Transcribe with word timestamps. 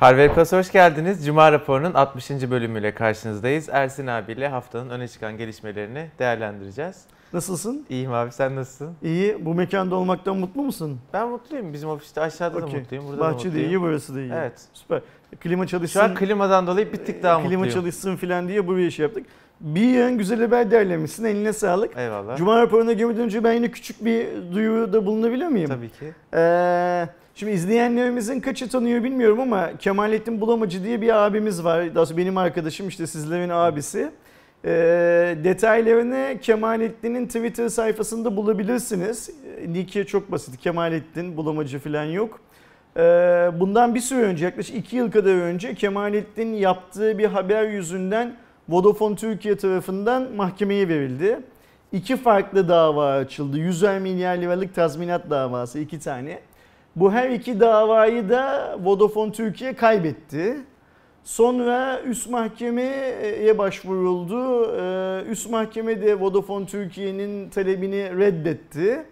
Harvey 0.00 0.28
Plus 0.28 0.52
hoş 0.52 0.72
geldiniz. 0.72 1.26
Cuma 1.26 1.52
raporunun 1.52 1.94
60. 1.94 2.30
bölümüyle 2.30 2.94
karşınızdayız. 2.94 3.68
Ersin 3.72 4.06
abiyle 4.06 4.48
haftanın 4.48 4.90
öne 4.90 5.08
çıkan 5.08 5.36
gelişmelerini 5.38 6.06
değerlendireceğiz. 6.18 7.04
Nasılsın? 7.32 7.86
İyiyim 7.90 8.12
abi 8.12 8.32
sen 8.32 8.56
nasılsın? 8.56 8.94
İyi. 9.02 9.44
Bu 9.44 9.54
mekanda 9.54 9.94
olmaktan 9.94 10.36
mutlu 10.36 10.62
musun? 10.62 11.00
Ben 11.12 11.28
mutluyum. 11.28 11.72
Bizim 11.72 11.88
ofiste 11.88 12.20
aşağıda 12.20 12.58
Okey. 12.58 12.72
da 12.74 12.78
mutluyum. 12.78 13.04
Burada 13.08 13.20
Bahçe 13.20 13.32
da 13.32 13.34
mutluyum. 13.48 13.56
de 13.56 13.66
iyi, 13.72 13.80
burası 13.80 14.14
da 14.14 14.20
iyi. 14.20 14.32
Evet. 14.32 14.60
Süper. 14.72 15.00
Klima 15.40 15.64
Şu 15.64 15.70
çalışsın. 15.70 16.00
an 16.00 16.14
klimadan 16.14 16.66
dolayı 16.66 16.92
bir 16.92 16.98
tık 17.04 17.22
daha 17.22 17.36
klima 17.38 17.48
mutluyum. 17.50 17.74
çalışsın 17.74 18.16
filan 18.16 18.48
diye 18.48 18.66
buraya 18.66 18.90
şey 18.90 19.02
yaptık. 19.02 19.26
Bir 19.60 19.80
yığın 19.82 20.18
güzel 20.18 20.40
haber 20.40 20.70
derlemişsin. 20.70 21.24
Eline 21.24 21.52
sağlık. 21.52 21.96
Eyvallah. 21.96 22.36
Cuma 22.36 22.60
raporuna 22.62 22.92
girmeden 22.92 23.22
önce 23.22 23.44
ben 23.44 23.52
yine 23.52 23.70
küçük 23.70 24.04
bir 24.04 24.26
duyuruda 24.52 25.06
bulunabilir 25.06 25.46
miyim? 25.46 25.68
Tabii 25.68 25.88
ki. 25.90 26.12
Ee, 26.34 27.08
şimdi 27.38 27.52
izleyenlerimizin 27.52 28.40
kaçı 28.40 28.68
tanıyor 28.68 29.04
bilmiyorum 29.04 29.40
ama 29.40 29.76
Kemalettin 29.78 30.40
Bulamacı 30.40 30.84
diye 30.84 31.00
bir 31.00 31.26
abimiz 31.26 31.64
var. 31.64 31.94
Daha 31.94 32.16
benim 32.16 32.38
arkadaşım 32.38 32.88
işte 32.88 33.06
sizlerin 33.06 33.48
abisi. 33.48 34.10
Ee, 34.64 35.38
detaylarını 35.44 36.38
Kemalettin'in 36.42 37.26
Twitter 37.26 37.68
sayfasında 37.68 38.36
bulabilirsiniz. 38.36 39.30
Nick'e 39.68 40.04
çok 40.04 40.32
basit. 40.32 40.58
Kemalettin 40.60 41.36
Bulamacı 41.36 41.78
falan 41.78 42.04
yok. 42.04 42.40
Ee, 42.96 43.00
bundan 43.60 43.94
bir 43.94 44.00
süre 44.00 44.22
önce 44.22 44.44
yaklaşık 44.44 44.76
iki 44.76 44.96
yıl 44.96 45.10
kadar 45.10 45.34
önce 45.34 45.74
Kemalettin 45.74 46.52
yaptığı 46.52 47.18
bir 47.18 47.26
haber 47.26 47.68
yüzünden 47.68 48.36
Vodafone 48.68 49.16
Türkiye 49.16 49.56
tarafından 49.56 50.32
mahkemeye 50.36 50.88
verildi. 50.88 51.40
İki 51.92 52.16
farklı 52.16 52.68
dava 52.68 53.12
açıldı. 53.12 53.58
100 53.58 53.82
milyar 53.82 54.36
liralık 54.36 54.74
tazminat 54.74 55.30
davası 55.30 55.78
iki 55.78 56.00
tane. 56.00 56.38
Bu 56.98 57.12
her 57.12 57.30
iki 57.30 57.60
davayı 57.60 58.28
da 58.28 58.76
Vodafone 58.84 59.32
Türkiye 59.32 59.72
kaybetti. 59.72 60.56
Sonra 61.24 62.02
üst 62.02 62.30
mahkemeye 62.30 63.58
başvuruldu. 63.58 64.64
Ee, 64.64 65.30
Üst 65.30 65.50
mahkeme 65.50 66.02
de 66.02 66.20
Vodafone 66.20 66.66
Türkiye'nin 66.66 67.50
talebini 67.50 68.18
reddetti. 68.18 69.02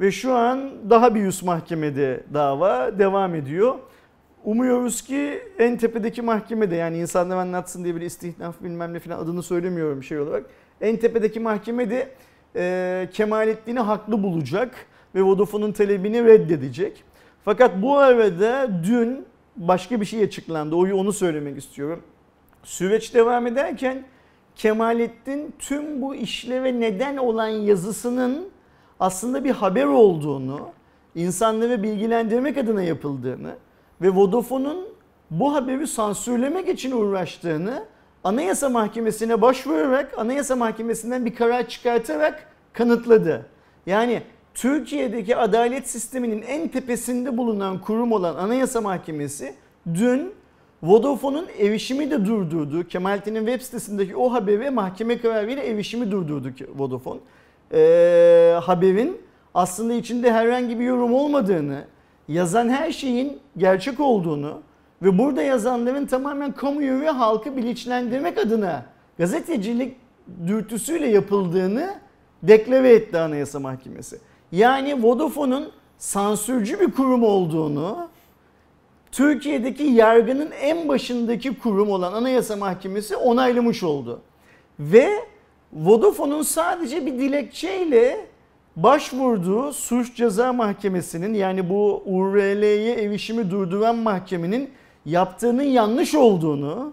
Ve 0.00 0.10
şu 0.10 0.34
an 0.34 0.70
daha 0.90 1.14
bir 1.14 1.26
üst 1.26 1.42
mahkemede 1.42 2.20
dava 2.34 2.98
devam 2.98 3.34
ediyor. 3.34 3.74
Umuyoruz 4.44 5.02
ki 5.02 5.42
en 5.58 5.76
tepedeki 5.76 6.22
mahkemede 6.22 6.76
yani 6.76 6.98
insanlar 6.98 7.36
anlatsın 7.36 7.84
diye 7.84 7.96
bir 7.96 8.00
istihnaf 8.00 8.62
bilmem 8.62 8.92
ne 8.92 8.98
falan 8.98 9.18
adını 9.18 9.42
söylemiyorum 9.42 10.02
şey 10.02 10.18
olarak. 10.20 10.46
En 10.80 10.96
tepedeki 10.96 11.40
mahkemede 11.40 12.08
e, 12.56 13.08
Kemalettin'i 13.12 13.80
haklı 13.80 14.22
bulacak 14.22 14.74
ve 15.14 15.22
Vodafone'un 15.22 15.72
talebini 15.72 16.24
reddedecek. 16.24 17.04
Fakat 17.44 17.82
bu 17.82 17.98
arada 17.98 18.70
dün 18.84 19.24
başka 19.56 20.00
bir 20.00 20.06
şey 20.06 20.22
açıklandı. 20.22 20.76
O- 20.76 20.96
Onu 21.00 21.12
söylemek 21.12 21.58
istiyorum. 21.58 22.02
Süreç 22.62 23.14
devam 23.14 23.46
ederken 23.46 24.04
Kemalettin 24.56 25.54
tüm 25.58 26.02
bu 26.02 26.14
işleve 26.14 26.80
neden 26.80 27.16
olan 27.16 27.48
yazısının 27.48 28.48
aslında 29.00 29.44
bir 29.44 29.50
haber 29.50 29.84
olduğunu, 29.84 30.60
insanları 31.14 31.82
bilgilendirmek 31.82 32.56
adına 32.58 32.82
yapıldığını 32.82 33.54
ve 34.02 34.10
Vodafone'un 34.10 34.86
bu 35.30 35.54
haberi 35.54 35.86
sansürlemek 35.86 36.68
için 36.68 36.90
uğraştığını 36.92 37.84
Anayasa 38.24 38.68
Mahkemesi'ne 38.68 39.42
başvurarak 39.42 40.18
Anayasa 40.18 40.56
Mahkemesi'nden 40.56 41.24
bir 41.24 41.34
karar 41.34 41.68
çıkartarak 41.68 42.46
kanıtladı. 42.72 43.46
Yani 43.86 44.22
Türkiye'deki 44.54 45.36
adalet 45.36 45.88
sisteminin 45.88 46.42
en 46.42 46.68
tepesinde 46.68 47.36
bulunan 47.36 47.80
kurum 47.80 48.12
olan 48.12 48.34
Anayasa 48.36 48.80
Mahkemesi 48.80 49.54
dün 49.94 50.32
Vodafone'un 50.82 51.46
erişimi 51.58 52.10
de 52.10 52.24
durdurdu. 52.24 52.88
Kemalettin'in 52.88 53.46
web 53.46 53.60
sitesindeki 53.60 54.16
o 54.16 54.32
haberi 54.32 54.70
mahkeme 54.70 55.18
kararıyla 55.18 55.62
erişimi 55.62 56.10
durdurdu 56.10 56.48
Vodafone. 56.76 57.20
Ee, 57.72 58.58
haberin 58.62 59.18
aslında 59.54 59.94
içinde 59.94 60.32
herhangi 60.32 60.80
bir 60.80 60.84
yorum 60.84 61.14
olmadığını, 61.14 61.84
yazan 62.28 62.68
her 62.68 62.92
şeyin 62.92 63.38
gerçek 63.56 64.00
olduğunu 64.00 64.62
ve 65.02 65.18
burada 65.18 65.42
yazanların 65.42 66.06
tamamen 66.06 66.52
kamuoyu 66.52 67.00
ve 67.00 67.10
halkı 67.10 67.56
bilinçlendirmek 67.56 68.38
adına 68.38 68.86
gazetecilik 69.18 69.96
dürtüsüyle 70.46 71.08
yapıldığını 71.08 71.94
deklare 72.42 72.92
etti 72.94 73.18
Anayasa 73.18 73.60
Mahkemesi. 73.60 74.18
Yani 74.54 75.02
Vodafone'un 75.02 75.70
sansürcü 75.98 76.80
bir 76.80 76.90
kurum 76.90 77.22
olduğunu, 77.22 78.08
Türkiye'deki 79.12 79.82
yargının 79.82 80.50
en 80.60 80.88
başındaki 80.88 81.58
kurum 81.58 81.90
olan 81.90 82.12
Anayasa 82.12 82.56
Mahkemesi 82.56 83.16
onaylamış 83.16 83.82
oldu. 83.82 84.20
Ve 84.80 85.10
Vodafone'un 85.72 86.42
sadece 86.42 87.06
bir 87.06 87.12
dilekçeyle 87.12 88.26
başvurduğu 88.76 89.72
suç 89.72 90.16
ceza 90.16 90.52
mahkemesinin 90.52 91.34
yani 91.34 91.70
bu 91.70 92.02
URL'ye 92.06 92.94
erişimi 92.94 93.50
durduran 93.50 93.96
mahkemenin 93.96 94.70
yaptığının 95.06 95.62
yanlış 95.62 96.14
olduğunu, 96.14 96.92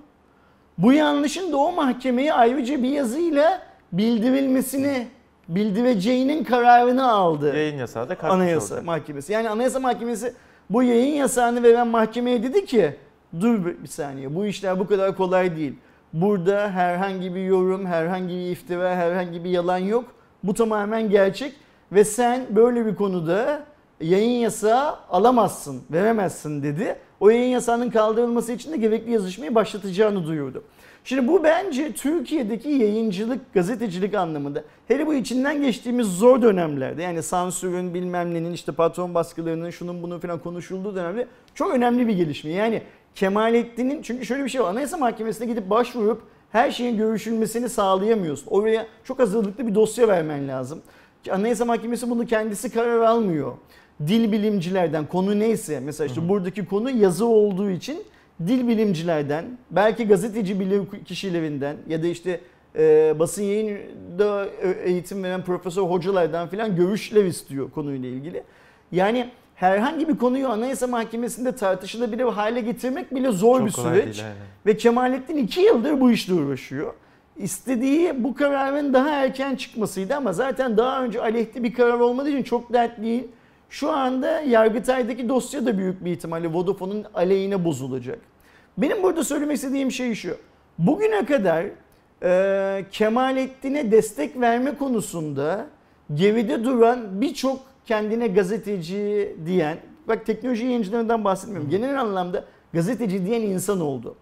bu 0.78 0.94
yanlışın 0.94 1.52
da 1.52 1.58
o 1.58 1.72
mahkemeye 1.72 2.34
ayrıca 2.34 2.84
bir 2.84 2.90
yazıyla 2.90 3.62
bildirilmesini, 3.92 5.08
bildireceğinin 5.56 6.44
kararını 6.44 7.12
aldı. 7.12 7.56
Yayın 7.56 7.78
yasağı 7.78 8.10
da 8.10 8.16
kalkmış 8.16 8.42
Anayasa 8.42 8.74
olacak. 8.74 8.86
Mahkemesi. 8.86 9.34
Yani 9.34 9.50
Anayasa 9.50 9.80
Mahkemesi 9.80 10.34
bu 10.70 10.84
yayın 10.84 11.16
yasağını 11.16 11.64
veren 11.64 11.88
mahkemeye 11.88 12.44
dedi 12.44 12.66
ki 12.66 12.96
dur 13.42 13.66
bir 13.66 13.88
saniye 13.88 14.36
bu 14.36 14.46
işler 14.46 14.80
bu 14.80 14.88
kadar 14.88 15.18
kolay 15.18 15.56
değil. 15.56 15.74
Burada 16.14 16.72
herhangi 16.72 17.36
bir 17.36 17.44
yorum, 17.44 17.86
herhangi 17.86 18.34
bir 18.34 18.52
iftira, 18.52 18.96
herhangi 18.96 19.44
bir 19.44 19.50
yalan 19.50 19.78
yok. 19.78 20.06
Bu 20.44 20.54
tamamen 20.54 21.10
gerçek 21.10 21.54
ve 21.92 22.04
sen 22.04 22.46
böyle 22.50 22.86
bir 22.86 22.96
konuda 22.96 23.64
yayın 24.02 24.40
yasağı 24.40 24.96
alamazsın, 25.10 25.82
veremezsin 25.92 26.64
dedi. 26.64 26.96
O 27.20 27.30
yayın 27.30 27.50
yasağının 27.50 27.90
kaldırılması 27.90 28.52
için 28.52 28.72
de 28.72 28.78
gerekli 28.78 29.12
yazışmayı 29.12 29.56
başlatacağını 29.56 30.28
duyurdu. 30.28 30.64
Şimdi 31.04 31.28
bu 31.28 31.44
bence 31.44 31.94
Türkiye'deki 31.94 32.70
yayıncılık, 32.70 33.54
gazetecilik 33.54 34.14
anlamında 34.14 34.64
hele 34.88 35.08
bu 35.08 35.14
içinden 35.14 35.62
geçtiğimiz 35.62 36.08
zor 36.08 36.42
dönemlerde 36.42 37.04
yani 37.04 37.24
sansürün 37.24 37.94
bilmem 37.94 38.34
nenin 38.34 38.54
işte 38.54 38.72
patron 38.72 39.14
baskılarının 39.16 39.70
şunun 39.70 40.04
bunun 40.04 40.20
falan 40.20 40.40
konuşulduğu 40.40 40.96
dönemde 40.96 41.28
çok 41.56 41.74
önemli 41.74 42.08
bir 42.08 42.14
gelişme. 42.14 42.52
Yani 42.52 42.82
Kemalettin'in 43.16 44.02
çünkü 44.02 44.26
şöyle 44.26 44.44
bir 44.44 44.50
şey 44.50 44.62
var 44.62 44.70
Anayasa 44.70 44.98
Mahkemesi'ne 44.98 45.48
gidip 45.48 45.70
başvurup 45.70 46.22
her 46.52 46.72
şeyin 46.72 46.98
görüşülmesini 46.98 47.70
sağlayamıyorsun. 47.70 48.48
Oraya 48.50 48.88
çok 49.04 49.20
hazırlıklı 49.20 49.68
bir 49.68 49.76
dosya 49.76 50.08
vermen 50.08 50.48
lazım. 50.48 50.82
Anayasa 51.32 51.66
Mahkemesi 51.66 52.10
bunu 52.10 52.26
kendisi 52.26 52.74
karar 52.74 53.00
almıyor. 53.00 53.54
Dil 54.08 54.32
bilimcilerden 54.32 55.06
konu 55.06 55.40
neyse 55.40 55.80
mesela 55.80 56.08
işte 56.08 56.30
buradaki 56.30 56.66
konu 56.66 56.92
yazı 56.92 57.26
olduğu 57.26 57.70
için 57.70 58.04
dil 58.48 58.68
bilimcilerden 58.68 59.46
belki 59.72 60.08
gazeteci 60.08 60.60
bilim 60.60 60.88
kişilerinden 61.06 61.76
ya 61.88 62.04
da 62.04 62.08
işte 62.08 62.40
e, 62.76 63.16
basın 63.20 63.44
yayında 63.44 64.48
eğitim 64.84 65.24
veren 65.24 65.44
profesör 65.44 65.82
hocalardan 65.82 66.48
filan 66.48 66.76
görüşler 66.76 67.26
istiyor 67.26 67.72
konuyla 67.72 68.10
ilgili. 68.10 68.44
Yani 68.92 69.30
herhangi 69.56 70.08
bir 70.08 70.18
konuyu 70.18 70.48
Anayasa 70.50 70.88
Mahkemesi'nde 70.88 71.56
tartışılabilir 71.56 72.24
hale 72.24 72.62
getirmek 72.62 73.16
bile 73.16 73.32
zor 73.32 73.58
Çok 73.58 73.68
bir 73.68 73.72
süreç. 73.72 74.06
değil, 74.06 74.24
aynen. 74.24 74.38
Ve 74.66 74.78
Kemalettin 74.78 75.38
iki 75.38 75.62
yıldır 75.62 76.02
bu 76.02 76.12
işle 76.12 76.34
uğraşıyor. 76.34 76.94
İstediği 77.38 78.24
bu 78.24 78.36
kararın 78.36 78.94
daha 78.94 79.10
erken 79.10 79.56
çıkmasıydı 79.56 80.16
ama 80.16 80.34
zaten 80.34 80.78
daha 80.78 81.04
önce 81.04 81.22
aleyhte 81.22 81.64
bir 81.64 81.74
karar 81.74 82.00
olmadığı 82.00 82.30
için 82.30 82.44
çok 82.44 82.74
dert 82.74 83.02
değil. 83.02 83.24
Şu 83.70 83.92
anda 83.92 84.42
Yargıtay'daki 84.42 85.30
dosya 85.30 85.66
da 85.66 85.78
büyük 85.78 86.06
bir 86.06 86.12
ihtimalle 86.12 86.54
Vodafone'un 86.54 87.06
aleyhine 87.14 87.66
bozulacak. 87.66 88.20
Benim 88.78 89.04
burada 89.04 89.24
söylemek 89.24 89.56
istediğim 89.56 89.92
şey 89.92 90.16
şu. 90.16 90.38
Bugüne 90.78 91.26
kadar 91.26 91.66
e, 92.24 92.86
Kemalettin'e 92.92 93.92
destek 93.92 94.42
verme 94.42 94.78
konusunda 94.78 95.68
geride 96.14 96.64
duran 96.64 97.22
birçok 97.22 97.60
kendine 97.86 98.28
gazeteci 98.28 99.36
diyen, 99.46 99.78
bak 100.08 100.26
teknoloji 100.26 100.66
yayıncılarından 100.66 101.24
bahsetmiyorum. 101.24 101.70
Genel 101.70 102.02
anlamda 102.02 102.46
gazeteci 102.74 103.26
diyen 103.26 103.42
insan 103.42 103.82
oldu. 103.82 104.16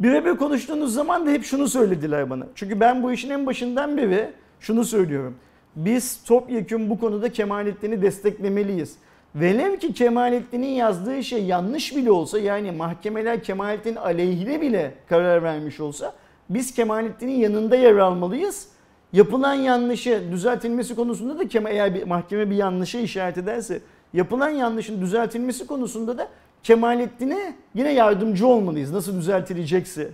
Birebir 0.00 0.36
konuştuğunuz 0.36 0.94
zaman 0.94 1.26
da 1.26 1.30
hep 1.30 1.44
şunu 1.44 1.68
söylediler 1.68 2.30
bana. 2.30 2.46
Çünkü 2.54 2.80
ben 2.80 3.02
bu 3.02 3.12
işin 3.12 3.30
en 3.30 3.46
başından 3.46 3.96
beri 3.96 4.30
şunu 4.60 4.84
söylüyorum. 4.84 5.36
Biz 5.76 6.24
topyekun 6.24 6.90
bu 6.90 7.00
konuda 7.00 7.32
Kemalettin'i 7.32 8.02
desteklemeliyiz. 8.02 8.96
Velev 9.40 9.76
ki 9.76 9.92
Kemalettin'in 9.92 10.66
yazdığı 10.66 11.24
şey 11.24 11.44
yanlış 11.44 11.96
bile 11.96 12.10
olsa 12.10 12.38
yani 12.38 12.72
mahkemeler 12.72 13.42
Kemalettin 13.42 13.96
aleyhine 13.96 14.60
bile 14.60 14.94
karar 15.08 15.42
vermiş 15.42 15.80
olsa 15.80 16.12
biz 16.50 16.74
Kemalettin'in 16.74 17.38
yanında 17.38 17.76
yer 17.76 17.96
almalıyız. 17.96 18.68
Yapılan 19.12 19.54
yanlışı 19.54 20.22
düzeltilmesi 20.32 20.94
konusunda 20.94 21.38
da 21.38 21.68
eğer 21.68 21.94
bir 21.94 22.02
mahkeme 22.02 22.50
bir 22.50 22.56
yanlışa 22.56 22.98
işaret 22.98 23.38
ederse 23.38 23.80
yapılan 24.12 24.50
yanlışın 24.50 25.00
düzeltilmesi 25.00 25.66
konusunda 25.66 26.18
da 26.18 26.28
Kemalettin'e 26.62 27.56
yine 27.74 27.92
yardımcı 27.92 28.46
olmalıyız 28.46 28.92
nasıl 28.92 29.18
düzeltilecekse. 29.18 30.10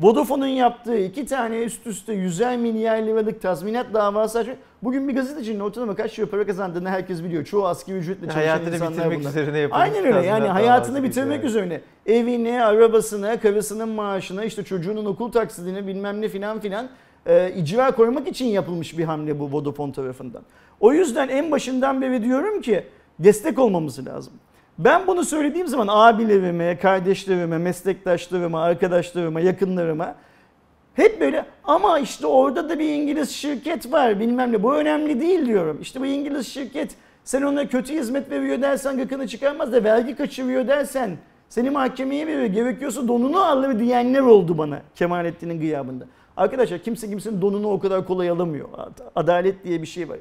Vodafone'un 0.00 0.46
yaptığı 0.46 0.98
iki 0.98 1.26
tane 1.26 1.62
üst 1.62 1.86
üste 1.86 2.14
100'er 2.14 2.56
milyar 2.56 2.98
liralık 2.98 3.42
tazminat 3.42 3.94
davası 3.94 4.38
açmak. 4.38 4.56
Bugün 4.86 5.08
bir 5.08 5.14
gazetecinin 5.14 5.60
ortalama 5.60 5.94
kaç 5.94 6.18
lira 6.18 6.26
para 6.26 6.46
kazandığını 6.46 6.88
herkes 6.88 7.24
biliyor. 7.24 7.44
Çoğu 7.44 7.66
asgari 7.66 7.98
ücretle 7.98 8.20
çalışan 8.20 8.40
Hayatını 8.40 8.74
insanlar 8.74 8.92
bitirmek 8.92 9.20
bunlar. 9.20 9.30
üzerine 9.30 9.58
yapılmış 9.58 9.82
Aynen 9.82 10.04
öyle 10.04 10.26
yani 10.26 10.48
hayatını 10.48 11.02
bitirmek 11.02 11.36
gibi. 11.36 11.46
üzerine. 11.46 11.80
Evine, 12.06 12.64
arabasına, 12.64 13.40
karısının 13.40 13.88
maaşına, 13.88 14.44
işte 14.44 14.64
çocuğunun 14.64 15.04
okul 15.04 15.32
taksidine 15.32 15.86
bilmem 15.86 16.20
ne 16.20 16.28
filan 16.28 16.60
filan 16.60 16.88
e, 17.26 17.52
icra 17.52 17.90
koymak 17.90 18.28
için 18.28 18.46
yapılmış 18.46 18.98
bir 18.98 19.04
hamle 19.04 19.38
bu 19.40 19.52
Vodafone 19.52 19.92
tarafından. 19.92 20.42
O 20.80 20.92
yüzden 20.92 21.28
en 21.28 21.50
başından 21.50 22.02
beri 22.02 22.22
diyorum 22.22 22.60
ki 22.60 22.84
destek 23.18 23.58
olmamız 23.58 24.06
lazım. 24.06 24.32
Ben 24.78 25.06
bunu 25.06 25.24
söylediğim 25.24 25.68
zaman 25.68 25.86
abilerime, 25.90 26.78
kardeşlerime, 26.78 27.58
meslektaşlarıma, 27.58 28.62
arkadaşlarıma, 28.62 29.40
yakınlarıma 29.40 30.14
hep 30.96 31.20
böyle 31.20 31.46
ama 31.64 31.98
işte 31.98 32.26
orada 32.26 32.68
da 32.68 32.78
bir 32.78 32.88
İngiliz 32.88 33.30
şirket 33.30 33.92
var 33.92 34.20
bilmem 34.20 34.52
ne 34.52 34.62
bu 34.62 34.74
önemli 34.74 35.20
değil 35.20 35.46
diyorum. 35.46 35.78
İşte 35.82 36.00
bu 36.00 36.06
İngiliz 36.06 36.46
şirket 36.48 36.94
sen 37.24 37.42
ona 37.42 37.68
kötü 37.68 37.94
hizmet 37.94 38.30
veriyor 38.30 38.62
dersen 38.62 38.96
gıkını 38.96 39.28
çıkarmaz 39.28 39.72
da 39.72 39.84
vergi 39.84 40.16
kaçırıyor 40.16 40.68
dersen 40.68 41.16
seni 41.48 41.70
mahkemeye 41.70 42.26
veriyor 42.26 42.46
gerekiyorsa 42.46 43.08
donunu 43.08 43.40
alır 43.44 43.78
diyenler 43.78 44.20
oldu 44.20 44.58
bana 44.58 44.82
Kemalettin'in 44.94 45.60
gıyabında. 45.60 46.04
Arkadaşlar 46.36 46.78
kimse 46.78 47.08
kimsenin 47.08 47.42
donunu 47.42 47.70
o 47.70 47.78
kadar 47.78 48.06
kolay 48.06 48.30
alamıyor. 48.30 48.68
Adalet 49.14 49.64
diye 49.64 49.82
bir 49.82 49.86
şey 49.86 50.08
var. 50.08 50.18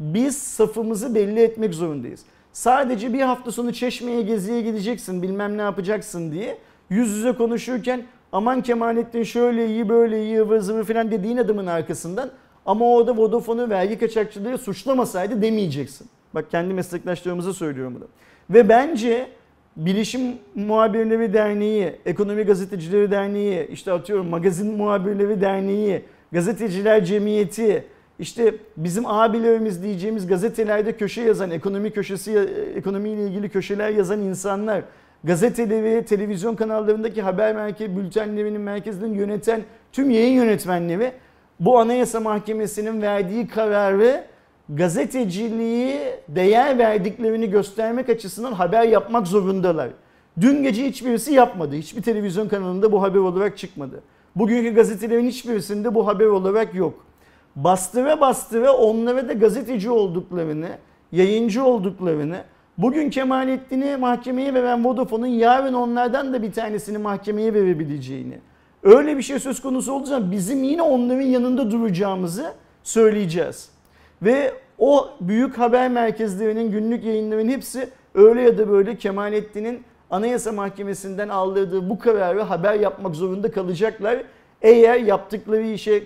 Biz 0.00 0.38
safımızı 0.38 1.14
belli 1.14 1.40
etmek 1.40 1.74
zorundayız. 1.74 2.24
Sadece 2.52 3.12
bir 3.12 3.20
hafta 3.20 3.52
sonu 3.52 3.72
Çeşme'ye 3.72 4.22
geziye 4.22 4.60
gideceksin 4.60 5.22
bilmem 5.22 5.58
ne 5.58 5.62
yapacaksın 5.62 6.32
diye 6.32 6.58
yüz 6.90 7.10
yüze 7.10 7.32
konuşurken 7.32 8.02
aman 8.36 8.62
Kemalettin 8.62 9.22
şöyle 9.22 9.66
iyi 9.66 9.88
böyle 9.88 10.24
iyi 10.24 10.40
ıvır 10.40 10.58
zıvır 10.58 10.84
falan 10.84 11.10
dediğin 11.10 11.36
adamın 11.36 11.66
arkasından 11.66 12.30
ama 12.66 12.90
orada 12.90 13.16
Vodafone'u 13.16 13.70
vergi 13.70 13.98
kaçakçılığı 13.98 14.58
suçlamasaydı 14.58 15.42
demeyeceksin. 15.42 16.06
Bak 16.34 16.50
kendi 16.50 16.74
meslektaşlarımıza 16.74 17.52
söylüyorum 17.52 17.94
bunu. 17.94 18.04
Ve 18.50 18.68
bence 18.68 19.28
Bilişim 19.76 20.20
Muhabirleri 20.54 21.32
Derneği, 21.32 21.92
Ekonomi 22.06 22.42
Gazetecileri 22.42 23.10
Derneği, 23.10 23.68
işte 23.68 23.92
atıyorum 23.92 24.26
Magazin 24.26 24.76
Muhabirleri 24.76 25.40
Derneği, 25.40 26.02
Gazeteciler 26.32 27.04
Cemiyeti, 27.04 27.84
işte 28.18 28.54
bizim 28.76 29.06
abilerimiz 29.06 29.82
diyeceğimiz 29.82 30.26
gazetelerde 30.26 30.92
köşe 30.96 31.22
yazan, 31.22 31.50
ekonomi 31.50 31.90
köşesi, 31.90 32.38
ekonomiyle 32.76 33.26
ilgili 33.26 33.48
köşeler 33.48 33.90
yazan 33.90 34.20
insanlar, 34.20 34.82
gazeteleri, 35.24 36.04
televizyon 36.04 36.56
kanallarındaki 36.56 37.22
haber 37.22 37.54
merkezi, 37.54 37.96
bültenlerinin 37.96 38.60
merkezini 38.60 39.18
yöneten 39.18 39.62
tüm 39.92 40.10
yayın 40.10 40.34
yönetmenleri 40.34 41.12
bu 41.60 41.78
Anayasa 41.78 42.20
Mahkemesi'nin 42.20 43.02
verdiği 43.02 43.48
kararı 43.48 44.24
gazeteciliği 44.68 46.00
değer 46.28 46.78
verdiklerini 46.78 47.50
göstermek 47.50 48.08
açısından 48.08 48.52
haber 48.52 48.82
yapmak 48.82 49.26
zorundalar. 49.26 49.88
Dün 50.40 50.62
gece 50.62 50.86
hiçbirisi 50.86 51.34
yapmadı. 51.34 51.74
Hiçbir 51.76 52.02
televizyon 52.02 52.48
kanalında 52.48 52.92
bu 52.92 53.02
haber 53.02 53.18
olarak 53.18 53.58
çıkmadı. 53.58 54.02
Bugünkü 54.36 54.74
gazetelerin 54.74 55.26
hiçbirisinde 55.26 55.94
bu 55.94 56.06
haber 56.06 56.26
olarak 56.26 56.74
yok. 56.74 57.06
Bastıra 57.56 58.20
bastıra 58.20 58.72
onlara 58.72 59.28
da 59.28 59.32
gazeteci 59.32 59.90
olduklarını, 59.90 60.68
yayıncı 61.12 61.64
olduklarını, 61.64 62.36
bugün 62.78 63.10
Kemalettin'i 63.10 63.96
mahkemeye 63.96 64.54
veren 64.54 64.84
Vodafone'un 64.84 65.26
yarın 65.26 65.74
onlardan 65.74 66.32
da 66.32 66.42
bir 66.42 66.52
tanesini 66.52 66.98
mahkemeye 66.98 67.54
verebileceğini, 67.54 68.38
öyle 68.82 69.16
bir 69.16 69.22
şey 69.22 69.38
söz 69.38 69.60
konusu 69.60 70.06
zaman 70.06 70.32
bizim 70.32 70.64
yine 70.64 70.82
onların 70.82 71.20
yanında 71.20 71.70
duracağımızı 71.70 72.52
söyleyeceğiz. 72.82 73.68
Ve 74.22 74.52
o 74.78 75.08
büyük 75.20 75.58
haber 75.58 75.90
merkezlerinin 75.90 76.70
günlük 76.70 77.04
yayınların 77.04 77.48
hepsi 77.48 77.88
öyle 78.14 78.42
ya 78.42 78.58
da 78.58 78.68
böyle 78.68 78.96
Kemalettin'in 78.96 79.82
Anayasa 80.10 80.52
Mahkemesi'nden 80.52 81.28
aldırdığı 81.28 81.90
bu 81.90 81.98
kararı 81.98 82.42
haber 82.42 82.74
yapmak 82.74 83.14
zorunda 83.14 83.50
kalacaklar. 83.50 84.22
Eğer 84.62 85.00
yaptıkları 85.00 85.62
işe 85.62 86.02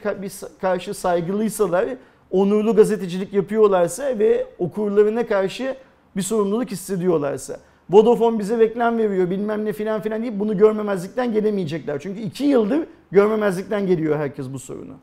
karşı 0.61 0.95
saygılıysalar, 0.95 1.87
onurlu 2.31 2.77
gazetecilik 2.77 3.33
yapıyorlarsa 3.33 4.19
ve 4.19 4.47
okurlarına 4.59 5.27
karşı 5.27 5.77
bir 6.17 6.23
sorumluluk 6.23 6.71
hissediyorlarsa. 6.71 7.57
Vodafone 7.91 8.39
bize 8.39 8.59
reklam 8.59 8.99
veriyor 8.99 9.31
bilmem 9.31 9.65
ne 9.65 9.73
filan 9.73 10.01
filan 10.01 10.23
deyip 10.23 10.39
bunu 10.39 10.59
görmemezlikten 10.59 11.33
gelemeyecekler. 11.33 11.99
Çünkü 11.99 12.21
iki 12.21 12.45
yıldır 12.45 12.81
görmemezlikten 13.11 13.87
geliyor 13.87 14.17
herkes 14.17 14.47
bu 14.53 14.59
sorunu. 14.59 14.95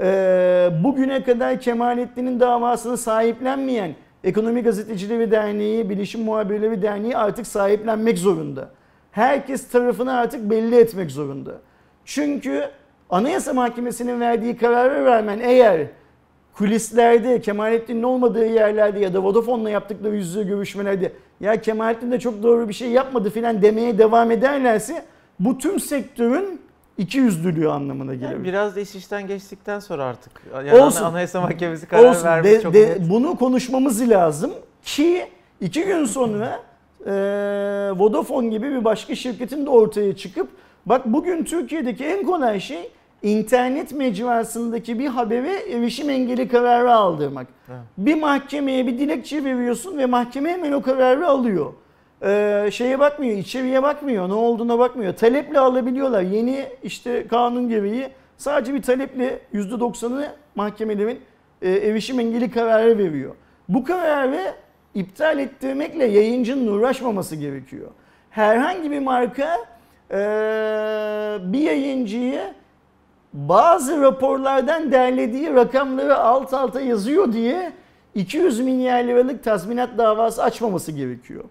Ee, 0.00 0.70
bugüne 0.84 1.24
kadar 1.24 1.60
Kemalettin'in 1.60 2.40
davasını 2.40 2.96
sahiplenmeyen 2.96 3.94
Ekonomi 4.24 4.62
Gazetecileri 4.62 5.30
Derneği, 5.30 5.90
Bilişim 5.90 6.22
Muhabirleri 6.22 6.82
Derneği 6.82 7.16
artık 7.16 7.46
sahiplenmek 7.46 8.18
zorunda. 8.18 8.70
Herkes 9.10 9.68
tarafını 9.68 10.12
artık 10.12 10.50
belli 10.50 10.76
etmek 10.76 11.10
zorunda. 11.10 11.52
Çünkü 12.04 12.64
Anayasa 13.10 13.52
Mahkemesi'nin 13.52 14.20
verdiği 14.20 14.56
kararı 14.56 15.04
rağmen 15.04 15.40
eğer 15.42 15.86
kulislerde 16.58 17.40
Kemalettin'in 17.40 18.02
olmadığı 18.02 18.46
yerlerde 18.46 18.98
ya 19.00 19.14
da 19.14 19.22
Vodafone'la 19.22 19.70
yaptıkları 19.70 20.16
yüz 20.16 20.28
yüze 20.28 20.42
görüşmelerde 20.42 21.12
ya 21.40 21.60
Kemalettin 21.62 22.12
de 22.12 22.18
çok 22.20 22.42
doğru 22.42 22.68
bir 22.68 22.74
şey 22.74 22.88
yapmadı 22.90 23.30
filan 23.30 23.62
demeye 23.62 23.98
devam 23.98 24.30
ederlerse 24.30 25.04
bu 25.40 25.58
tüm 25.58 25.80
sektörün 25.80 26.60
iki 26.98 27.18
yüzlülüğü 27.18 27.68
anlamına 27.68 28.14
gelir. 28.14 28.30
Yani 28.30 28.44
biraz 28.44 28.76
da 28.76 28.80
iş 28.80 28.94
işten 28.94 29.26
geçtikten 29.26 29.80
sonra 29.80 30.04
artık. 30.04 30.32
Yani 30.54 30.74
Olsun. 30.74 31.04
Anayasa 31.04 31.40
Mahkemesi 31.40 31.86
karar 31.86 32.08
Olsun. 32.10 32.24
vermiş 32.24 32.50
De- 32.50 32.60
çok 32.60 32.74
de- 32.74 32.80
net. 32.88 33.10
bunu 33.10 33.36
konuşmamız 33.38 34.10
lazım 34.10 34.50
ki 34.84 35.26
iki 35.60 35.84
gün 35.84 36.04
sonra 36.04 36.60
e, 37.06 37.10
Vodafone 37.96 38.48
gibi 38.48 38.70
bir 38.70 38.84
başka 38.84 39.14
şirketin 39.14 39.66
de 39.66 39.70
ortaya 39.70 40.16
çıkıp 40.16 40.48
bak 40.86 41.02
bugün 41.06 41.44
Türkiye'deki 41.44 42.04
en 42.04 42.26
kolay 42.26 42.60
şey 42.60 42.90
internet 43.24 43.92
mecrasındaki 43.92 44.98
bir 44.98 45.06
habere 45.06 45.56
erişim 45.70 46.10
engeli 46.10 46.48
kararı 46.48 46.94
aldırmak. 46.94 47.46
Evet. 47.68 47.78
Bir 47.98 48.14
mahkemeye 48.14 48.86
bir 48.86 48.98
dilekçe 48.98 49.44
veriyorsun 49.44 49.98
ve 49.98 50.06
mahkeme 50.06 50.52
hemen 50.52 50.72
o 50.72 50.82
kararı 50.82 51.26
alıyor. 51.26 51.72
Ee, 52.22 52.68
şeye 52.72 52.98
bakmıyor, 52.98 53.36
içeriye 53.36 53.82
bakmıyor, 53.82 54.28
ne 54.28 54.34
olduğuna 54.34 54.78
bakmıyor. 54.78 55.14
Taleple 55.14 55.58
alabiliyorlar. 55.58 56.22
Yeni 56.22 56.66
işte 56.82 57.26
kanun 57.28 57.68
gereği 57.68 58.08
sadece 58.36 58.74
bir 58.74 58.82
taleple 58.82 59.40
%90'ını 59.54 60.28
mahkemelerin 60.54 61.20
e, 61.62 61.70
erişim 61.70 62.20
engeli 62.20 62.50
kararı 62.50 62.98
veriyor. 62.98 63.34
Bu 63.68 63.84
kararı 63.84 64.54
iptal 64.94 65.38
ettirmekle 65.38 66.04
yayıncının 66.04 66.66
uğraşmaması 66.66 67.36
gerekiyor. 67.36 67.90
Herhangi 68.30 68.90
bir 68.90 69.00
marka 69.00 69.56
e, 70.10 70.16
bir 71.52 71.60
yayıncıyı 71.60 72.40
bazı 73.34 74.00
raporlardan 74.00 74.92
derlediği 74.92 75.54
rakamları 75.54 76.18
alt 76.18 76.54
alta 76.54 76.80
yazıyor 76.80 77.32
diye 77.32 77.72
200 78.14 78.60
milyar 78.60 79.04
liralık 79.04 79.44
tazminat 79.44 79.98
davası 79.98 80.42
açmaması 80.42 80.92
gerekiyor. 80.92 81.44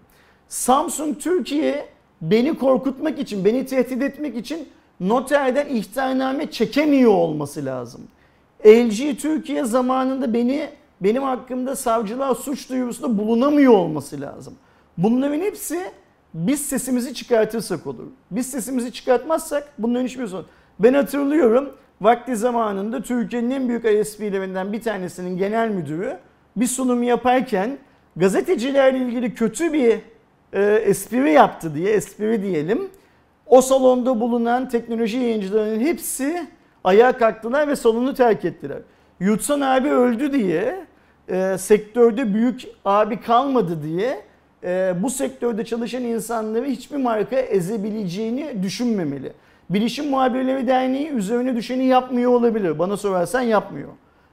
Samsung 0.48 1.18
Türkiye 1.18 1.88
beni 2.22 2.58
korkutmak 2.58 3.18
için, 3.18 3.44
beni 3.44 3.66
tehdit 3.66 4.02
etmek 4.02 4.36
için 4.36 4.68
noterden 5.00 5.68
ihtarname 5.68 6.50
çekemiyor 6.50 7.12
olması 7.12 7.64
lazım. 7.64 8.00
LG 8.66 9.18
Türkiye 9.18 9.64
zamanında 9.64 10.34
beni 10.34 10.68
benim 11.00 11.22
hakkımda 11.22 11.76
savcılığa 11.76 12.34
suç 12.34 12.70
duyurusunda 12.70 13.18
bulunamıyor 13.18 13.72
olması 13.72 14.20
lazım. 14.20 14.54
Bunların 14.98 15.40
hepsi 15.40 15.80
biz 16.34 16.66
sesimizi 16.66 17.14
çıkartırsak 17.14 17.86
olur. 17.86 18.06
Biz 18.30 18.50
sesimizi 18.50 18.92
çıkartmazsak 18.92 19.68
bunların 19.78 20.04
hiçbir 20.04 20.26
sorun. 20.26 20.46
Ben 20.78 20.94
hatırlıyorum 20.94 21.72
vakti 22.00 22.36
zamanında 22.36 23.02
Türkiye'nin 23.02 23.50
en 23.50 23.68
büyük 23.68 23.84
ISP'lerinden 23.84 24.72
bir 24.72 24.82
tanesinin 24.82 25.38
genel 25.38 25.68
müdürü 25.68 26.18
bir 26.56 26.66
sunum 26.66 27.02
yaparken 27.02 27.78
gazetecilerle 28.16 28.98
ilgili 28.98 29.34
kötü 29.34 29.72
bir 29.72 30.00
e, 30.52 30.62
espri 30.62 31.32
yaptı 31.32 31.74
diye, 31.74 31.92
espri 31.92 32.42
diyelim. 32.42 32.88
O 33.46 33.60
salonda 33.60 34.20
bulunan 34.20 34.68
teknoloji 34.68 35.18
yayıncılarının 35.18 35.80
hepsi 35.80 36.46
ayağa 36.84 37.18
kalktılar 37.18 37.68
ve 37.68 37.76
salonu 37.76 38.14
terk 38.14 38.44
ettiler. 38.44 38.78
Yutsan 39.20 39.60
abi 39.60 39.90
öldü 39.90 40.32
diye, 40.32 40.86
e, 41.28 41.58
sektörde 41.58 42.34
büyük 42.34 42.62
abi 42.84 43.20
kalmadı 43.20 43.82
diye 43.82 44.20
e, 44.64 44.94
bu 45.02 45.10
sektörde 45.10 45.64
çalışan 45.64 46.02
insanları 46.02 46.64
hiçbir 46.64 46.96
marka 46.96 47.36
ezebileceğini 47.36 48.62
düşünmemeli. 48.62 49.32
Bilişim 49.70 50.10
Muhabirleri 50.10 50.66
Derneği 50.66 51.08
üzerine 51.10 51.56
düşeni 51.56 51.84
yapmıyor 51.84 52.30
olabilir. 52.30 52.78
Bana 52.78 52.96
sorarsan 52.96 53.40
yapmıyor. 53.40 53.88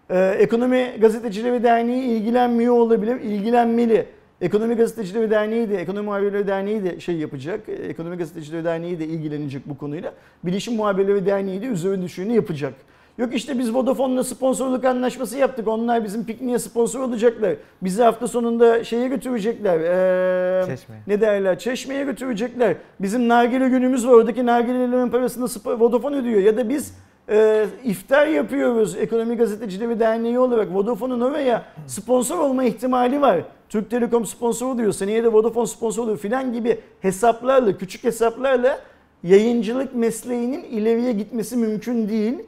Ee, 0.10 0.36
Ekonomi 0.40 0.94
Gazetecileri 1.02 1.64
Derneği 1.64 2.04
ilgilenmiyor 2.04 2.74
olabilir, 2.74 3.22
ilgilenmeli. 3.22 4.06
Ekonomi 4.42 4.76
Gazetecileri 4.76 5.30
Derneği 5.30 5.70
de, 5.70 5.78
Ekonomi 5.78 6.06
Muhabirleri 6.06 6.48
Derneği 6.48 6.84
de 6.84 7.00
şey 7.00 7.16
yapacak. 7.16 7.70
Ekonomi 7.70 8.18
Gazetecileri 8.18 8.66
Derneği 8.66 9.00
de 9.00 9.06
ilgilenecek 9.06 9.70
bu 9.70 9.78
konuyla. 9.78 10.14
Bilişim 10.44 10.76
Muhabirleri 10.76 11.26
Derneği 11.26 11.62
de 11.62 11.66
üzerine 11.66 12.04
düşeni 12.04 12.36
yapacak. 12.36 12.74
Yok 13.18 13.36
işte 13.36 13.60
biz 13.60 13.74
Vodafone'la 13.74 14.24
sponsorluk 14.24 14.86
anlaşması 14.86 15.38
yaptık. 15.38 15.68
Onlar 15.68 16.04
bizim 16.04 16.26
pikniğe 16.26 16.60
sponsor 16.60 17.00
olacaklar. 17.00 17.56
Bizi 17.82 18.04
hafta 18.04 18.28
sonunda 18.28 18.84
şeye 18.84 19.08
götürecekler. 19.08 19.80
Ee, 19.80 20.66
Çeşme. 20.66 20.96
ne 21.08 21.22
derler? 21.22 21.60
Çeşmeye 21.60 22.04
götürecekler. 22.04 22.76
Bizim 23.00 23.28
nargile 23.28 23.70
günümüz 23.70 24.08
var. 24.08 24.12
Oradaki 24.12 24.46
nargilelerin 24.46 25.10
parasını 25.10 25.48
Vodafone 25.80 26.16
ödüyor. 26.16 26.42
Ya 26.42 26.58
da 26.58 26.70
biz 26.70 26.96
e, 27.30 27.66
iftar 27.84 28.28
yapıyoruz. 28.28 28.96
Ekonomi 28.96 29.38
Gazetecileri 29.38 30.00
Derneği 30.00 30.40
olarak 30.40 30.74
Vodafone'un 30.74 31.22
oraya 31.22 31.64
sponsor 31.88 32.38
olma 32.38 32.64
ihtimali 32.64 33.22
var. 33.22 33.40
Türk 33.70 33.90
Telekom 33.90 34.26
sponsor 34.26 34.68
oluyor. 34.68 34.92
Seneye 34.92 35.24
de 35.24 35.34
Vodafone 35.34 35.68
sponsor 35.68 36.04
oluyor 36.04 36.18
filan 36.18 36.54
gibi 36.54 36.80
hesaplarla, 37.02 37.78
küçük 37.78 38.04
hesaplarla 38.04 38.80
yayıncılık 39.24 39.96
mesleğinin 39.96 40.64
ileriye 40.64 41.12
gitmesi 41.12 41.58
mümkün 41.58 42.10
değil 42.10 42.40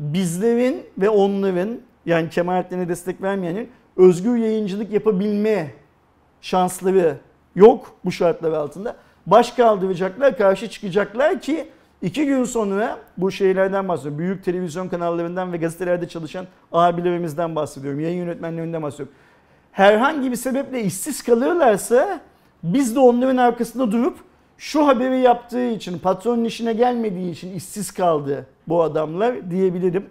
bizlerin 0.00 0.86
ve 0.98 1.08
onların 1.08 1.68
yani 2.06 2.30
Kemalettin'e 2.30 2.88
destek 2.88 3.22
vermeyenin 3.22 3.68
özgür 3.96 4.36
yayıncılık 4.36 4.92
yapabilme 4.92 5.70
şansları 6.40 7.16
yok 7.54 7.94
bu 8.04 8.12
şartlar 8.12 8.52
altında. 8.52 8.96
Baş 9.26 9.50
kaldıracaklar, 9.50 10.36
karşı 10.36 10.68
çıkacaklar 10.70 11.40
ki 11.40 11.68
iki 12.02 12.26
gün 12.26 12.44
sonra 12.44 12.98
bu 13.16 13.30
şeylerden 13.30 13.88
bahsediyorum. 13.88 14.18
Büyük 14.18 14.44
televizyon 14.44 14.88
kanallarından 14.88 15.52
ve 15.52 15.56
gazetelerde 15.56 16.08
çalışan 16.08 16.46
abilerimizden 16.72 17.56
bahsediyorum. 17.56 18.00
Yayın 18.00 18.18
yönetmenlerinden 18.18 18.82
bahsediyorum. 18.82 19.14
Herhangi 19.72 20.30
bir 20.30 20.36
sebeple 20.36 20.82
işsiz 20.82 21.22
kalırlarsa 21.22 22.20
biz 22.62 22.96
de 22.96 23.00
onların 23.00 23.36
arkasında 23.36 23.92
durup 23.92 24.18
şu 24.58 24.86
haberi 24.86 25.20
yaptığı 25.20 25.66
için, 25.70 25.98
patronun 25.98 26.44
işine 26.44 26.72
gelmediği 26.72 27.32
için 27.32 27.54
işsiz 27.54 27.90
kaldı 27.90 28.46
bu 28.70 28.82
adamlar 28.82 29.50
diyebilirim. 29.50 30.06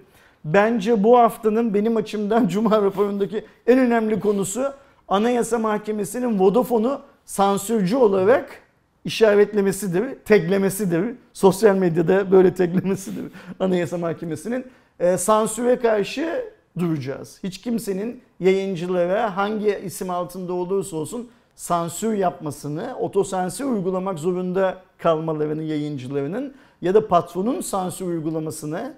Bence 0.45 1.03
bu 1.03 1.17
haftanın 1.17 1.73
benim 1.73 1.97
açımdan 1.97 2.47
Cuma 2.53 2.81
raporundaki 2.81 3.45
en 3.67 3.79
önemli 3.79 4.19
konusu 4.19 4.73
Anayasa 5.07 5.57
Mahkemesi'nin 5.59 6.39
Vodafone'u 6.39 7.01
sansürcü 7.25 7.95
olarak 7.95 8.61
işaretlemesidir, 9.05 10.15
teklemesidir. 10.25 11.15
Sosyal 11.33 11.75
medyada 11.75 12.31
böyle 12.31 12.53
teklemesidir 12.53 13.23
Anayasa 13.59 13.97
Mahkemesi'nin. 13.97 14.65
E, 14.99 15.17
sansüre 15.17 15.79
karşı 15.79 16.45
duracağız. 16.79 17.39
Hiç 17.43 17.61
kimsenin 17.61 18.21
yayıncılara 18.39 19.37
hangi 19.37 19.79
isim 19.85 20.09
altında 20.09 20.53
olursa 20.53 20.97
olsun 20.97 21.29
sansür 21.55 22.13
yapmasını, 22.13 22.95
otosansür 22.99 23.65
uygulamak 23.65 24.19
zorunda 24.19 24.81
kalmalarını 24.97 25.63
yayıncılarının 25.63 26.53
ya 26.81 26.93
da 26.93 27.07
patronun 27.07 27.61
sansür 27.61 28.05
uygulamasını 28.05 28.93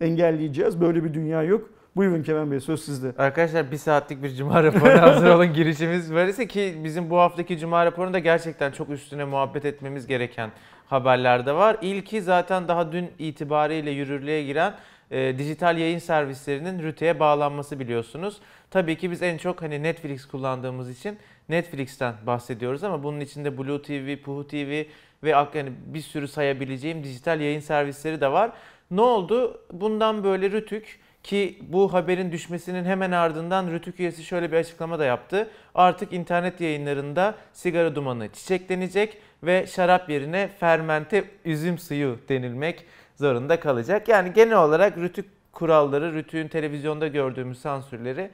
engelleyeceğiz. 0.00 0.80
Böyle 0.80 1.04
bir 1.04 1.14
dünya 1.14 1.42
yok. 1.42 1.70
Buyurun 1.96 2.22
Kemal 2.22 2.50
Bey 2.50 2.60
söz 2.60 2.84
sizde. 2.84 3.12
Arkadaşlar 3.18 3.70
bir 3.70 3.76
saatlik 3.76 4.22
bir 4.22 4.34
cuma 4.34 4.64
raporuna 4.64 5.02
hazır 5.14 5.30
olun 5.30 5.52
girişimiz 5.52 6.14
böyleyse 6.14 6.46
ki 6.46 6.80
bizim 6.84 7.10
bu 7.10 7.18
haftaki 7.18 7.58
cuma 7.58 7.86
raporunda 7.86 8.18
gerçekten 8.18 8.72
çok 8.72 8.90
üstüne 8.90 9.24
muhabbet 9.24 9.64
etmemiz 9.64 10.06
gereken 10.06 10.50
haberler 10.86 11.46
de 11.46 11.52
var. 11.52 11.76
İlki 11.82 12.22
zaten 12.22 12.68
daha 12.68 12.92
dün 12.92 13.10
itibariyle 13.18 13.90
yürürlüğe 13.90 14.44
giren 14.44 14.74
e, 15.10 15.38
dijital 15.38 15.78
yayın 15.78 15.98
servislerinin 15.98 16.82
rüteye 16.82 17.20
bağlanması 17.20 17.78
biliyorsunuz. 17.80 18.40
Tabii 18.70 18.98
ki 18.98 19.10
biz 19.10 19.22
en 19.22 19.38
çok 19.38 19.62
hani 19.62 19.82
Netflix 19.82 20.26
kullandığımız 20.26 20.90
için 20.90 21.18
Netflix'ten 21.48 22.14
bahsediyoruz 22.26 22.84
ama 22.84 23.02
bunun 23.02 23.20
içinde 23.20 23.58
Blue 23.58 23.82
TV, 23.82 24.22
Puhu 24.22 24.46
TV 24.46 24.84
ve 25.22 25.30
yani 25.30 25.72
bir 25.86 26.00
sürü 26.00 26.28
sayabileceğim 26.28 27.04
dijital 27.04 27.40
yayın 27.40 27.60
servisleri 27.60 28.20
de 28.20 28.32
var. 28.32 28.52
Ne 28.90 29.00
oldu? 29.00 29.60
Bundan 29.72 30.24
böyle 30.24 30.50
Rütük 30.50 31.00
ki 31.22 31.58
bu 31.68 31.92
haberin 31.92 32.32
düşmesinin 32.32 32.84
hemen 32.84 33.10
ardından 33.10 33.70
Rütük 33.70 34.00
üyesi 34.00 34.24
şöyle 34.24 34.52
bir 34.52 34.56
açıklama 34.56 34.98
da 34.98 35.04
yaptı. 35.04 35.50
Artık 35.74 36.12
internet 36.12 36.60
yayınlarında 36.60 37.34
sigara 37.52 37.94
dumanı 37.94 38.28
çiçeklenecek 38.32 39.18
ve 39.42 39.66
şarap 39.66 40.10
yerine 40.10 40.48
fermente 40.48 41.24
üzüm 41.44 41.78
suyu 41.78 42.18
denilmek 42.28 42.84
zorunda 43.16 43.60
kalacak. 43.60 44.08
Yani 44.08 44.32
genel 44.32 44.58
olarak 44.58 44.98
Rütük 44.98 45.52
kuralları, 45.52 46.14
Rütük'ün 46.14 46.48
televizyonda 46.48 47.08
gördüğümüz 47.08 47.58
sansürleri 47.58 48.30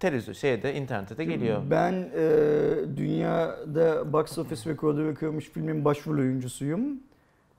televizyon 0.00 0.34
şeyde 0.34 0.74
internette 0.74 1.16
de 1.18 1.24
geliyor. 1.24 1.62
Ben 1.70 1.92
e, 1.92 2.28
dünyada 2.96 4.12
box 4.12 4.38
office 4.38 4.70
rekorları 4.70 5.14
kırmış 5.14 5.44
filmin 5.50 5.84
başrol 5.84 6.18
oyuncusuyum. 6.18 6.80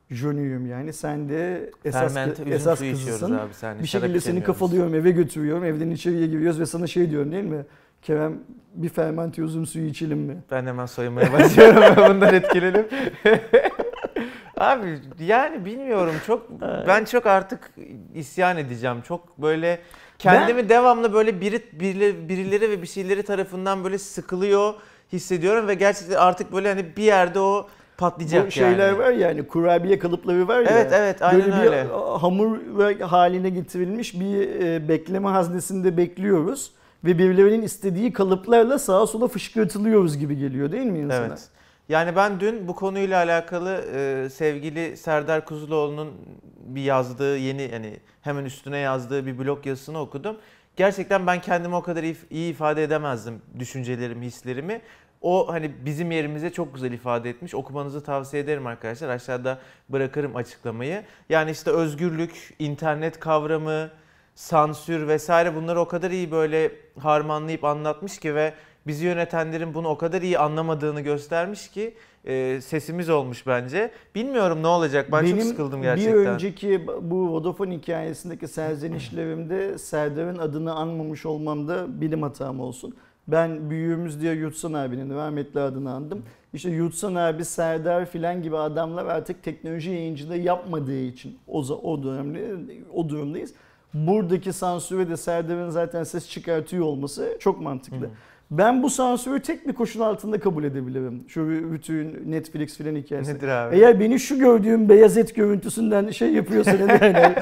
Jönüyüm 0.09 0.67
yani. 0.67 0.93
Sen 0.93 1.29
de 1.29 1.71
esas, 1.85 2.13
Fermente 2.13 2.41
üzüm 2.41 2.53
esas 2.53 2.79
kızısın. 2.79 3.33
abi 3.35 3.53
sen. 3.53 3.79
Bir 3.79 3.87
şekilde 3.87 4.19
seni 4.19 4.43
kafalıyorum, 4.43 4.95
eve 4.95 5.11
götürüyorum. 5.11 5.63
Evden 5.63 5.89
içeriye 5.89 6.27
giriyoruz 6.27 6.59
ve 6.59 6.65
sana 6.65 6.87
şey 6.87 7.09
diyorum 7.11 7.31
değil 7.31 7.43
mi? 7.43 7.65
Kerem 8.01 8.39
bir 8.73 8.89
fermente 8.89 9.41
üzüm 9.41 9.65
suyu 9.65 9.85
içelim 9.85 10.17
mi? 10.19 10.37
Ben 10.51 10.65
hemen 10.65 10.85
soyunmaya 10.85 11.33
başlıyorum 11.33 11.83
bundan 12.09 12.33
etkilenip. 12.33 12.93
Abi 14.57 14.99
yani 15.19 15.65
bilmiyorum 15.65 16.15
çok 16.27 16.61
ben 16.61 17.05
çok 17.05 17.25
artık 17.25 17.71
isyan 18.15 18.57
edeceğim. 18.57 18.97
Çok 19.07 19.37
böyle 19.37 19.79
kendimi 20.19 20.69
devamlı 20.69 21.13
böyle 21.13 21.41
biri, 21.41 21.61
birileri, 21.71 22.29
birileri 22.29 22.69
ve 22.69 22.81
bir 22.81 22.87
şeyleri 22.87 23.23
tarafından 23.23 23.83
böyle 23.83 23.97
sıkılıyor 23.97 24.73
hissediyorum 25.13 25.67
ve 25.67 25.73
gerçekten 25.73 26.15
artık 26.15 26.53
böyle 26.53 26.69
hani 26.69 26.85
bir 26.97 27.03
yerde 27.03 27.39
o 27.39 27.67
patlayacak 27.97 28.47
Bu 28.47 28.51
şeyler 28.51 28.87
yani. 28.87 28.97
var 28.97 29.11
ya 29.11 29.27
hani 29.27 29.47
kurabiye 29.47 29.99
kalıpları 29.99 30.47
var 30.47 30.59
ya. 30.59 30.69
Evet 30.69 30.91
evet 30.93 31.21
aynen 31.21 31.41
böyle 31.41 31.69
öyle. 31.69 31.85
bir 31.85 32.19
hamur 32.19 32.57
ve 32.77 33.03
haline 33.03 33.49
getirilmiş 33.49 34.19
bir 34.19 34.61
e, 34.61 34.87
bekleme 34.87 35.29
haznesinde 35.29 35.97
bekliyoruz. 35.97 36.71
Ve 37.03 37.17
birilerinin 37.17 37.61
istediği 37.61 38.13
kalıplarla 38.13 38.79
sağa 38.79 39.07
sola 39.07 39.27
fışkırtılıyoruz 39.27 40.17
gibi 40.17 40.37
geliyor 40.37 40.71
değil 40.71 40.85
mi 40.85 40.99
insana? 40.99 41.25
Evet. 41.25 41.47
Yani 41.89 42.15
ben 42.15 42.39
dün 42.39 42.67
bu 42.67 42.75
konuyla 42.75 43.17
alakalı 43.17 43.85
e, 43.95 44.29
sevgili 44.29 44.97
Serdar 44.97 45.45
Kuzuloğlu'nun 45.45 46.13
bir 46.57 46.81
yazdığı 46.81 47.37
yeni 47.37 47.71
hani 47.71 47.99
hemen 48.21 48.45
üstüne 48.45 48.77
yazdığı 48.77 49.25
bir 49.25 49.39
blog 49.39 49.65
yazısını 49.65 49.99
okudum. 49.99 50.37
Gerçekten 50.75 51.27
ben 51.27 51.41
kendimi 51.41 51.75
o 51.75 51.81
kadar 51.81 52.03
iyi 52.29 52.51
ifade 52.51 52.83
edemezdim 52.83 53.41
düşüncelerimi, 53.59 54.25
hislerimi. 54.25 54.81
O 55.21 55.53
hani 55.53 55.71
bizim 55.85 56.11
yerimize 56.11 56.49
çok 56.49 56.73
güzel 56.73 56.91
ifade 56.91 57.29
etmiş. 57.29 57.55
Okumanızı 57.55 58.03
tavsiye 58.03 58.43
ederim 58.43 58.67
arkadaşlar. 58.67 59.09
Aşağıda 59.09 59.59
bırakırım 59.89 60.35
açıklamayı. 60.35 61.03
Yani 61.29 61.51
işte 61.51 61.71
özgürlük, 61.71 62.55
internet 62.59 63.19
kavramı, 63.19 63.89
sansür 64.35 65.07
vesaire 65.07 65.55
bunları 65.55 65.79
o 65.79 65.87
kadar 65.87 66.11
iyi 66.11 66.31
böyle 66.31 66.71
harmanlayıp 66.99 67.63
anlatmış 67.63 68.19
ki 68.19 68.35
ve 68.35 68.53
bizi 68.87 69.05
yönetenlerin 69.05 69.73
bunu 69.73 69.87
o 69.87 69.97
kadar 69.97 70.21
iyi 70.21 70.39
anlamadığını 70.39 71.01
göstermiş 71.01 71.67
ki 71.67 71.93
e, 72.25 72.61
sesimiz 72.61 73.09
olmuş 73.09 73.47
bence. 73.47 73.91
Bilmiyorum 74.15 74.63
ne 74.63 74.67
olacak. 74.67 75.11
Ben 75.11 75.25
çok 75.25 75.41
sıkıldım 75.41 75.81
gerçekten. 75.81 76.13
bir 76.13 76.27
önceki 76.27 76.87
bu 77.01 77.29
Vodafone 77.29 77.77
hikayesindeki 77.77 78.47
serzenişlerimde 78.47 79.77
Serdar'ın 79.77 80.37
adını 80.37 80.73
anmamış 80.73 81.25
olmamda 81.25 82.01
bilim 82.01 82.21
hatam 82.21 82.59
olsun. 82.59 82.95
Ben 83.27 83.69
büyüğümüz 83.69 84.21
diye 84.21 84.33
Yurtsan 84.33 84.73
abinin 84.73 85.15
rahmetli 85.15 85.59
adını 85.59 85.93
andım. 85.93 86.23
İşte 86.53 86.69
Yurtsan 86.69 87.15
abi, 87.15 87.45
Serdar 87.45 88.05
filan 88.05 88.41
gibi 88.41 88.57
adamlar 88.57 89.05
artık 89.05 89.43
teknoloji 89.43 89.89
yayıncılığı 89.89 90.37
yapmadığı 90.37 90.99
için 90.99 91.37
o, 91.47 91.59
o 91.59 92.03
dönemde 92.03 92.55
o 92.93 93.09
durumdayız. 93.09 93.53
Buradaki 93.93 94.53
sansüre 94.53 95.09
de 95.09 95.17
Serdar'ın 95.17 95.69
zaten 95.69 96.03
ses 96.03 96.29
çıkartıyor 96.29 96.85
olması 96.85 97.37
çok 97.39 97.61
mantıklı. 97.61 98.05
Hı. 98.05 98.09
Ben 98.51 98.83
bu 98.83 98.89
sansürü 98.89 99.39
tek 99.41 99.67
bir 99.67 99.73
koşul 99.73 100.01
altında 100.01 100.39
kabul 100.39 100.63
edebilirim. 100.63 101.23
Şu 101.27 101.71
bütün 101.73 102.31
Netflix 102.31 102.77
filan 102.77 102.95
hikayesi. 102.95 103.33
Nedir 103.33 103.47
abi? 103.47 103.75
Eğer 103.75 103.99
beni 103.99 104.19
şu 104.19 104.39
gördüğüm 104.39 104.89
beyaz 104.89 105.17
et 105.17 105.35
görüntüsünden 105.35 106.09
şey 106.09 106.33
yapıyorsa 106.33 106.71
ne 106.71 106.93
yani? 107.05 107.35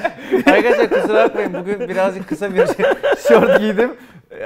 Arkadaşlar 0.46 0.88
kusura 0.90 1.24
bakmayın 1.24 1.54
bugün 1.54 1.88
birazcık 1.88 2.28
kısa 2.28 2.54
bir 2.54 2.66
şort 3.28 3.60
giydim. 3.60 3.90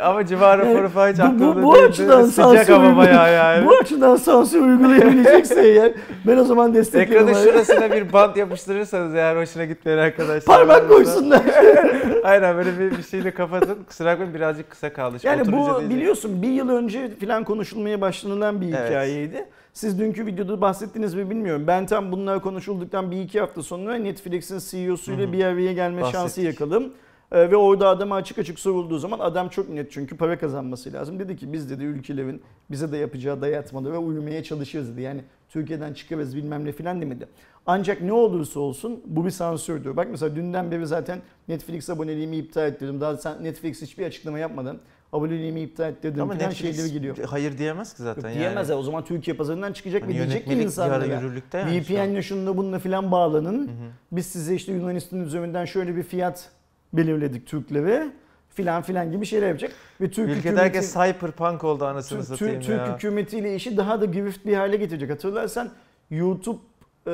Ama 0.02 0.26
civar 0.26 0.58
raporu 0.58 0.88
falan 0.88 1.12
hiç 1.12 1.18
Bu- 1.18 1.22
bu- 1.22 1.26
aklımda 1.26 1.62
bu 1.62 1.74
değildi. 1.74 1.86
açıdan 1.86 2.24
Sıcak 2.24 2.70
ama 2.70 2.96
bayağı 2.96 3.32
yani. 3.32 3.66
Bu 3.66 3.76
açıdan 3.76 4.16
sansür 4.16 4.60
uygulayabilecekse 4.60 5.62
eğer 5.68 5.92
ben 6.26 6.36
o 6.36 6.44
zaman 6.44 6.74
destekliyorum. 6.74 7.28
Ekranın 7.28 7.44
şurasına 7.44 7.92
bir 7.92 8.12
bant 8.12 8.36
yapıştırırsanız 8.36 9.14
eğer 9.14 9.36
hoşuna 9.36 9.64
gitmeyen 9.64 9.98
arkadaşlar. 9.98 10.56
Parmak 10.56 10.88
koysunlar. 10.88 11.42
Aynen 12.24 12.56
böyle 12.56 12.78
bir, 12.78 12.98
bir 12.98 13.02
şeyle 13.02 13.30
kapatın. 13.30 13.78
Kusura 13.88 14.12
bakmayın 14.12 14.34
birazcık 14.34 14.70
kısa 14.70 14.92
kaldı. 14.92 15.20
Şu 15.20 15.26
Yani 15.26 15.46
bu 15.52 15.52
diyecek. 15.80 15.90
biliyorsun 15.90 16.42
bir 16.42 16.48
yıl 16.48 16.68
önce 16.68 17.10
falan 17.20 17.44
konuşulmaya 17.44 18.00
başlanılan 18.00 18.60
bir 18.60 18.68
Evet. 18.74 18.88
hikayeydi. 18.90 19.44
Siz 19.72 19.98
dünkü 19.98 20.26
videoda 20.26 20.60
bahsettiniz 20.60 21.14
mi 21.14 21.30
bilmiyorum. 21.30 21.64
Ben 21.66 21.86
tam 21.86 22.12
bunlar 22.12 22.40
konuşulduktan 22.42 23.10
bir 23.10 23.20
iki 23.20 23.40
hafta 23.40 23.62
sonra 23.62 23.94
Netflix'in 23.94 24.58
CEO'suyla 24.70 25.32
bir 25.32 25.44
araya 25.44 25.72
gelme 25.72 26.00
şansı 26.02 26.16
Bahsettik. 26.18 26.44
yakaladım. 26.60 26.92
Ee, 27.32 27.50
ve 27.50 27.56
orada 27.56 27.88
adama 27.88 28.14
açık 28.14 28.38
açık 28.38 28.58
sorulduğu 28.58 28.98
zaman 28.98 29.18
adam 29.18 29.48
çok 29.48 29.68
net 29.68 29.92
çünkü 29.92 30.16
para 30.16 30.38
kazanması 30.38 30.92
lazım. 30.92 31.18
Dedi 31.18 31.36
ki 31.36 31.52
biz 31.52 31.70
dedi 31.70 31.84
ülkelerin 31.84 32.42
bize 32.70 32.92
de 32.92 32.96
yapacağı 32.96 33.40
dayatmada 33.40 33.92
ve 33.92 33.98
uyumaya 33.98 34.44
çalışıyoruz 34.44 34.90
dedi. 34.92 35.02
Yani 35.02 35.20
Türkiye'den 35.48 35.92
çıkarız 35.94 36.36
bilmem 36.36 36.64
ne 36.64 36.72
filan 36.72 37.00
demedi. 37.00 37.28
Ancak 37.66 38.00
ne 38.02 38.12
olursa 38.12 38.60
olsun 38.60 39.00
bu 39.06 39.24
bir 39.24 39.30
sansürdür. 39.30 39.96
Bak 39.96 40.08
mesela 40.10 40.36
dünden 40.36 40.70
beri 40.70 40.86
zaten 40.86 41.18
Netflix 41.48 41.90
aboneliğimi 41.90 42.36
iptal 42.36 42.68
ettirdim. 42.68 43.00
Daha 43.00 43.16
sen 43.16 43.44
Netflix 43.44 43.82
hiçbir 43.82 44.06
açıklama 44.06 44.38
yapmadan 44.38 44.78
aboneliğimi 45.12 45.60
iptal 45.60 45.90
ettirdim 45.90 46.22
Ama 46.22 46.34
Netflix 46.34 46.76
şeyleri 46.76 46.92
geliyor. 46.92 47.16
hayır 47.26 47.58
diyemez 47.58 47.94
ki 47.94 48.02
zaten 48.02 48.22
Yok 48.22 48.30
yani. 48.30 48.38
diyemez 48.38 48.68
ya 48.68 48.78
o 48.78 48.82
zaman 48.82 49.04
Türkiye 49.04 49.36
pazarından 49.36 49.72
çıkacak 49.72 50.02
Hani 50.02 50.10
ve 50.10 50.14
diyecek 50.14 50.46
ki 50.46 50.52
insanlara 50.52 51.06
yani. 51.06 51.80
VPN'le 51.80 52.22
şununla 52.22 52.56
bununla 52.56 52.78
filan 52.78 53.12
bağlanın. 53.12 53.70
Biz 54.12 54.26
size 54.26 54.54
işte 54.54 54.72
Yunanistan 54.72 55.20
üzerinden 55.20 55.64
şöyle 55.64 55.96
bir 55.96 56.02
fiyat 56.02 56.50
belirledik 56.92 57.46
Türklere 57.46 58.08
filan 58.54 58.82
filan 58.82 59.12
gibi 59.12 59.26
şeyler 59.26 59.48
yapacak. 59.48 59.72
Ve 60.00 60.10
Türk 60.10 60.28
Ülkede 60.28 60.38
hükümeti, 60.38 60.62
herkes 60.62 60.92
cyberpunk 60.94 61.64
oldu 61.64 61.84
anasını 61.84 62.18
Türk, 62.18 62.28
satayım 62.28 62.54
Türk, 62.54 62.66
Türk 62.66 62.78
ya. 62.78 62.94
hükümetiyle 62.94 63.54
işi 63.54 63.76
daha 63.76 64.00
da 64.00 64.04
girift 64.04 64.46
bir 64.46 64.54
hale 64.56 64.76
getirecek. 64.76 65.10
Hatırlarsan 65.10 65.70
YouTube 66.10 66.58
e, 67.06 67.12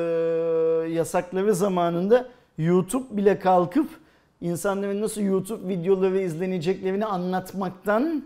yasakları 0.89 1.55
zamanında 1.55 2.27
YouTube 2.57 3.17
bile 3.17 3.39
kalkıp 3.39 3.89
insanların 4.41 5.01
nasıl 5.01 5.21
YouTube 5.21 5.67
videoları 5.67 6.21
izleneceklerini 6.21 7.05
anlatmaktan 7.05 8.23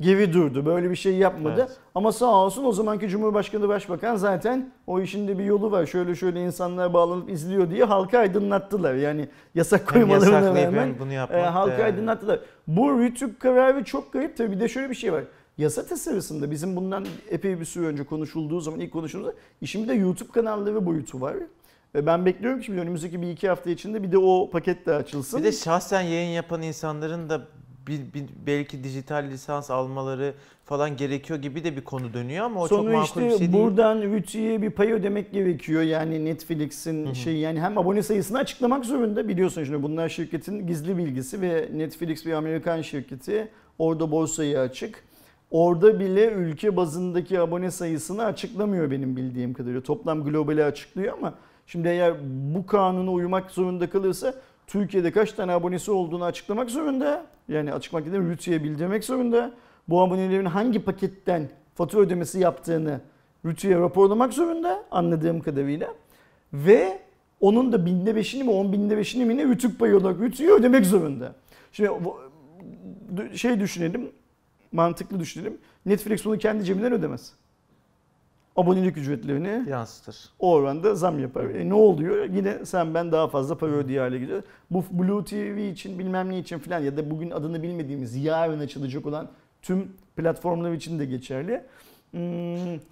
geri 0.00 0.32
durdu. 0.32 0.66
Böyle 0.66 0.90
bir 0.90 0.96
şey 0.96 1.16
yapmadı. 1.16 1.60
Evet. 1.68 1.76
Ama 1.94 2.12
sağ 2.12 2.34
olsun 2.34 2.64
o 2.64 2.72
zamanki 2.72 3.08
Cumhurbaşkanı 3.08 3.68
Başbakan 3.68 4.16
zaten 4.16 4.70
o 4.86 5.00
işin 5.00 5.28
de 5.28 5.38
bir 5.38 5.44
yolu 5.44 5.70
var. 5.70 5.86
Şöyle 5.86 6.14
şöyle 6.14 6.44
insanlar 6.44 6.94
bağlanıp 6.94 7.30
izliyor 7.30 7.70
diye 7.70 7.84
halka 7.84 8.18
aydınlattılar. 8.18 8.94
Yani 8.94 9.28
yasak 9.54 9.88
koymalarına 9.88 10.34
yasaklayıp 10.34 10.68
rağmen 10.68 10.94
bunu 10.98 11.12
e, 11.12 11.16
halka 11.42 11.72
yani. 11.72 11.84
aydınlattılar. 11.84 12.40
Bu 12.66 12.98
Rütük 13.00 13.40
kararı 13.40 13.84
çok 13.84 14.12
garip 14.12 14.36
tabii. 14.36 14.50
Bir 14.50 14.60
de 14.60 14.68
şöyle 14.68 14.90
bir 14.90 14.94
şey 14.94 15.12
var. 15.12 15.24
Yasa 15.58 15.86
tasarısında 15.86 16.50
bizim 16.50 16.76
bundan 16.76 17.06
epey 17.30 17.60
bir 17.60 17.64
süre 17.64 17.86
önce 17.86 18.04
konuşulduğu 18.04 18.60
zaman 18.60 18.80
ilk 18.80 18.92
konuştuğumuzda 18.92 19.34
işin 19.60 19.82
bir 19.82 19.88
de 19.88 19.94
YouTube 19.94 20.32
kanalları 20.32 20.86
boyutu 20.86 21.20
var. 21.20 21.36
Ve 21.94 22.06
ben 22.06 22.26
bekliyorum 22.26 22.60
ki 22.60 22.72
önümüzdeki 22.72 23.22
bir 23.22 23.30
iki 23.30 23.48
hafta 23.48 23.70
içinde 23.70 24.02
bir 24.02 24.12
de 24.12 24.18
o 24.18 24.50
paket 24.50 24.86
de 24.86 24.94
açılsın. 24.94 25.40
Bir 25.40 25.44
de 25.44 25.52
şahsen 25.52 26.00
yayın 26.00 26.30
yapan 26.30 26.62
insanların 26.62 27.28
da 27.28 27.40
bir, 27.86 27.98
bir- 28.14 28.26
belki 28.46 28.84
dijital 28.84 29.24
lisans 29.30 29.70
almaları 29.70 30.34
falan 30.64 30.96
gerekiyor 30.96 31.38
gibi 31.42 31.64
de 31.64 31.76
bir 31.76 31.84
konu 31.84 32.14
dönüyor 32.14 32.44
ama 32.44 32.60
o 32.62 32.68
çok 32.68 32.78
Sonra 32.78 32.92
makul 32.92 33.04
işte 33.06 33.24
bir 33.24 33.30
şey 33.30 33.52
değil. 33.52 33.52
buradan 33.52 34.02
Rütü'ye 34.02 34.62
bir 34.62 34.70
pay 34.70 34.92
ödemek 34.92 35.32
gerekiyor. 35.32 35.82
Yani 35.82 36.24
Netflix'in 36.24 37.12
şey 37.12 37.36
yani 37.36 37.60
hem 37.60 37.78
abone 37.78 38.02
sayısını 38.02 38.38
açıklamak 38.38 38.84
zorunda 38.84 39.28
biliyorsun 39.28 39.64
şimdi 39.64 39.82
bunlar 39.82 40.08
şirketin 40.08 40.66
gizli 40.66 40.96
bilgisi 40.96 41.40
ve 41.40 41.68
Netflix 41.74 42.26
bir 42.26 42.32
Amerikan 42.32 42.82
şirketi. 42.82 43.48
Orada 43.78 44.10
borsayı 44.10 44.60
açık. 44.60 45.04
Orada 45.50 46.00
bile 46.00 46.26
ülke 46.32 46.76
bazındaki 46.76 47.40
abone 47.40 47.70
sayısını 47.70 48.24
açıklamıyor 48.24 48.90
benim 48.90 49.16
bildiğim 49.16 49.54
kadarıyla. 49.54 49.80
Toplam 49.80 50.24
globali 50.24 50.64
açıklıyor 50.64 51.18
ama 51.18 51.34
şimdi 51.66 51.88
eğer 51.88 52.14
bu 52.54 52.66
kanuna 52.66 53.10
uymak 53.12 53.50
zorunda 53.50 53.90
kalırsa 53.90 54.34
Türkiye'de 54.66 55.12
kaç 55.12 55.32
tane 55.32 55.52
abonesi 55.52 55.90
olduğunu 55.90 56.24
açıklamak 56.24 56.70
zorunda. 56.70 57.26
Yani 57.48 57.72
açıklamak 57.72 58.06
dediğim 58.06 58.30
Rütü'ye 58.30 58.64
bildirmek 58.64 59.04
zorunda. 59.04 59.52
Bu 59.88 60.02
abonelerin 60.02 60.44
hangi 60.44 60.78
paketten 60.78 61.48
fatura 61.74 62.00
ödemesi 62.00 62.38
yaptığını 62.38 63.00
Rütü'ye 63.44 63.78
raporlamak 63.78 64.32
zorunda 64.32 64.84
anladığım 64.90 65.40
kadarıyla. 65.40 65.94
Ve 66.52 66.98
onun 67.40 67.72
da 67.72 67.86
binde 67.86 68.16
beşini 68.16 68.44
mi 68.44 68.50
on 68.50 68.72
binde 68.72 68.96
beşini 68.96 69.24
mi 69.24 69.36
ne 69.36 69.44
Rütük 69.44 69.78
payı 69.78 69.96
olarak 69.96 70.20
Rütü'ye 70.20 70.50
ödemek 70.50 70.86
zorunda. 70.86 71.34
Şimdi 71.72 71.90
şey 73.34 73.60
düşünelim, 73.60 74.10
mantıklı 74.72 75.20
düşünelim. 75.20 75.58
Netflix 75.86 76.24
bunu 76.24 76.38
kendi 76.38 76.64
cebinden 76.64 76.92
ödemez. 76.92 77.32
Abonelik 78.56 78.96
ücretlerini 78.96 79.70
yansıtır. 79.70 80.16
o 80.38 80.52
oranda 80.52 80.94
zam 80.94 81.18
yapar. 81.18 81.44
E 81.44 81.68
ne 81.68 81.74
oluyor? 81.74 82.24
Yine 82.24 82.64
sen 82.66 82.94
ben 82.94 83.12
daha 83.12 83.28
fazla 83.28 83.58
para 83.58 83.72
ödüyor 83.72 84.04
hale 84.04 84.18
gidiyor. 84.18 84.42
Bu 84.70 84.84
Blue 84.90 85.24
TV 85.24 85.58
için 85.58 85.98
bilmem 85.98 86.30
ne 86.30 86.38
için 86.38 86.58
falan 86.58 86.80
ya 86.80 86.96
da 86.96 87.10
bugün 87.10 87.30
adını 87.30 87.62
bilmediğimiz 87.62 88.16
yarın 88.16 88.60
açılacak 88.60 89.06
olan 89.06 89.28
tüm 89.62 89.92
platformlar 90.16 90.72
için 90.72 90.98
de 90.98 91.04
geçerli. 91.04 91.62
Hmm, 92.10 92.20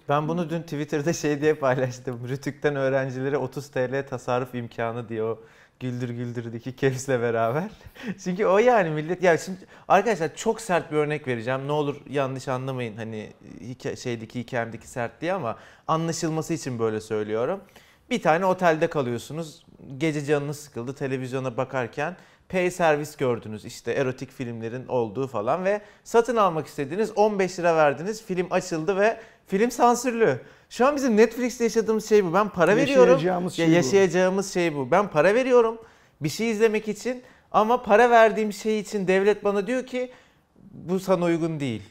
Ben 0.09 0.27
bunu 0.27 0.49
dün 0.49 0.61
Twitter'da 0.61 1.13
şey 1.13 1.41
diye 1.41 1.53
paylaştım. 1.53 2.19
Rütük'ten 2.27 2.75
öğrencilere 2.75 3.37
30 3.37 3.67
TL 3.67 4.07
tasarruf 4.09 4.55
imkanı 4.55 5.09
diye 5.09 5.23
o 5.23 5.39
Güldür 5.79 6.09
Güldür'deki 6.09 6.75
Kevs'le 6.75 7.09
beraber. 7.09 7.69
Çünkü 8.23 8.45
o 8.45 8.57
yani 8.57 8.89
millet 8.89 9.23
ya 9.23 9.37
şimdi 9.37 9.59
arkadaşlar 9.87 10.35
çok 10.35 10.61
sert 10.61 10.91
bir 10.91 10.97
örnek 10.97 11.27
vereceğim. 11.27 11.67
Ne 11.67 11.71
olur 11.71 11.95
yanlış 12.09 12.47
anlamayın 12.47 12.97
hani 12.97 13.33
hikaye, 13.61 13.95
şeydeki 13.95 14.39
hikayemdeki 14.39 14.87
sert 14.87 15.21
diye 15.21 15.33
ama 15.33 15.57
anlaşılması 15.87 16.53
için 16.53 16.79
böyle 16.79 17.01
söylüyorum. 17.01 17.61
Bir 18.09 18.21
tane 18.21 18.45
otelde 18.45 18.87
kalıyorsunuz. 18.87 19.65
Gece 19.97 20.25
canınız 20.25 20.59
sıkıldı 20.59 20.93
televizyona 20.95 21.57
bakarken 21.57 22.17
pay 22.49 22.71
servis 22.71 23.15
gördünüz 23.15 23.65
işte 23.65 23.91
erotik 23.91 24.31
filmlerin 24.31 24.87
olduğu 24.87 25.27
falan 25.27 25.65
ve 25.65 25.81
satın 26.03 26.35
almak 26.35 26.67
istediğiniz 26.67 27.11
15 27.15 27.59
lira 27.59 27.75
verdiniz 27.75 28.23
film 28.25 28.47
açıldı 28.51 28.97
ve 28.97 29.19
film 29.47 29.71
sansürlü. 29.71 30.39
Şu 30.69 30.87
an 30.87 30.95
bizim 30.95 31.17
Netflix'te 31.17 31.63
yaşadığımız 31.63 32.09
şey 32.09 32.25
bu. 32.25 32.33
Ben 32.33 32.49
para 32.49 32.75
veriyorum. 32.75 33.09
Yaşayacağımız 33.13 33.59
Ya 33.59 33.65
şey 33.65 33.73
bu. 33.73 33.75
yaşayacağımız 33.75 34.53
şey 34.53 34.75
bu. 34.75 34.91
Ben 34.91 35.07
para 35.07 35.33
veriyorum 35.35 35.77
bir 36.21 36.29
şey 36.29 36.51
izlemek 36.51 36.87
için 36.87 37.23
ama 37.51 37.83
para 37.83 38.09
verdiğim 38.09 38.53
şey 38.53 38.79
için 38.79 39.07
devlet 39.07 39.43
bana 39.43 39.67
diyor 39.67 39.85
ki 39.85 40.11
bu 40.71 40.99
sana 40.99 41.25
uygun 41.25 41.59
değil. 41.59 41.83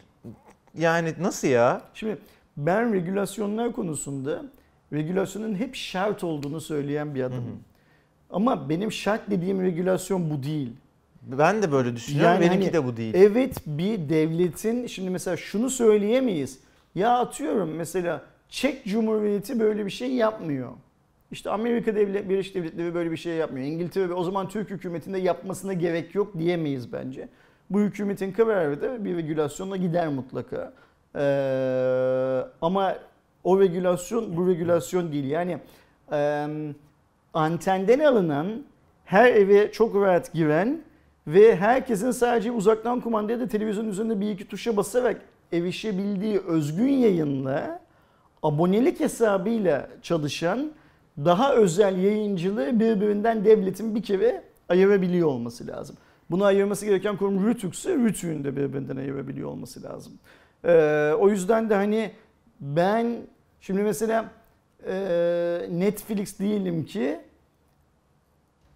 Yani 0.75 1.15
nasıl 1.21 1.49
ya? 1.49 1.83
Şimdi 1.95 2.19
ben 2.57 2.93
regülasyonlar 2.95 3.73
konusunda 3.73 4.43
regülasyonun 4.95 5.55
hep 5.55 5.75
şart 5.75 6.25
olduğunu 6.25 6.61
söyleyen 6.61 7.15
bir 7.15 7.23
adamım. 7.23 7.61
Ama 8.31 8.69
benim 8.69 8.93
şart 8.93 9.31
dediğim 9.31 9.63
regülasyon 9.63 10.31
bu 10.31 10.43
değil. 10.43 10.73
Ben 11.23 11.63
de 11.63 11.73
böyle 11.73 11.97
düşünüyorum. 11.97 12.33
Yani 12.33 12.41
Benimki 12.41 12.65
hani 12.65 12.73
de 12.73 12.85
bu 12.85 12.97
değil. 12.97 13.15
Evet 13.17 13.57
bir 13.67 14.09
devletin 14.09 14.87
şimdi 14.87 15.11
mesela 15.11 15.37
şunu 15.37 15.71
söyleyemeyiz. 15.71 16.59
Ya 16.95 17.19
atıyorum 17.19 17.71
mesela 17.75 18.23
Çek 18.49 18.85
Cumhuriyeti 18.85 19.61
böyle 19.61 19.87
bir 19.87 19.91
şey 19.91 20.15
yapmıyor. 20.15 20.71
İşte 21.31 21.51
Amerika 21.51 21.95
Devlet, 21.95 22.29
Birleşik 22.29 22.55
Devletleri 22.55 22.95
böyle 22.95 23.11
bir 23.11 23.17
şey 23.17 23.35
yapmıyor. 23.35 23.67
İngiltere 23.67 24.13
o 24.13 24.25
zaman 24.25 24.49
Türk 24.49 24.71
hükümetinde 24.71 25.19
yapmasına 25.19 25.73
gerek 25.73 26.15
yok 26.15 26.39
diyemeyiz 26.39 26.93
bence. 26.93 27.29
Bu 27.71 27.81
hükümetin 27.81 28.33
kararı 28.33 28.83
da 28.83 29.05
bir 29.05 29.17
regülasyonla 29.17 29.77
gider 29.77 30.09
mutlaka. 30.09 30.73
Ee, 31.17 32.45
ama 32.63 32.97
o 33.45 33.61
regülasyon 33.61 34.37
bu 34.37 34.49
regülasyon 34.49 35.13
değil. 35.13 35.25
Yani 35.25 35.59
e, 36.13 36.47
antenden 37.35 37.99
alınan 37.99 38.63
her 39.05 39.27
eve 39.35 39.73
çok 39.73 39.95
rahat 39.97 40.33
giren 40.33 40.83
ve 41.27 41.57
herkesin 41.57 42.11
sadece 42.11 42.53
uzaktan 42.53 43.01
kumandaya 43.01 43.41
da 43.41 43.49
televizyon 43.49 43.89
üzerinde 43.89 44.21
bir 44.21 44.31
iki 44.31 44.49
tuşa 44.49 44.77
basarak 44.77 45.21
erişebildiği 45.53 46.39
özgün 46.39 46.93
yayınla 46.93 47.81
abonelik 48.43 49.01
hesabıyla 49.01 49.89
çalışan 50.03 50.73
daha 51.19 51.55
özel 51.55 51.99
yayıncılığı 51.99 52.81
birbirinden 52.81 53.45
devletin 53.45 53.95
bir 53.95 54.03
kere 54.03 54.43
ayırabiliyor 54.69 55.29
olması 55.29 55.67
lazım. 55.67 55.97
Bunu 56.31 56.45
ayırması 56.45 56.87
gereken 56.87 57.17
kurum 57.17 57.47
Rütük'se 57.47 57.95
Rütük'ün 57.95 58.45
de 58.45 58.57
birbirinden 58.57 58.97
ayırabiliyor 58.97 59.49
olması 59.49 59.83
lazım. 59.83 60.13
Ee, 60.65 61.13
o 61.19 61.29
yüzden 61.29 61.71
de 61.71 61.75
hani 61.75 62.11
ben 62.61 63.17
şimdi 63.67 63.83
mesela 63.83 64.31
e, 64.87 64.95
Netflix 65.71 66.39
diyelim 66.39 66.85
ki 66.85 67.21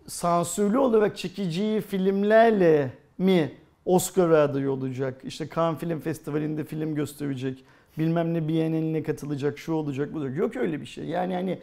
sansürlü 0.07 0.79
olarak 0.79 1.17
çekeceği 1.17 1.81
filmlerle 1.81 2.91
mi 3.19 3.53
Oscar 3.85 4.31
adayı 4.31 4.71
olacak? 4.71 5.21
İşte 5.25 5.49
Cannes 5.55 5.81
Film 5.81 6.01
Festivali'nde 6.01 6.65
film 6.65 6.95
gösterecek. 6.95 7.65
Bilmem 7.99 8.35
ne 8.35 8.49
Biennale'ine 8.49 9.03
katılacak, 9.03 9.59
şu 9.59 9.73
olacak, 9.73 10.15
bu 10.15 10.19
olacak. 10.19 10.37
Yok 10.37 10.57
öyle 10.57 10.81
bir 10.81 10.87
şey. 10.87 11.05
Yani 11.05 11.35
hani 11.35 11.59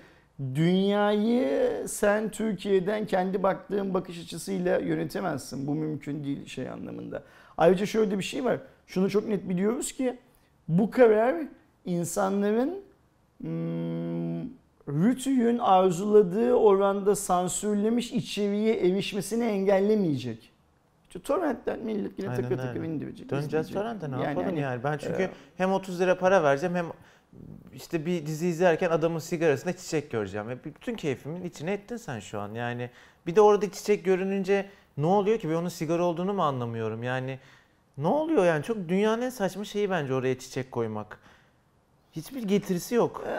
dünyayı 0.55 1.87
sen 1.87 2.29
Türkiye'den 2.29 3.05
kendi 3.05 3.43
baktığın 3.43 3.93
bakış 3.93 4.19
açısıyla 4.19 4.77
yönetemezsin. 4.77 5.67
Bu 5.67 5.75
mümkün 5.75 6.23
değil 6.23 6.45
şey 6.45 6.69
anlamında. 6.69 7.23
Ayrıca 7.57 7.85
şöyle 7.85 8.17
bir 8.17 8.23
şey 8.23 8.45
var. 8.45 8.59
Şunu 8.87 9.09
çok 9.09 9.27
net 9.27 9.49
biliyoruz 9.49 9.91
ki 9.91 10.17
bu 10.67 10.91
karar 10.91 11.35
insanların 11.85 12.84
Rütü'nün 14.87 15.57
arzuladığı 15.57 16.53
oranda 16.53 17.15
sansürlemiş 17.15 18.11
içeriğe 18.11 18.75
erişmesini 18.75 19.43
engellemeyecek. 19.43 20.51
İşte 21.03 21.19
torrentten 21.19 21.79
millet 21.79 22.19
yine 22.19 22.35
takır 22.35 22.75
öyle. 22.75 22.87
indirecek. 22.87 23.29
Döneceğiz 23.29 23.71
torrente 23.71 24.11
ne 24.11 24.15
Yani 24.15 24.23
yapalım 24.23 24.47
hani, 24.47 24.59
yani. 24.59 24.83
Ben 24.83 24.97
çünkü 24.97 25.23
e, 25.23 25.31
hem 25.57 25.73
30 25.73 25.99
lira 25.99 26.17
para 26.17 26.43
vereceğim 26.43 26.75
hem 26.75 26.85
işte 27.73 28.05
bir 28.05 28.25
dizi 28.25 28.47
izlerken 28.47 28.89
adamın 28.89 29.19
sigarasında 29.19 29.73
çiçek 29.73 30.11
göreceğim. 30.11 30.47
Ve 30.47 30.63
bütün 30.63 30.95
keyfimin 30.95 31.43
içine 31.43 31.73
ettin 31.73 31.97
sen 31.97 32.19
şu 32.19 32.39
an. 32.39 32.53
Yani 32.53 32.89
bir 33.27 33.35
de 33.35 33.41
orada 33.41 33.71
çiçek 33.71 34.05
görününce 34.05 34.65
Ne 34.97 35.05
oluyor 35.05 35.39
ki? 35.39 35.49
Ben 35.49 35.53
onun 35.53 35.69
sigara 35.69 36.03
olduğunu 36.03 36.33
mu 36.33 36.43
anlamıyorum? 36.43 37.03
Yani 37.03 37.39
ne 37.97 38.07
oluyor 38.07 38.45
yani? 38.45 38.63
Çok 38.63 38.89
dünyanın 38.89 39.21
en 39.21 39.29
saçma 39.29 39.65
şeyi 39.65 39.89
bence 39.89 40.13
oraya 40.13 40.39
çiçek 40.39 40.71
koymak. 40.71 41.19
Hiçbir 42.15 42.43
getirisi 42.43 42.95
yok. 42.95 43.23
Ee, 43.27 43.31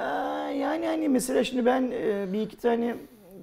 yani 0.56 0.86
hani 0.86 1.08
mesela 1.08 1.44
şimdi 1.44 1.66
ben 1.66 1.90
e, 1.92 2.32
bir 2.32 2.40
iki 2.40 2.56
tane 2.56 2.96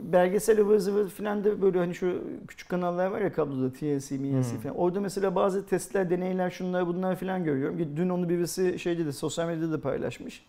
belgesel 0.03 0.59
ıvır 0.61 0.77
zıvır 0.79 1.09
falan 1.09 1.43
da 1.43 1.61
böyle 1.61 1.79
hani 1.79 1.95
şu 1.95 2.23
küçük 2.47 2.69
kanallar 2.69 3.07
var 3.07 3.21
ya 3.21 3.33
kabloda 3.33 3.73
TLC, 3.73 4.17
MLC 4.17 4.51
Hmm. 4.51 4.59
falan. 4.59 4.75
Orada 4.75 4.99
mesela 5.01 5.35
bazı 5.35 5.65
testler, 5.65 6.09
deneyler, 6.09 6.49
şunlar 6.49 6.87
bunlar 6.87 7.15
falan 7.15 7.43
görüyorum. 7.43 7.79
Dün 7.95 8.09
onu 8.09 8.29
birisi 8.29 8.79
şeyde 8.79 9.05
de 9.05 9.11
sosyal 9.11 9.47
medyada 9.47 9.71
da 9.71 9.81
paylaşmış. 9.81 10.45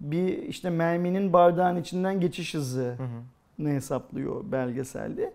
Bir 0.00 0.38
işte 0.38 0.70
merminin 0.70 1.32
bardağın 1.32 1.76
içinden 1.76 2.20
geçiş 2.20 2.54
hızı 2.54 2.82
Hı 2.82 3.02
hı. 3.02 3.22
ne 3.58 3.70
hesaplıyor 3.74 4.44
belgeselde. 4.52 5.32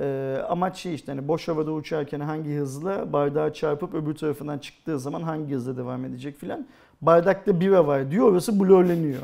Ee, 0.00 0.36
amaç 0.48 0.76
şey 0.76 0.94
işte 0.94 1.12
hani 1.12 1.28
boş 1.28 1.48
havada 1.48 1.72
uçarken 1.72 2.20
hangi 2.20 2.54
hızla 2.56 3.12
bardağa 3.12 3.52
çarpıp 3.52 3.94
öbür 3.94 4.14
tarafından 4.14 4.58
çıktığı 4.58 4.98
zaman 4.98 5.22
hangi 5.22 5.54
hızla 5.54 5.76
devam 5.76 6.04
edecek 6.04 6.36
filan. 6.38 6.66
Bardakta 7.02 7.60
bira 7.60 7.86
var 7.86 8.10
diyor 8.10 8.32
orası 8.32 8.60
blurleniyor. 8.60 9.20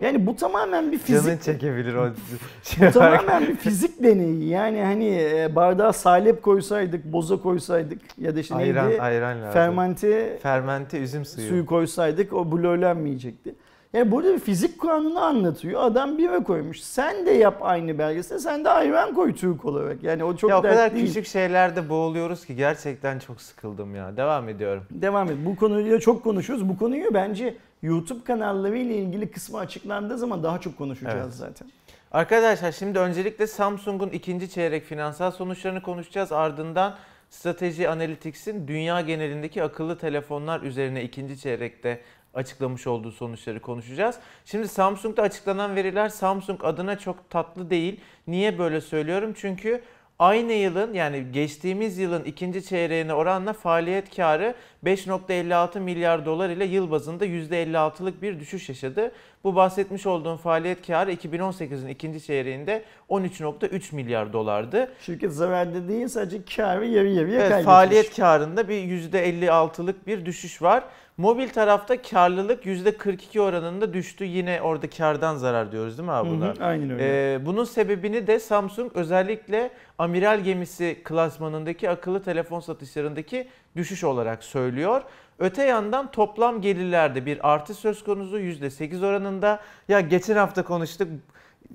Yani 0.00 0.26
bu 0.26 0.36
tamamen 0.36 0.92
bir 0.92 0.98
fizik 0.98 1.24
Canın 1.24 1.38
çekebilir 1.38 1.94
o 1.94 2.08
şey. 2.62 2.88
bu 2.88 2.92
tamamen 2.92 3.42
bir 3.48 3.56
fizik 3.56 4.02
deneyi. 4.02 4.48
Yani 4.48 4.82
hani 4.82 5.06
e, 5.08 5.54
bardağa 5.56 5.92
salep 5.92 6.42
koysaydık, 6.42 7.04
boza 7.04 7.36
koysaydık 7.36 8.00
ya 8.18 8.36
da 8.36 8.40
işte 8.40 8.54
ayran, 8.54 8.88
neydi? 8.90 9.02
ayran 9.02 9.38
lazım. 9.42 9.52
Fermente 9.52 10.38
Fermente 10.42 10.98
üzüm 10.98 11.24
suyu. 11.24 11.48
suyu 11.48 11.66
koysaydık 11.66 12.32
o 12.32 12.52
blurlenmeyecekti. 12.52 13.54
Yani 13.92 14.10
burada 14.10 14.34
bir 14.34 14.38
fizik 14.38 14.80
kanunu 14.80 15.20
anlatıyor. 15.24 15.82
Adam 15.82 16.18
bira 16.18 16.42
koymuş. 16.42 16.80
Sen 16.80 17.26
de 17.26 17.30
yap 17.30 17.58
aynı 17.60 17.98
belgesel. 17.98 18.38
Sen 18.38 18.64
de 18.64 18.70
ayran 18.70 19.14
koy 19.14 19.34
Türk 19.34 19.64
olarak. 19.64 20.02
Yani 20.02 20.24
o 20.24 20.36
çok 20.36 20.50
ya 20.50 20.58
o 20.58 20.62
kadar 20.62 20.94
değil. 20.94 21.06
küçük 21.06 21.26
şeylerde 21.26 21.88
boğuluyoruz 21.88 22.46
ki 22.46 22.56
gerçekten 22.56 23.18
çok 23.18 23.40
sıkıldım 23.40 23.94
ya. 23.94 24.16
Devam 24.16 24.48
ediyorum. 24.48 24.84
Devam 24.90 25.30
et. 25.30 25.36
Bu 25.46 25.56
konuyu 25.56 26.00
çok 26.00 26.24
konuşuyoruz. 26.24 26.68
Bu 26.68 26.78
konuyu 26.78 27.14
bence 27.14 27.56
YouTube 27.82 28.24
kanalları 28.24 28.78
ile 28.78 28.94
ilgili 28.96 29.30
kısmı 29.30 29.58
açıklandığı 29.58 30.18
zaman 30.18 30.42
daha 30.42 30.60
çok 30.60 30.78
konuşacağız 30.78 31.16
Evet. 31.24 31.34
zaten. 31.34 31.68
Arkadaşlar 32.12 32.72
şimdi 32.72 32.98
öncelikle 32.98 33.46
Samsung'un 33.46 34.08
ikinci 34.10 34.50
çeyrek 34.50 34.84
finansal 34.84 35.30
sonuçlarını 35.30 35.82
konuşacağız. 35.82 36.32
Ardından 36.32 36.94
Strateji 37.30 37.88
Analytics'in 37.88 38.68
dünya 38.68 39.00
genelindeki 39.00 39.62
akıllı 39.62 39.98
telefonlar 39.98 40.60
üzerine 40.60 41.02
ikinci 41.04 41.38
çeyrekte 41.40 42.00
açıklamış 42.36 42.86
olduğu 42.86 43.12
sonuçları 43.12 43.60
konuşacağız. 43.60 44.16
Şimdi 44.44 44.68
Samsung'da 44.68 45.22
açıklanan 45.22 45.76
veriler 45.76 46.08
Samsung 46.08 46.64
adına 46.64 46.98
çok 46.98 47.30
tatlı 47.30 47.70
değil. 47.70 48.00
Niye 48.26 48.58
böyle 48.58 48.80
söylüyorum? 48.80 49.32
Çünkü 49.36 49.82
aynı 50.18 50.52
yılın 50.52 50.94
yani 50.94 51.26
geçtiğimiz 51.32 51.98
yılın 51.98 52.24
ikinci 52.24 52.64
çeyreğine 52.64 53.14
oranla 53.14 53.52
faaliyet 53.52 54.16
karı 54.16 54.54
5.56 54.84 55.80
milyar 55.80 56.26
dolar 56.26 56.50
ile 56.50 56.64
yıl 56.64 56.90
bazında 56.90 57.26
%56'lık 57.26 58.22
bir 58.22 58.40
düşüş 58.40 58.68
yaşadı. 58.68 59.12
Bu 59.44 59.54
bahsetmiş 59.54 60.06
olduğum 60.06 60.36
faaliyet 60.36 60.86
karı 60.86 61.12
2018'in 61.12 61.88
ikinci 61.88 62.24
çeyreğinde 62.24 62.82
13.3 63.10 63.94
milyar 63.94 64.32
dolardı. 64.32 64.92
Şirket 65.00 65.32
zararda 65.32 65.88
değil 65.88 66.08
sadece 66.08 66.38
karı 66.56 66.86
yarı 66.86 67.08
yarıya 67.08 67.34
Evet, 67.40 67.48
kaybetmiş. 67.48 67.64
faaliyet 67.64 68.16
karında 68.16 68.68
bir 68.68 68.74
%56'lık 68.82 70.06
bir 70.06 70.26
düşüş 70.26 70.62
var. 70.62 70.84
Mobil 71.16 71.48
tarafta 71.48 72.02
karlılık 72.02 72.66
%42 72.66 73.40
oranında 73.40 73.92
düştü. 73.94 74.24
Yine 74.24 74.60
orada 74.62 74.90
kardan 74.90 75.36
zarar 75.36 75.72
diyoruz 75.72 75.98
değil 75.98 76.06
mi 76.08 76.12
abi 76.12 76.28
Hı 76.28 76.32
buna? 76.32 76.46
hı, 76.48 76.64
aynen 76.64 76.90
öyle. 76.90 77.34
Ee, 77.34 77.46
bunun 77.46 77.64
sebebini 77.64 78.26
de 78.26 78.40
Samsung 78.40 78.92
özellikle 78.94 79.70
amiral 79.98 80.40
gemisi 80.40 81.00
klasmanındaki 81.04 81.90
akıllı 81.90 82.22
telefon 82.22 82.60
satışlarındaki 82.60 83.48
düşüş 83.76 84.04
olarak 84.04 84.44
söylüyor. 84.44 85.02
Öte 85.38 85.62
yandan 85.64 86.10
toplam 86.10 86.60
gelirlerde 86.60 87.26
bir 87.26 87.52
artış 87.52 87.76
söz 87.76 88.04
konusu 88.04 88.38
%8 88.40 89.06
oranında. 89.06 89.60
Ya 89.88 90.00
geçen 90.00 90.36
hafta 90.36 90.62
konuştuk. 90.64 91.08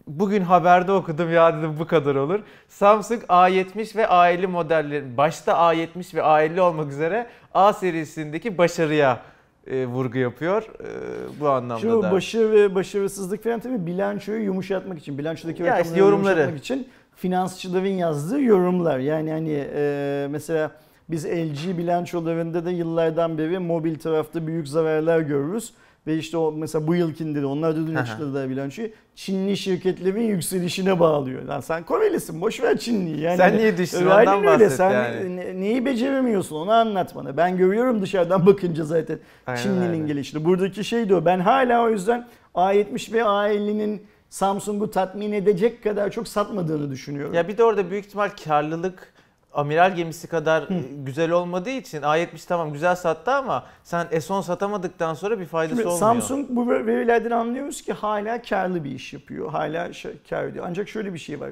Bugün 0.08 0.42
haberde 0.42 0.92
okudum 0.92 1.34
ya 1.34 1.58
dedim 1.58 1.76
bu 1.80 1.88
kadar 1.88 2.16
olur. 2.16 2.40
Samsung 2.68 3.24
A70 3.24 3.96
ve 3.96 4.04
A50 4.04 4.48
modellerin 4.48 5.18
başta 5.18 5.52
A70 5.52 6.16
ve 6.16 6.20
A50 6.20 6.60
olmak 6.60 6.92
üzere 6.92 7.28
A 7.54 7.74
serisindeki 7.74 8.58
başarıya 8.58 9.20
e, 9.68 9.86
vurgu 9.86 10.18
yapıyor. 10.18 10.64
E, 10.64 11.40
bu 11.40 11.50
anlamda 11.50 11.82
Şu 11.82 12.04
da. 12.04 12.12
başarı 12.12 12.52
ve 12.52 12.76
başarısızlık 12.76 13.44
falan 13.44 13.60
tabii 13.60 13.86
bilançoyu 13.86 14.44
yumuşatmak 14.44 15.00
için, 15.00 15.18
bilançodaki 15.18 15.64
rakamları 15.64 15.84
işte 15.88 16.00
yorumları. 16.00 16.40
yumuşatmak 16.40 16.60
için 16.64 16.88
finansçıların 17.16 17.88
yazdığı 17.88 18.42
yorumlar. 18.42 19.00
Yani 19.00 19.32
hani 19.32 19.66
e, 19.76 20.28
mesela 20.30 20.72
biz 21.12 21.26
LG 21.26 21.78
bilançolarında 21.78 22.66
da 22.66 22.72
yıllardan 22.72 23.38
beri 23.38 23.60
mobil 23.60 23.96
tarafta 24.00 24.48
büyük 24.48 24.68
zararlar 24.68 25.20
görürüz. 25.20 25.74
Ve 26.08 26.18
işte 26.18 26.38
o 26.38 26.52
mesela 26.52 26.88
bu 26.88 26.96
yılkinde 26.96 27.42
de 27.42 27.46
onlar 27.46 27.76
da 27.76 27.88
dün 27.88 27.96
açıkladılar 27.96 28.50
bilançoyu. 28.50 28.90
Çinli 29.16 29.58
şirketlerin 29.58 30.22
yükselişine 30.22 31.00
bağlıyor. 31.00 31.44
Lan 31.44 31.60
sen 31.60 31.84
Korelisin 31.84 32.42
boş 32.42 32.62
ver 32.62 32.78
Çinliyi. 32.78 33.20
Yani 33.20 33.38
Sen 33.38 33.58
niye 33.58 33.78
düştün 33.78 34.06
Aynen 34.08 34.32
ondan 34.32 34.38
öyle. 34.54 34.66
bahset 34.66 34.72
Sen 34.72 34.92
yani. 34.92 35.36
ne- 35.38 35.60
neyi 35.62 35.86
beceremiyorsun 35.86 36.56
onu 36.56 36.72
anlat 36.72 37.16
bana. 37.16 37.38
Ben 37.38 37.58
görüyorum 37.58 38.02
dışarıdan 38.02 38.46
bakınca 38.46 38.84
zaten 38.84 39.20
Aynen 39.48 39.62
Çinli'nin 39.64 39.90
öyle. 40.02 40.08
gelişini. 40.08 40.46
Buradaki 40.46 40.84
şey 40.84 41.14
o. 41.14 41.26
Ben 41.26 41.40
hala 41.40 41.84
o 41.84 41.90
yüzden 41.90 42.28
A70 42.56 43.14
ve 43.14 43.20
A50'nin 43.20 44.02
Samsung'u 44.30 44.92
tatmin 44.92 45.32
edecek 45.32 45.84
kadar 45.84 46.10
çok 46.12 46.28
satmadığını 46.28 46.92
düşünüyorum. 46.92 47.34
Ya 47.34 47.48
bir 47.48 47.58
de 47.58 47.64
orada 47.64 47.90
büyük 47.92 48.06
ihtimal 48.06 48.30
karlılık 48.46 49.11
amiral 49.54 49.96
gemisi 49.96 50.28
kadar 50.28 50.64
e, 50.64 50.84
güzel 51.06 51.32
olmadığı 51.32 51.70
için 51.70 52.02
A70 52.02 52.48
tamam 52.48 52.74
güzel 52.74 52.96
sattı 52.96 53.32
ama 53.32 53.66
sen 53.84 54.06
S10 54.06 54.44
satamadıktan 54.44 55.14
sonra 55.14 55.40
bir 55.40 55.46
faydası 55.46 55.82
Şimdi 55.82 55.88
olmuyor. 55.88 56.00
Samsung 56.00 56.48
bu 56.50 56.70
verilerden 56.70 57.32
anlıyoruz 57.32 57.82
ki 57.82 57.94
hala 57.94 58.42
karlı 58.42 58.84
bir 58.84 58.92
iş 58.92 59.14
yapıyor. 59.14 59.52
Hala 59.52 59.94
şey, 59.94 60.12
kar 60.30 60.44
ediyor. 60.44 60.66
Ancak 60.68 60.90
şöyle 60.90 61.14
bir 61.14 61.20
şey 61.20 61.40
var. 61.40 61.50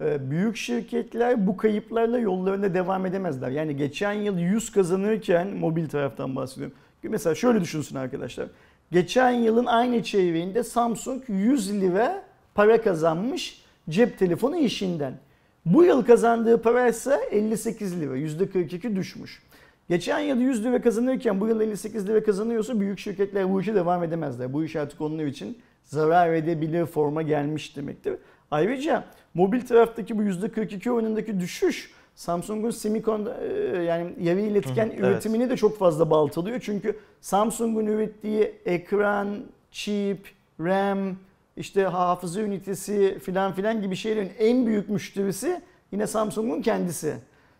Ee, 0.00 0.30
Büyük 0.30 0.56
şirketler 0.56 1.46
bu 1.46 1.56
kayıplarla 1.56 2.18
yollarına 2.18 2.74
devam 2.74 3.06
edemezler. 3.06 3.50
Yani 3.50 3.76
geçen 3.76 4.12
yıl 4.12 4.38
100 4.38 4.72
kazanırken 4.72 5.46
mobil 5.48 5.88
taraftan 5.88 6.36
bahsediyorum. 6.36 6.76
Mesela 7.02 7.34
şöyle 7.34 7.60
düşünsün 7.60 7.96
arkadaşlar. 7.96 8.46
Geçen 8.92 9.30
yılın 9.30 9.66
aynı 9.66 10.02
çeyreğinde 10.02 10.62
Samsung 10.64 11.22
100 11.28 11.80
lira 11.80 12.22
para 12.54 12.82
kazanmış 12.82 13.62
cep 13.88 14.18
telefonu 14.18 14.56
işinden. 14.56 15.14
Bu 15.64 15.84
yıl 15.84 16.04
kazandığı 16.04 16.62
para 16.62 16.88
ise 16.88 17.20
58 17.30 18.00
lira. 18.00 18.16
%42 18.16 18.96
düşmüş. 18.96 19.42
Geçen 19.88 20.18
yıl 20.18 20.40
100 20.40 20.64
lira 20.64 20.82
kazanırken 20.82 21.40
bu 21.40 21.48
yıl 21.48 21.60
58 21.60 22.08
lira 22.08 22.22
kazanıyorsa 22.24 22.80
büyük 22.80 22.98
şirketler 22.98 23.52
bu 23.52 23.60
işe 23.60 23.74
devam 23.74 24.04
edemezler. 24.04 24.52
Bu 24.52 24.64
iş 24.64 24.76
artık 24.76 25.00
onlar 25.00 25.24
için 25.24 25.58
zarar 25.84 26.32
edebilir 26.32 26.86
forma 26.86 27.22
gelmiş 27.22 27.76
demektir. 27.76 28.14
Ayrıca 28.50 29.04
mobil 29.34 29.60
taraftaki 29.60 30.18
bu 30.18 30.22
%42 30.22 30.90
oranındaki 30.90 31.40
düşüş 31.40 31.90
Samsung'un 32.14 32.70
semikon 32.70 33.28
e, 33.40 33.82
yani 33.82 34.14
yarı 34.20 34.40
iletken 34.40 34.86
Hı 34.86 34.90
hı, 34.90 34.94
evet. 34.94 35.04
üretimini 35.04 35.50
de 35.50 35.56
çok 35.56 35.78
fazla 35.78 36.10
baltalıyor. 36.10 36.60
Çünkü 36.60 36.98
Samsung'un 37.20 37.86
ürettiği 37.86 38.54
ekran, 38.64 39.28
chip, 39.70 40.28
RAM, 40.60 41.16
işte 41.62 41.82
hafıza 41.82 42.40
ünitesi 42.40 43.18
filan 43.22 43.52
filan 43.52 43.82
gibi 43.82 43.96
şeylerin 43.96 44.32
en 44.38 44.66
büyük 44.66 44.88
müşterisi 44.88 45.60
yine 45.92 46.06
Samsung'un 46.06 46.62
kendisi. 46.62 47.14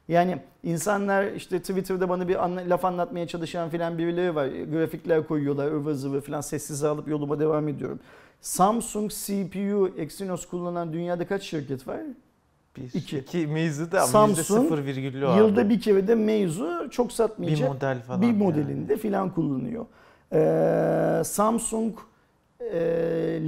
Yani 0.08 0.38
insanlar 0.62 1.26
işte 1.32 1.58
Twitter'da 1.60 2.08
bana 2.08 2.28
bir 2.28 2.44
anla- 2.44 2.70
laf 2.70 2.84
anlatmaya 2.84 3.26
çalışan 3.26 3.70
filan 3.70 3.98
birileri 3.98 4.34
var. 4.34 4.46
Grafikler 4.46 5.26
koyuyorlar 5.26 5.66
ıvır 5.72 5.92
zıvır 5.94 6.20
filan 6.20 6.40
sessiz 6.40 6.84
alıp 6.84 7.08
yoluma 7.08 7.40
devam 7.40 7.68
ediyorum. 7.68 8.00
Samsung 8.40 9.10
CPU 9.10 9.90
Exynos 9.98 10.46
kullanan 10.46 10.92
dünyada 10.92 11.26
kaç 11.26 11.42
şirket 11.42 11.88
var? 11.88 12.00
bir, 12.76 12.82
iki. 12.94 13.18
iki 13.18 13.46
mevzu 13.46 13.92
da 13.92 14.00
Samsung 14.00 14.70
%0 14.70 14.84
virgüllü 14.84 15.26
o 15.26 15.36
Yılda 15.36 15.60
abi. 15.60 15.68
bir 15.70 15.80
kere 15.80 16.08
de 16.08 16.14
mevzu 16.14 16.88
çok 16.90 17.08
bir 17.08 17.12
satmayacak 17.14 17.68
model 17.74 18.02
falan. 18.02 18.22
bir 18.22 18.26
yani. 18.26 18.38
modelinde 18.38 18.96
filan 18.96 19.30
kullanıyor. 19.34 19.86
Ee, 20.32 21.24
Samsung 21.24 21.94
e, 22.72 22.80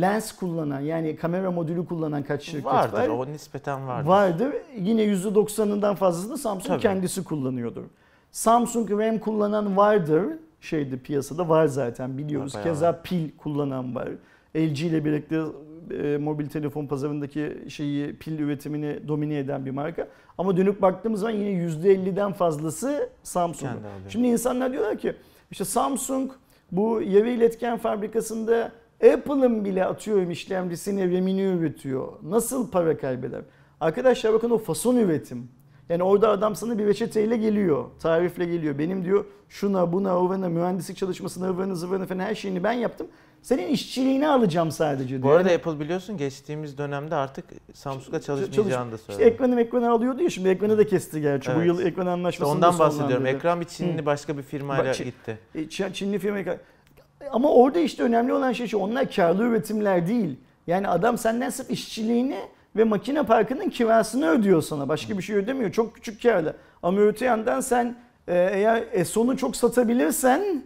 lens 0.01 0.33
kullanan 0.33 0.81
yani 0.81 1.17
kamera 1.17 1.51
modülü 1.51 1.87
kullanan 1.87 2.23
kaç 2.23 2.43
şirket 2.43 2.65
vardır 2.65 2.99
var? 2.99 3.09
o 3.09 3.27
nispeten 3.27 3.89
vardır. 3.89 4.09
Vardır. 4.09 4.55
Yine 4.79 5.05
%90'ından 5.05 5.95
fazlasını 5.95 6.39
Samsung 6.39 6.69
Tabii. 6.69 6.83
kendisi 6.83 7.25
kullanıyordur. 7.25 7.85
Samsung 8.31 8.91
RAM 8.91 9.19
kullanan 9.19 9.77
vardır. 9.77 10.25
Şeyde 10.61 10.97
piyasada 10.97 11.49
var 11.49 11.67
zaten 11.67 12.19
biliyoruz. 12.19 12.55
Bayağı 12.55 12.69
Keza 12.69 13.01
pil 13.03 13.31
kullanan 13.39 13.95
var. 13.95 14.09
LG 14.57 14.81
ile 14.81 15.05
birlikte 15.05 15.43
e, 15.91 16.17
mobil 16.19 16.47
telefon 16.47 16.87
pazarındaki 16.87 17.59
şeyi 17.69 18.17
pil 18.17 18.39
üretimini 18.39 19.09
domine 19.09 19.39
eden 19.39 19.67
bir 19.67 19.71
marka. 19.71 20.09
Ama 20.39 20.57
dönüp 20.57 20.83
baktığımız 20.83 21.21
zaman 21.21 21.35
yine 21.35 21.65
%50'den 21.65 22.33
fazlası 22.33 23.11
Samsung. 23.23 23.73
Şimdi 24.09 24.27
insanlar 24.27 24.73
diyorlar 24.73 24.99
ki 24.99 25.15
işte 25.51 25.65
Samsung 25.65 26.33
bu 26.73 27.03
yarı 27.03 27.31
iletken 27.31 27.79
fabrikasında 27.79 28.73
Apple'ın 29.03 29.65
bile 29.65 29.85
atıyorum 29.85 30.31
işlemcisini 30.31 31.17
RAM'ini 31.17 31.43
üretiyor. 31.43 32.09
Nasıl 32.23 32.71
para 32.71 32.97
kaybeder? 32.99 33.41
Arkadaşlar 33.81 34.33
bakın 34.33 34.51
o 34.51 34.59
fason 34.59 34.97
üretim. 34.97 35.49
Yani 35.89 36.03
orada 36.03 36.29
adam 36.31 36.57
sana 36.57 36.79
bir 36.79 36.87
reçeteyle 36.87 37.37
geliyor, 37.37 37.85
tarifle 38.03 38.45
geliyor. 38.45 38.79
Benim 38.79 39.05
diyor 39.05 39.25
şuna 39.49 39.93
buna 39.93 40.19
ovana 40.21 40.49
mühendislik 40.49 40.97
çalışmasına 40.97 41.49
ıvırını 41.49 41.77
zıvırını 41.77 42.07
falan 42.07 42.21
her 42.21 42.35
şeyini 42.35 42.65
ben 42.65 42.73
yaptım. 42.73 43.07
Senin 43.43 43.69
işçiliğini 43.69 44.29
alacağım 44.29 44.71
sadece 44.71 45.09
diyor. 45.09 45.23
Bu 45.23 45.31
arada 45.31 45.51
Yani 45.51 45.59
Apple 45.59 45.81
biliyorsun 45.81 46.17
geçtiğimiz 46.17 46.79
dönemde 46.79 47.15
artık 47.15 47.45
Samsung'a 47.73 48.21
çalış- 48.21 48.41
çalışmayacağını 48.45 48.93
da 48.93 48.97
işte 48.97 49.13
söyledi. 49.13 49.35
ekranı 49.35 49.61
ekranı 49.61 49.91
alıyordu 49.91 50.23
ya 50.23 50.31
şimdi 50.31 50.49
ekranı 50.49 50.79
da 50.79 50.87
kesti 50.87 51.21
gerçi. 51.21 51.49
Bu 51.51 51.55
Evet. 51.57 51.67
yıl 51.67 51.79
ekran 51.81 51.91
İşte 51.91 52.11
anlaşmasını 52.11 52.57
ondan 52.57 52.75
da 52.75 52.79
bahsediyorum. 52.79 53.27
Ekran 53.27 53.61
bir 53.61 53.67
Çinli 53.67 54.07
başka 54.07 54.39
bir 54.39 54.43
firmayla 54.43 54.85
Bak, 54.85 54.97
gitti. 54.97 55.39
E, 55.55 55.59
Çin- 55.69 55.93
Çinli 55.93 56.19
firma 56.19 56.39
ama 57.31 57.53
orada 57.53 57.79
işte 57.79 58.03
önemli 58.03 58.33
olan 58.33 58.53
şey 58.53 58.67
şu 58.67 58.79
onlar 58.79 59.11
karlı 59.11 59.43
üretimler 59.43 60.09
değil. 60.09 60.37
Yani 60.67 60.89
adam 60.89 61.19
senden 61.19 61.51
sırf 61.51 61.71
işçiliğini 61.71 62.39
ve 62.77 62.85
makine 62.85 63.23
parkının 63.23 63.71
kirasını 63.71 64.31
ödüyor 64.31 64.63
sana. 64.63 64.89
Başka 64.89 65.19
bir 65.19 65.23
şey 65.23 65.37
ödemiyor. 65.37 65.73
Çok 65.73 65.95
küçük 65.95 66.23
karlı. 66.23 66.57
Ama 66.83 67.01
öte 67.01 67.25
yandan 67.25 67.61
sen 67.61 67.97
e, 68.29 68.51
eğer 68.53 68.85
ESO'nu 68.93 69.37
çok 69.37 69.57
satabilirsen 69.57 70.63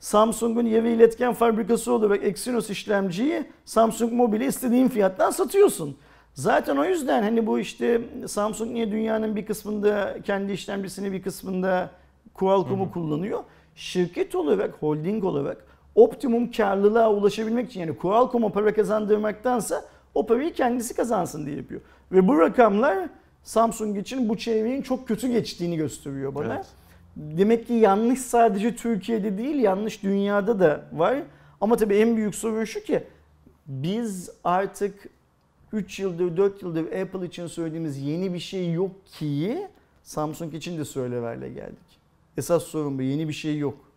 Samsung'un 0.00 0.66
yarı 0.66 0.88
iletken 0.88 1.32
fabrikası 1.32 1.92
olarak 1.92 2.24
Exynos 2.24 2.70
işlemciyi 2.70 3.44
Samsung 3.64 4.12
Mobile'e 4.12 4.46
istediğin 4.46 4.88
fiyattan 4.88 5.30
satıyorsun. 5.30 5.96
Zaten 6.34 6.76
o 6.76 6.84
yüzden 6.84 7.22
hani 7.22 7.46
bu 7.46 7.58
işte 7.58 8.00
Samsung 8.26 8.70
niye 8.72 8.90
dünyanın 8.90 9.36
bir 9.36 9.46
kısmında 9.46 10.16
kendi 10.24 10.52
işlemcisini 10.52 11.12
bir 11.12 11.22
kısmında 11.22 11.90
Qualcomm'u 12.34 12.92
kullanıyor. 12.92 13.44
Şirket 13.74 14.34
olarak, 14.34 14.74
holding 14.80 15.24
olarak 15.24 15.64
optimum 15.94 16.50
karlılığa 16.50 17.12
ulaşabilmek 17.12 17.70
için 17.70 17.80
yani 17.80 17.96
Qualcomm'a 17.96 18.52
para 18.52 18.74
kazandırmaktansa 18.74 19.84
o 20.14 20.26
parayı 20.26 20.52
kendisi 20.52 20.96
kazansın 20.96 21.46
diye 21.46 21.56
yapıyor. 21.56 21.80
Ve 22.12 22.28
bu 22.28 22.38
rakamlar 22.38 23.08
Samsung 23.42 23.98
için 23.98 24.28
bu 24.28 24.38
çevrenin 24.38 24.82
çok 24.82 25.08
kötü 25.08 25.28
geçtiğini 25.28 25.76
gösteriyor 25.76 26.34
bana. 26.34 26.54
Evet. 26.54 26.66
Demek 27.16 27.66
ki 27.66 27.72
yanlış 27.72 28.20
sadece 28.20 28.76
Türkiye'de 28.76 29.38
değil 29.38 29.56
yanlış 29.56 30.02
dünyada 30.02 30.60
da 30.60 30.84
var. 30.92 31.22
Ama 31.60 31.76
tabii 31.76 31.96
en 31.96 32.16
büyük 32.16 32.34
sorun 32.34 32.64
şu 32.64 32.80
ki 32.80 33.04
biz 33.66 34.30
artık 34.44 35.08
3 35.72 36.00
yıldır 36.00 36.36
4 36.36 36.62
yıldır 36.62 36.84
Apple 36.84 37.26
için 37.26 37.46
söylediğimiz 37.46 37.98
yeni 37.98 38.34
bir 38.34 38.38
şey 38.38 38.72
yok 38.72 39.06
ki 39.06 39.68
Samsung 40.02 40.54
için 40.54 40.78
de 40.78 40.84
söyleverle 40.84 41.48
geldik. 41.48 42.00
Esas 42.36 42.62
sorun 42.62 42.98
bu 42.98 43.02
yeni 43.02 43.28
bir 43.28 43.32
şey 43.32 43.58
yok. 43.58 43.89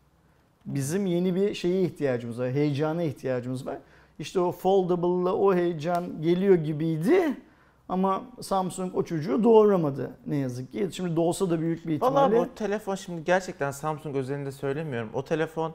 Bizim 0.66 1.06
yeni 1.06 1.36
bir 1.36 1.54
şeye 1.54 1.82
ihtiyacımız 1.82 2.40
var, 2.40 2.52
heyecana 2.52 3.04
ihtiyacımız 3.04 3.66
var. 3.66 3.78
İşte 4.20 4.40
o 4.40 4.52
foldable'la 4.52 5.34
o 5.34 5.56
heyecan 5.56 6.22
geliyor 6.22 6.56
gibiydi 6.56 7.38
ama 7.90 8.24
Samsung 8.42 8.96
o 8.96 9.04
çocuğu 9.04 9.44
doğuramadı 9.44 10.12
ne 10.28 10.36
yazık 10.36 10.72
ki. 10.72 10.90
Şimdi 10.92 11.16
doğsa 11.16 11.50
da 11.50 11.60
büyük 11.60 11.88
bir 11.88 11.94
ihtimalle. 11.94 12.36
Valla 12.36 12.46
bu 12.46 12.56
telefon 12.56 12.96
şimdi 12.96 13.24
gerçekten 13.24 13.72
Samsung 13.72 14.16
özelinde 14.16 14.52
söylemiyorum. 14.52 15.10
O 15.14 15.26
telefon 15.26 15.74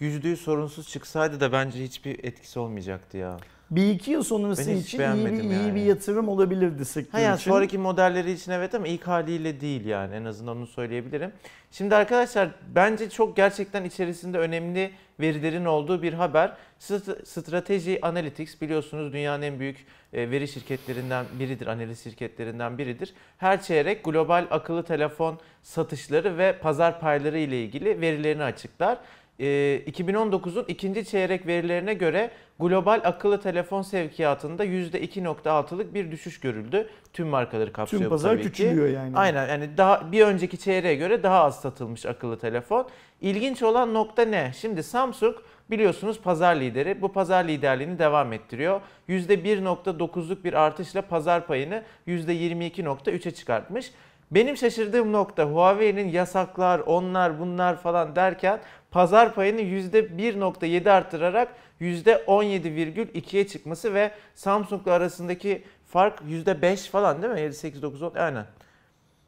%100 0.00 0.36
sorunsuz 0.36 0.88
çıksaydı 0.88 1.40
da 1.40 1.52
bence 1.52 1.84
hiçbir 1.84 2.24
etkisi 2.24 2.58
olmayacaktı 2.58 3.16
ya. 3.16 3.36
Bir 3.70 3.90
iki 3.90 4.10
yıl 4.10 4.22
sonrası 4.22 4.70
için 4.70 4.98
iyi 4.98 5.26
bir, 5.26 5.42
iyi 5.42 5.52
yani. 5.52 5.74
bir 5.74 5.80
yatırım 5.80 6.28
olabilirdi 6.28 6.84
sektör 6.84 7.12
Ha 7.12 7.20
yani 7.20 7.36
için. 7.40 7.50
sonraki 7.50 7.78
modelleri 7.78 8.32
için 8.32 8.52
evet 8.52 8.74
ama 8.74 8.86
ilk 8.88 9.06
haliyle 9.06 9.60
değil 9.60 9.84
yani 9.86 10.14
en 10.14 10.24
azından 10.24 10.56
onu 10.56 10.66
söyleyebilirim. 10.66 11.32
Şimdi 11.70 11.94
arkadaşlar 11.94 12.48
bence 12.74 13.10
çok 13.10 13.36
gerçekten 13.36 13.84
içerisinde 13.84 14.38
önemli 14.38 14.90
verilerin 15.20 15.64
olduğu 15.64 16.02
bir 16.02 16.12
haber. 16.12 16.52
St- 16.80 17.26
Strateji 17.26 17.98
Analytics 18.02 18.60
biliyorsunuz 18.60 19.12
dünyanın 19.12 19.42
en 19.42 19.60
büyük 19.60 19.86
e, 20.12 20.30
veri 20.30 20.48
şirketlerinden 20.48 21.26
biridir, 21.38 21.66
analiz 21.66 22.02
şirketlerinden 22.02 22.78
biridir. 22.78 23.14
Her 23.38 23.62
çeyrek 23.62 24.04
global 24.04 24.46
akıllı 24.50 24.82
telefon 24.82 25.38
satışları 25.62 26.38
ve 26.38 26.58
pazar 26.58 27.00
payları 27.00 27.38
ile 27.38 27.62
ilgili 27.64 28.00
verilerini 28.00 28.42
açıklar. 28.42 28.98
E, 29.40 29.82
2019'un 29.86 30.64
ikinci 30.68 31.04
çeyrek 31.04 31.46
verilerine 31.46 31.94
göre 31.94 32.30
global 32.58 33.00
akıllı 33.04 33.40
telefon 33.40 33.82
sevkiyatında 33.82 34.64
%2.6'lık 34.64 35.94
bir 35.94 36.10
düşüş 36.10 36.40
görüldü. 36.40 36.88
Tüm 37.12 37.28
markaları 37.28 37.72
kapsıyor 37.72 38.02
Tüm 38.02 38.10
bu 38.10 38.14
pazar 38.14 38.30
tabii 38.30 38.42
ki. 38.42 38.48
küçülüyor 38.48 38.88
yani. 38.88 39.16
Aynen 39.16 39.48
yani 39.48 39.76
daha 39.76 40.12
bir 40.12 40.22
önceki 40.22 40.58
çeyreğe 40.58 40.94
göre 40.94 41.22
daha 41.22 41.44
az 41.44 41.60
satılmış 41.60 42.06
akıllı 42.06 42.38
telefon. 42.38 42.88
İlginç 43.20 43.62
olan 43.62 43.94
nokta 43.94 44.22
ne? 44.22 44.52
Şimdi 44.56 44.82
Samsung 44.82 45.36
biliyorsunuz 45.70 46.20
pazar 46.20 46.56
lideri. 46.56 47.02
Bu 47.02 47.12
pazar 47.12 47.44
liderliğini 47.44 47.98
devam 47.98 48.32
ettiriyor. 48.32 48.80
%1.9'luk 49.08 50.44
bir 50.44 50.52
artışla 50.52 51.02
pazar 51.02 51.46
payını 51.46 51.82
%22.3'e 52.08 53.30
çıkartmış. 53.30 53.92
Benim 54.30 54.56
şaşırdığım 54.56 55.12
nokta 55.12 55.44
Huawei'nin 55.44 56.08
yasaklar, 56.08 56.78
onlar 56.78 57.40
bunlar 57.40 57.76
falan 57.76 58.16
derken 58.16 58.60
pazar 58.90 59.34
payını 59.34 59.60
%1.7 59.60 60.90
arttırarak 60.90 61.48
%17,2'ye 61.80 63.46
çıkması 63.46 63.94
ve 63.94 64.10
Samsung'la 64.34 64.92
arasındaki 64.92 65.62
fark 65.86 66.20
%5 66.20 66.90
falan 66.90 67.22
değil 67.22 67.32
mi? 67.32 67.40
7, 67.40 67.54
8, 67.54 67.82
9, 67.82 68.02
10 68.02 68.14
aynen. 68.14 68.46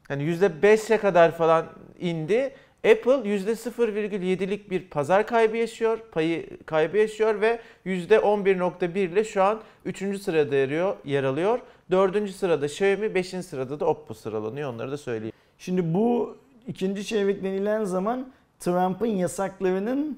Yani 0.09 0.23
%5'e 0.23 0.97
kadar 0.97 1.37
falan 1.37 1.65
indi. 1.99 2.53
Apple 2.91 3.11
%0,7'lik 3.11 4.71
bir 4.71 4.89
pazar 4.89 5.27
kaybı 5.27 5.57
yaşıyor, 5.57 5.99
payı 6.11 6.57
kaybı 6.65 6.97
yaşıyor 6.97 7.41
ve 7.41 7.59
%11.1 7.85 8.99
ile 8.99 9.23
şu 9.23 9.43
an 9.43 9.61
3. 9.85 10.21
sırada 10.21 10.55
yer 11.05 11.23
alıyor. 11.23 11.59
4. 11.91 12.31
sırada 12.31 12.65
Xiaomi, 12.65 13.15
5. 13.15 13.27
sırada 13.27 13.79
da 13.79 13.85
Oppo 13.85 14.13
sıralanıyor. 14.13 14.73
Onları 14.73 14.91
da 14.91 14.97
söyleyeyim. 14.97 15.35
Şimdi 15.57 15.93
bu 15.93 16.37
ikinci 16.67 17.05
çeyrek 17.05 17.43
denilen 17.43 17.83
zaman 17.83 18.33
Trump'ın 18.63 19.05
yasaklarının 19.05 20.17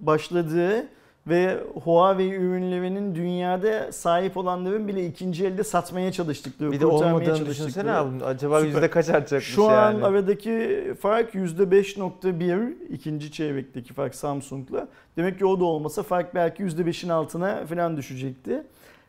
başladığı 0.00 0.86
ve 1.26 1.58
Huawei 1.84 2.30
ürünlerinin 2.30 3.14
dünyada 3.14 3.92
sahip 3.92 4.36
olanların 4.36 4.88
bile 4.88 5.06
ikinci 5.06 5.46
elde 5.46 5.64
satmaya 5.64 6.12
çalıştıkları, 6.12 6.72
Bir 6.72 6.80
de 6.80 6.86
olmadığını 6.86 7.46
düşünsene 7.46 7.92
abi. 7.92 8.24
Acaba 8.24 8.60
Süper. 8.60 8.72
yüzde 8.72 8.90
kaç 8.90 9.08
artacakmış 9.08 9.54
Şu 9.54 9.68
an 9.68 9.92
yani? 9.92 10.04
aradaki 10.04 10.84
fark 11.00 11.34
%5.1 11.34 12.88
ikinci 12.88 13.32
çeyrekteki 13.32 13.94
fark 13.94 14.14
Samsung'la. 14.14 14.88
Demek 15.16 15.38
ki 15.38 15.46
o 15.46 15.60
da 15.60 15.64
olmasa 15.64 16.02
fark 16.02 16.34
belki 16.34 16.62
%5'in 16.62 17.08
altına 17.08 17.66
falan 17.66 17.96
düşecekti. 17.96 18.62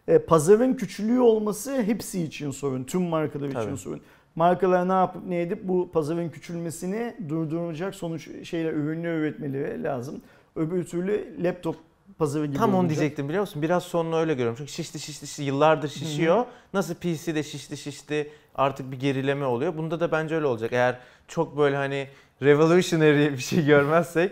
E, 0.07 0.19
pazarın 0.19 0.73
küçülüğü 0.73 1.19
olması 1.19 1.81
hepsi 1.81 2.23
için 2.23 2.51
sorun. 2.51 2.83
Tüm 2.83 3.01
markalar 3.01 3.45
için 3.47 3.53
Tabii. 3.53 3.77
sorun. 3.77 4.01
Markalar 4.35 4.87
ne 4.89 4.93
yapıp 4.93 5.25
ne 5.27 5.41
edip 5.41 5.59
bu 5.63 5.91
pazarın 5.91 6.29
küçülmesini 6.29 7.13
durduracak 7.29 7.95
sonuç 7.95 8.29
şeyler 8.47 8.73
ürünler 8.73 9.13
üretmeleri 9.17 9.83
lazım. 9.83 10.21
Öbür 10.55 10.83
türlü 10.85 11.43
laptop 11.43 11.75
pazarı 12.17 12.45
gibi 12.45 12.57
Tam 12.57 12.69
onu 12.69 12.77
olacak. 12.77 12.89
diyecektim 12.99 13.27
biliyor 13.29 13.41
musun? 13.41 13.61
Biraz 13.61 13.83
sonunu 13.83 14.15
öyle 14.17 14.33
görüyorum. 14.33 14.55
Çünkü 14.57 14.71
şişti 14.71 14.99
şişti 14.99 15.27
şişti 15.27 15.43
yıllardır 15.43 15.87
şişiyor. 15.89 16.45
Nasıl 16.73 16.95
PC 16.95 17.35
de 17.35 17.43
şişti 17.43 17.77
şişti 17.77 18.29
artık 18.55 18.91
bir 18.91 18.99
gerileme 18.99 19.45
oluyor. 19.45 19.77
Bunda 19.77 19.99
da 19.99 20.11
bence 20.11 20.35
öyle 20.35 20.45
olacak. 20.45 20.73
Eğer 20.73 20.97
çok 21.27 21.57
böyle 21.57 21.75
hani 21.75 22.07
revolutionary 22.41 23.31
bir 23.31 23.37
şey 23.37 23.65
görmezsek. 23.65 24.31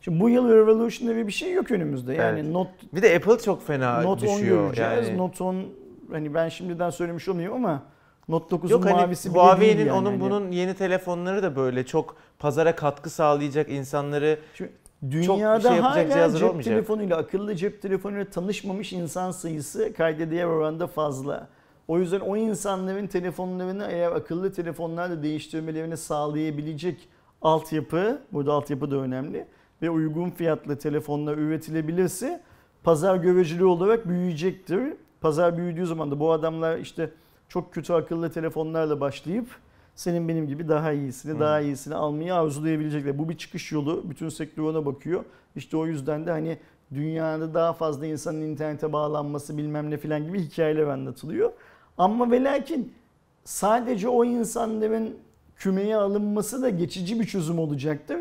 Şimdi 0.00 0.20
bu 0.20 0.28
yıl 0.28 0.48
revolutionary 0.48 1.26
bir 1.26 1.32
şey 1.32 1.52
yok 1.52 1.70
önümüzde. 1.70 2.14
Yani 2.14 2.40
Evet. 2.40 2.52
Note 2.52 2.70
Bir 2.94 3.02
de 3.02 3.16
Apple 3.16 3.38
çok 3.38 3.66
fena 3.66 4.00
Note 4.02 4.26
10 4.28 4.38
düşüyor. 4.38 4.64
göreceğiz. 4.66 5.08
Yani. 5.08 5.18
Note 5.18 5.44
10 5.44 5.64
hani 6.12 6.34
ben 6.34 6.48
şimdiden 6.48 6.90
söylemiş 6.90 7.28
olmayayım 7.28 7.54
ama 7.56 7.82
Note 8.28 8.56
9'un 8.56 8.68
Yok 8.68 8.84
hani 8.84 8.92
mavisi 8.92 9.30
bile 9.30 9.38
Huawei'nin 9.38 9.76
değil 9.76 9.86
yani. 9.86 9.98
onun 9.98 10.10
Hani 10.10 10.20
bunun 10.20 10.50
yeni 10.50 10.74
telefonları 10.74 11.42
da 11.42 11.56
böyle 11.56 11.86
çok 11.86 12.16
pazara 12.38 12.76
katkı 12.76 13.10
sağlayacak 13.10 13.68
insanları 13.68 14.38
dünyada 15.10 15.68
şey 15.68 15.76
yapacak 15.76 16.14
hala 16.14 16.38
cep 16.38 16.50
olmayacak. 16.50 16.74
telefonuyla 16.74 17.16
akıllı 17.16 17.56
cep 17.56 17.82
telefonuyla 17.82 18.24
tanışmamış 18.24 18.92
insan 18.92 19.30
sayısı 19.30 19.92
kayda 19.92 20.30
değer 20.30 20.44
oranda 20.44 20.86
fazla. 20.86 21.48
O 21.88 21.98
yüzden 21.98 22.20
o 22.20 22.36
insanların 22.36 23.06
telefonlarını 23.06 23.86
eğer 23.90 24.12
akıllı 24.12 24.52
telefonlarla 24.52 25.22
değiştirmelerini 25.22 25.96
sağlayabilecek 25.96 27.08
altyapı, 27.42 28.22
burada 28.32 28.52
altyapı 28.52 28.90
da 28.90 28.96
önemli 28.96 29.46
ve 29.82 29.90
uygun 29.90 30.30
fiyatlı 30.30 30.78
telefonlar 30.78 31.38
üretilebilirse 31.38 32.42
pazar 32.84 33.16
göreceli 33.16 33.64
olarak 33.64 34.08
büyüyecektir. 34.08 34.80
Pazar 35.20 35.56
büyüdüğü 35.56 35.86
zaman 35.86 36.10
da 36.10 36.20
bu 36.20 36.32
adamlar 36.32 36.78
işte 36.78 37.10
çok 37.52 37.72
kötü 37.74 37.92
akıllı 37.92 38.30
telefonlarla 38.32 39.00
başlayıp 39.00 39.46
senin 39.94 40.28
benim 40.28 40.46
gibi 40.46 40.68
daha 40.68 40.92
iyisini, 40.92 41.32
Hmm. 41.32 41.40
daha 41.40 41.60
iyisini 41.60 41.94
almayı 41.94 42.34
arzulayabilecekler. 42.34 43.18
Bu 43.18 43.28
bir 43.28 43.36
çıkış 43.36 43.72
yolu. 43.72 44.10
Bütün 44.10 44.28
sektör 44.28 44.62
ona 44.62 44.86
bakıyor. 44.86 45.24
İşte 45.56 45.76
o 45.76 45.86
yüzden 45.86 46.26
de 46.26 46.30
hani 46.30 46.58
dünyada 46.94 47.54
daha 47.54 47.72
fazla 47.72 48.06
insanın 48.06 48.40
internete 48.40 48.92
bağlanması 48.92 49.58
bilmem 49.58 49.90
ne 49.90 49.96
filan 49.96 50.26
gibi 50.26 50.42
hikayeler 50.42 50.86
anlatılıyor. 50.86 51.52
Ama 51.98 52.30
ve 52.30 52.44
lakin 52.44 52.92
sadece 53.44 54.08
o 54.08 54.24
insanların 54.24 55.16
kümeye 55.56 55.96
alınması 55.96 56.62
da 56.62 56.70
geçici 56.70 57.20
bir 57.20 57.26
çözüm 57.26 57.58
olacaktır. 57.58 58.18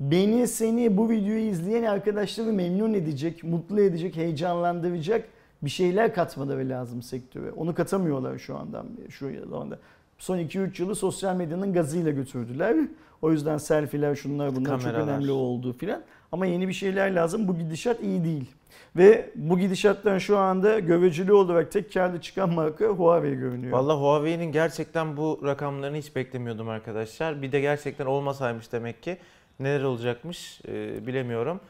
Beni, 0.00 0.48
seni, 0.48 0.96
bu 0.96 1.10
videoyu 1.10 1.40
izleyen 1.40 1.84
arkadaşları 1.84 2.52
memnun 2.52 2.94
edecek, 2.94 3.44
mutlu 3.44 3.80
edecek, 3.80 4.16
heyecanlandıracak 4.16 5.28
bir 5.64 5.70
şeyler 5.70 6.14
katmaları 6.14 6.68
lazım 6.68 7.02
sektöre. 7.02 7.52
Onu 7.52 7.74
katamıyorlar 7.74 8.38
şu 8.38 8.56
andan 8.56 8.86
şu 9.10 9.30
zamanda. 9.50 9.78
son 10.18 10.38
2-3 10.38 10.82
yılı 10.82 10.94
sosyal 10.94 11.36
medyanın 11.36 11.72
gazıyla 11.72 12.10
götürdüler. 12.10 12.76
O 13.22 13.32
yüzden 13.32 13.58
selfie'ler 13.58 14.14
şunlar 14.14 14.56
bunlar 14.56 14.70
çok 14.70 14.82
Kameralar. 14.82 15.12
önemli 15.12 15.30
oldu 15.30 15.72
filan. 15.72 16.02
Ama 16.32 16.46
yeni 16.46 16.68
bir 16.68 16.72
şeyler 16.72 17.10
lazım. 17.14 17.48
Bu 17.48 17.58
gidişat 17.58 18.02
iyi 18.02 18.24
değil. 18.24 18.50
Ve 18.96 19.30
bu 19.34 19.58
gidişattan 19.58 20.18
şu 20.18 20.38
anda 20.38 20.78
göreceli 20.78 21.32
olarak 21.32 21.72
tek 21.72 21.92
karlı 21.92 22.20
çıkan 22.20 22.54
marka 22.54 22.86
Huawei 22.86 23.34
görünüyor. 23.34 23.72
Vallahi 23.72 23.98
Huawei'nin 23.98 24.52
gerçekten 24.52 25.16
bu 25.16 25.40
rakamlarını 25.44 25.96
hiç 25.96 26.16
beklemiyordum 26.16 26.68
arkadaşlar. 26.68 27.42
Bir 27.42 27.52
de 27.52 27.60
gerçekten 27.60 28.06
olmasaymış 28.06 28.72
demek 28.72 29.02
ki. 29.02 29.16
Neler 29.60 29.82
olacakmış 29.82 30.60
e, 30.68 31.06
bilemiyorum. 31.06 31.60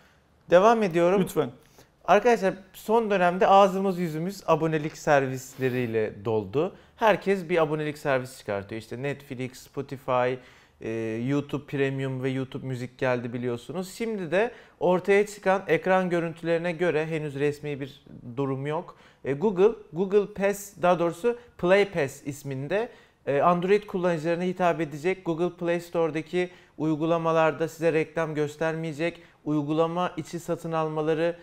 Devam 0.51 0.83
ediyorum. 0.83 1.21
Lütfen. 1.23 1.51
Arkadaşlar 2.05 2.55
son 2.73 3.11
dönemde 3.11 3.47
ağzımız 3.47 3.99
yüzümüz 3.99 4.43
abonelik 4.47 4.97
servisleriyle 4.97 6.25
doldu. 6.25 6.77
Herkes 6.97 7.49
bir 7.49 7.63
abonelik 7.63 7.99
servisi 7.99 8.39
çıkartıyor. 8.39 8.81
İşte 8.83 9.03
Netflix, 9.03 9.53
Spotify, 9.53 10.35
e, 10.81 10.91
YouTube 11.29 11.67
Premium 11.67 12.23
ve 12.23 12.31
YouTube 12.31 12.67
Müzik 12.67 12.99
geldi 12.99 13.33
biliyorsunuz. 13.33 13.95
Şimdi 13.95 14.31
de 14.31 14.51
ortaya 14.81 15.27
çıkan 15.27 15.63
ekran 15.67 16.11
görüntülerine 16.11 16.73
göre 16.73 17.07
henüz 17.07 17.35
resmi 17.35 17.81
bir 17.81 18.05
durum 18.37 18.67
yok. 18.67 18.97
E, 19.25 19.33
Google, 19.33 19.79
Google 19.93 20.33
Pass 20.35 20.73
daha 20.83 20.99
doğrusu 20.99 21.39
Play 21.59 21.91
Pass 21.91 22.23
isminde 22.27 22.89
e, 23.27 23.41
Android 23.41 23.83
kullanıcılarına 23.83 24.45
hitap 24.45 24.81
edecek. 24.81 25.25
Google 25.27 25.57
Play 25.57 25.81
Store'daki 25.81 26.51
uygulamalarda 26.79 27.69
size 27.69 27.93
reklam 27.93 28.35
göstermeyecek. 28.35 29.23
Uygulama 29.45 30.13
içi 30.17 30.41
satın 30.41 30.73
almaları 30.73 31.37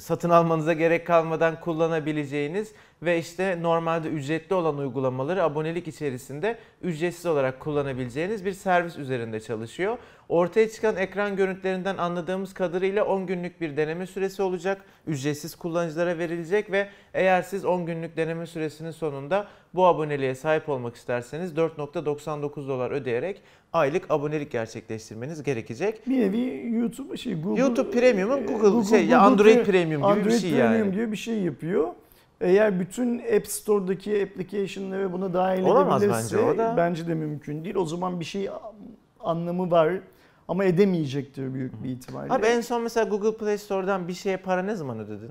satın 0.00 0.30
almanıza 0.30 0.72
gerek 0.72 1.06
kalmadan 1.06 1.60
kullanabileceğiniz 1.60 2.72
ve 3.02 3.18
işte 3.18 3.58
normalde 3.62 4.08
ücretli 4.08 4.54
olan 4.54 4.78
uygulamaları 4.78 5.42
abonelik 5.42 5.88
içerisinde 5.88 6.58
ücretsiz 6.82 7.26
olarak 7.26 7.60
kullanabileceğiniz 7.60 8.44
bir 8.44 8.52
servis 8.52 8.98
üzerinde 8.98 9.40
çalışıyor. 9.40 9.98
Ortaya 10.28 10.68
çıkan 10.70 10.96
ekran 10.96 11.36
görüntülerinden 11.36 11.96
anladığımız 11.96 12.54
kadarıyla 12.54 13.04
10 13.04 13.26
günlük 13.26 13.60
bir 13.60 13.76
deneme 13.76 14.06
süresi 14.06 14.42
olacak. 14.42 14.84
Ücretsiz 15.06 15.54
kullanıcılara 15.54 16.18
verilecek 16.18 16.72
ve 16.72 16.88
eğer 17.14 17.42
siz 17.42 17.64
10 17.64 17.86
günlük 17.86 18.16
deneme 18.16 18.46
süresinin 18.46 18.90
sonunda 18.90 19.46
bu 19.74 19.86
aboneliğe 19.86 20.34
sahip 20.34 20.68
olmak 20.68 20.96
isterseniz 20.96 21.52
4.99 21.52 22.68
dolar 22.68 22.90
ödeyerek 22.90 23.42
aylık 23.72 24.10
abonelik 24.10 24.50
gerçekleştirmeniz 24.50 25.42
gerekecek. 25.42 26.08
Bir 26.08 26.20
nevi 26.20 26.72
YouTube 26.74 27.16
şey 27.16 27.40
Google 27.42 27.60
YouTube 27.60 27.90
Premium'u 27.90 28.38
e, 28.38 28.40
Google 28.42 28.84
şey 28.84 29.06
ya 29.06 29.20
Android 29.20 29.56
Pre- 29.56 29.64
Premium 29.64 30.00
gibi 30.00 30.06
Android 30.06 30.26
bir 30.26 30.38
şey 30.38 30.50
Premium 30.50 30.72
yani. 30.72 30.92
gibi 30.92 31.12
bir 31.12 31.16
şey 31.16 31.38
yapıyor. 31.38 31.88
Eğer 32.40 32.80
bütün 32.80 33.18
App 33.18 33.46
Store'daki 33.46 34.22
application'ları 34.22 35.12
buna 35.12 35.34
dahil 35.34 35.62
Olamaz 35.62 36.02
edebilirse 36.02 36.36
bence 36.36 36.50
o 36.50 36.58
da. 36.58 36.74
bence 36.76 37.06
de 37.06 37.14
mümkün 37.14 37.64
değil. 37.64 37.74
O 37.74 37.84
zaman 37.84 38.20
bir 38.20 38.24
şey 38.24 38.50
anlamı 39.20 39.70
var 39.70 39.92
ama 40.48 40.64
edemeyecektir 40.64 41.54
büyük 41.54 41.84
bir 41.84 41.88
ihtimalle. 41.88 42.32
Abi 42.32 42.46
en 42.46 42.60
son 42.60 42.82
mesela 42.82 43.08
Google 43.08 43.36
Play 43.36 43.58
Store'dan 43.58 44.08
bir 44.08 44.14
şeye 44.14 44.36
para 44.36 44.62
ne 44.62 44.76
zaman 44.76 44.98
ödedin? 44.98 45.30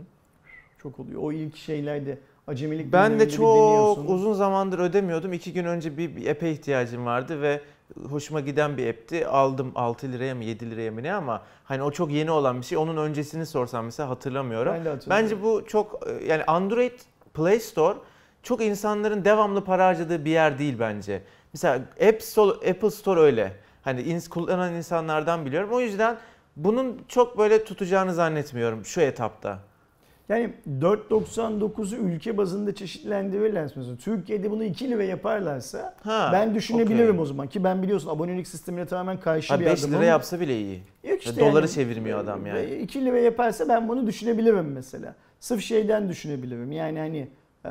Çok 0.84 1.00
oluyor. 1.00 1.22
O 1.24 1.32
ilk 1.32 1.56
şeylerde 1.56 2.18
acemilik 2.48 2.94
Ben 2.94 3.20
de 3.20 3.30
çok 3.30 4.10
uzun 4.10 4.34
zamandır 4.34 4.80
ödemiyordum. 4.80 5.34
İki 5.34 5.54
gün 5.54 5.66
önce 5.66 5.98
bir, 5.98 6.16
bir 6.16 6.28
app'e 6.28 6.52
ihtiyacım 6.52 7.06
vardı 7.06 7.42
ve 7.42 7.62
hoşuma 8.10 8.40
giden 8.40 8.78
bir 8.78 8.90
app'ti. 8.90 9.28
Aldım 9.28 9.72
6 9.76 10.12
liraya 10.12 10.36
mı 10.36 10.44
7 10.44 10.72
liraya 10.72 10.92
mı 10.92 11.04
ne 11.04 11.14
ama 11.14 11.42
hani 11.64 11.84
o 11.84 11.92
çok 11.92 12.12
yeni 12.12 12.32
olan 12.32 12.62
bir 12.62 12.66
şey. 12.66 12.78
Onun 12.78 12.98
öncesini 12.98 13.46
sorsam 13.46 13.86
mesela 13.86 14.10
hatırlamıyorum. 14.10 14.74
Ben 14.74 14.86
de 14.86 14.90
hatırlıyorum. 14.90 15.24
Bence 15.24 15.44
bu 15.44 15.66
çok 15.68 16.08
e, 16.08 16.26
yani 16.26 16.44
Android 16.44 17.00
Play 17.34 17.60
Store 17.60 17.98
çok 18.44 18.62
insanların 18.62 19.26
devamlı 19.26 19.64
para 19.64 19.86
harcadığı 19.86 20.26
bir 20.26 20.32
yer 20.32 20.60
değil 20.60 20.80
bence. 20.80 21.24
Mesela 21.54 21.76
App 22.08 22.22
Store, 22.22 22.70
Apple 22.70 22.92
Store 22.92 23.20
öyle. 23.20 23.54
Hani 23.82 24.20
kullanan 24.30 24.74
insanlardan 24.74 25.46
biliyorum. 25.46 25.70
O 25.72 25.80
yüzden 25.80 26.18
bunun 26.56 27.02
çok 27.08 27.38
böyle 27.38 27.64
tutacağını 27.64 28.14
zannetmiyorum 28.14 28.86
şu 28.86 29.02
etapta. 29.02 29.60
Yani 30.30 30.54
4.99'u 30.80 31.98
ülke 31.98 32.38
bazında 32.38 32.76
çeşitlendirirlerse 32.76 33.74
mesela 33.78 33.98
Türkiye'de 33.98 34.52
bunu 34.52 34.64
2 34.64 34.90
lira 34.90 35.04
yaparlarsa 35.04 35.96
Ha, 36.04 36.30
ben 36.34 36.56
düşünebilirim 36.56 37.10
okey. 37.10 37.22
o 37.22 37.26
zaman 37.26 37.48
ki 37.48 37.64
ben 37.64 37.84
biliyorsun 37.84 38.10
abonelik 38.10 38.48
sistemine 38.48 38.86
tamamen 38.86 39.20
karşı 39.20 39.54
Ha 39.54 39.60
bir 39.60 39.66
5 39.66 39.80
adamım. 39.84 39.98
lira 39.98 40.06
yapsa 40.06 40.40
bile 40.40 40.60
iyi. 40.62 40.82
Yok 41.10 41.22
işte 41.26 41.42
Doları 41.42 41.56
yani, 41.56 41.70
çevirmiyor 41.70 42.20
adam 42.20 42.46
yani. 42.46 42.76
2 42.76 43.06
lira 43.06 43.20
yaparsa 43.20 43.70
ben 43.70 43.90
bunu 43.90 44.08
düşünebilirim 44.08 44.72
mesela. 44.72 45.16
Sırf 45.40 45.62
şeyden 45.62 46.10
düşünebilirim. 46.10 46.72
Yani 46.72 47.00
hani 47.00 47.28
e, 47.66 47.70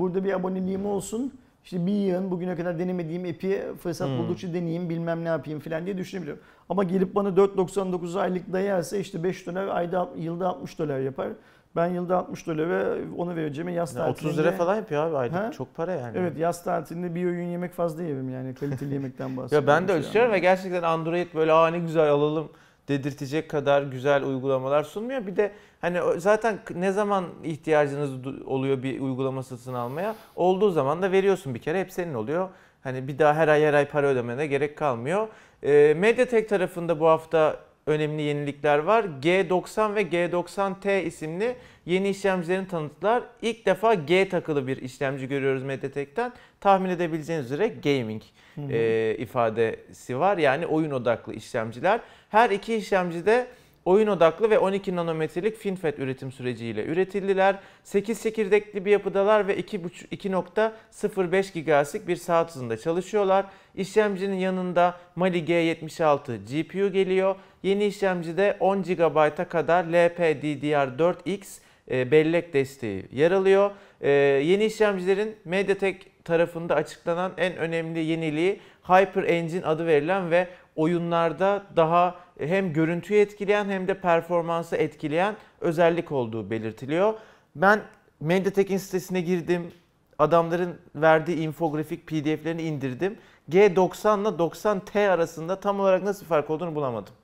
burada 0.00 0.24
bir 0.24 0.32
aboneliğim 0.32 0.86
olsun. 0.86 1.32
İşte 1.64 1.86
bir 1.86 1.92
yığın 1.92 2.30
bugüne 2.30 2.56
kadar 2.56 2.78
denemediğim 2.78 3.22
app'i 3.24 3.62
fırsat 3.82 4.08
Hmm. 4.08 4.18
buldukça 4.18 4.54
deneyeyim 4.54 4.90
bilmem 4.90 5.24
ne 5.24 5.28
yapayım 5.28 5.60
falan 5.60 5.86
diye 5.86 5.98
düşünebilirim. 5.98 6.38
Ama 6.68 6.84
gelip 6.84 7.14
bana 7.14 7.28
4.99 7.28 8.18
aylık 8.20 8.52
dayarsa 8.52 8.96
işte 8.96 9.22
5 9.24 9.46
dolar 9.46 9.66
ayda 9.68 10.08
yılda 10.16 10.48
60 10.48 10.78
dolar 10.78 10.98
yapar. 11.00 11.28
Ben 11.76 11.86
yılda 11.86 12.18
60 12.18 12.46
dolara 12.46 12.96
onu 13.16 13.36
vereceğime 13.36 13.72
yaz 13.72 13.96
Yani 13.96 14.06
tatilinde... 14.06 14.32
30 14.32 14.44
lira 14.44 14.52
falan 14.52 14.76
yapıyor 14.76 15.06
abi 15.06 15.16
aylık. 15.16 15.36
Ha? 15.36 15.50
Çok 15.50 15.74
para 15.74 15.92
yani. 15.92 16.18
Evet 16.18 16.38
yaz 16.38 16.64
tatilinde 16.64 17.14
bir 17.14 17.24
öğün 17.24 17.46
yemek 17.46 17.72
fazla 17.72 18.02
yerim 18.02 18.28
yani 18.28 18.54
kaliteli 18.54 18.94
yemekten 18.94 19.36
bahsediyorum. 19.36 19.68
Ya 19.68 19.74
ben 19.74 19.88
de 19.88 19.92
anda. 19.92 20.32
ve 20.32 20.38
gerçekten 20.38 20.82
Android 20.82 21.34
böyle 21.34 21.52
aa 21.52 21.68
ne 21.68 21.78
güzel 21.78 22.10
alalım 22.10 22.48
dedirtecek 22.88 23.50
kadar 23.50 23.82
güzel 23.82 24.24
uygulamalar 24.24 24.82
sunmuyor. 24.82 25.26
Bir 25.26 25.36
de 25.36 25.52
hani 25.80 26.00
zaten 26.16 26.58
ne 26.74 26.92
zaman 26.92 27.24
ihtiyacınız 27.44 28.10
oluyor 28.46 28.82
bir 28.82 29.00
uygulama 29.00 29.42
satın 29.42 29.74
almaya? 29.74 30.14
Olduğu 30.36 30.70
zaman 30.70 31.02
da 31.02 31.12
veriyorsun 31.12 31.54
bir 31.54 31.60
kere 31.60 31.80
hep 31.80 31.92
senin 31.92 32.14
oluyor. 32.14 32.48
Hani 32.82 33.08
bir 33.08 33.18
daha 33.18 33.34
her 33.34 33.48
ay 33.48 33.62
her 33.62 33.74
ay 33.74 33.88
para 33.88 34.06
ödemene 34.06 34.46
gerek 34.46 34.78
kalmıyor. 34.78 35.28
Ee, 35.62 35.94
Mediatek 35.98 36.48
tarafında 36.48 37.00
bu 37.00 37.08
hafta 37.08 37.56
önemli 37.86 38.22
yenilikler 38.22 38.78
var. 38.78 39.04
G90 39.22 39.94
ve 39.94 40.02
G90T 40.02 41.02
isimli 41.02 41.56
yeni 41.86 42.08
işlemcilerini 42.08 42.68
tanıttılar. 42.68 43.22
İlk 43.42 43.66
defa 43.66 43.94
G 43.94 44.28
takılı 44.28 44.66
bir 44.66 44.76
işlemci 44.76 45.28
görüyoruz 45.28 45.62
Mediatek'ten. 45.62 46.32
Tahmin 46.60 46.90
edebileceğiniz 46.90 47.46
üzere 47.46 47.68
gaming 47.68 48.22
Hı 48.54 48.60
hı. 48.60 48.72
e, 48.72 49.16
ifadesi 49.18 50.18
var. 50.18 50.38
Yani 50.38 50.66
oyun 50.66 50.90
odaklı 50.90 51.34
işlemciler. 51.34 52.00
Her 52.28 52.50
iki 52.50 52.74
işlemci 52.74 53.26
de 53.26 53.46
oyun 53.84 54.06
odaklı 54.06 54.50
ve 54.50 54.58
12 54.58 54.96
nanometrelik 54.96 55.56
FinFET 55.56 55.98
üretim 55.98 56.32
süreciyle 56.32 56.84
üretildiler. 56.84 57.58
8 57.84 58.22
çekirdekli 58.22 58.84
bir 58.84 58.90
yapıdalar 58.90 59.48
ve 59.48 59.60
2.5 59.60 60.08
2.05 60.08 61.82
GHz'lik 61.82 62.08
bir 62.08 62.16
saat 62.16 62.50
hızında 62.50 62.76
çalışıyorlar. 62.76 63.46
İşlemcinin 63.74 64.36
yanında 64.36 64.96
Mali 65.16 65.44
G76 65.44 66.36
GPU 66.36 66.92
geliyor. 66.92 67.36
Yeni 67.62 67.84
işlemcide 67.84 68.56
10 68.60 68.82
GB'a 68.82 69.48
kadar 69.48 69.84
LPDDR4X 69.84 71.58
e, 71.90 72.10
bellek 72.10 72.52
desteği 72.52 73.04
yer 73.12 73.30
alıyor. 73.30 73.70
E, 74.00 74.10
yeni 74.44 74.64
işlemcilerin 74.64 75.36
MediaTek 75.44 76.24
tarafında 76.24 76.74
açıklanan 76.74 77.32
en 77.36 77.56
önemli 77.56 77.98
yeniliği 77.98 78.60
Hyper 78.82 79.24
Engine 79.24 79.66
adı 79.66 79.86
verilen 79.86 80.30
ve 80.30 80.48
oyunlarda 80.76 81.62
daha 81.76 82.14
hem 82.38 82.72
görüntüyü 82.72 83.20
etkileyen 83.20 83.64
hem 83.68 83.88
de 83.88 83.94
performansı 84.00 84.76
etkileyen 84.76 85.34
özellik 85.60 86.12
olduğu 86.12 86.50
belirtiliyor. 86.50 87.14
Ben 87.56 87.80
Mediatek'in 88.20 88.76
sitesine 88.76 89.20
girdim. 89.20 89.72
Adamların 90.18 90.74
verdiği 90.94 91.36
infografik 91.36 92.06
PDF'lerini 92.06 92.62
indirdim. 92.62 93.16
G90 93.50 94.20
ile 94.20 94.28
90T 94.28 95.08
arasında 95.08 95.60
tam 95.60 95.80
olarak 95.80 96.02
nasıl 96.02 96.26
fark 96.26 96.50
olduğunu 96.50 96.74
bulamadım. 96.74 97.14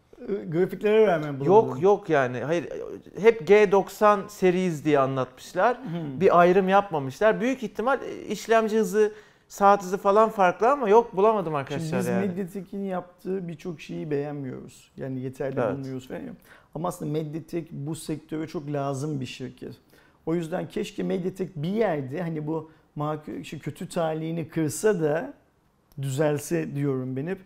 Grafiklere 0.49 1.07
rağmen 1.07 1.41
bulundum. 1.41 1.53
Yok 1.53 1.83
yok 1.83 2.11
yani. 2.11 2.41
Hayır 2.41 2.69
hep 3.21 3.49
G90 3.49 4.29
series 4.29 4.85
diye 4.85 4.99
anlatmışlar. 4.99 5.77
Hı. 5.77 6.21
Bir 6.21 6.41
ayrım 6.41 6.69
yapmamışlar. 6.69 7.41
Büyük 7.41 7.63
ihtimal 7.63 7.99
işlemci 8.29 8.79
hızı, 8.79 9.13
saat 9.49 9.83
hızı 9.83 9.99
falan 9.99 10.29
farklı 10.31 10.71
ama 10.71 10.89
yok 10.89 11.17
bulamadım 11.17 11.45
Şimdi 11.47 11.57
arkadaşlar 11.57 11.99
biz 12.01 12.07
yani. 12.07 12.27
Mediatek'in 12.27 12.85
yaptığı 12.85 13.49
birçok 13.49 13.81
şeyi 13.81 14.11
beğenmiyoruz. 14.11 14.91
Yani 14.97 15.21
yeterli 15.21 15.61
Evet. 15.61 15.77
bulmuyoruz 15.77 16.09
falan. 16.09 16.23
Ama 16.75 16.89
aslında 16.89 17.13
Mediatek 17.13 17.73
bu 17.73 17.95
sektöre 17.95 18.47
çok 18.47 18.73
lazım 18.73 19.21
bir 19.21 19.27
şirket. 19.27 19.73
O 20.27 20.35
yüzden 20.35 20.69
keşke 20.69 21.03
Mediatek 21.03 21.57
bir 21.57 21.69
yerde 21.69 22.23
hani 22.23 22.47
bu 22.47 22.71
kötü 23.59 23.89
talihini 23.89 24.49
kırsa 24.49 25.01
da 25.01 25.35
düzelse 26.03 26.75
diyorum 26.77 27.17
ben 27.17 27.27
hep. 27.27 27.39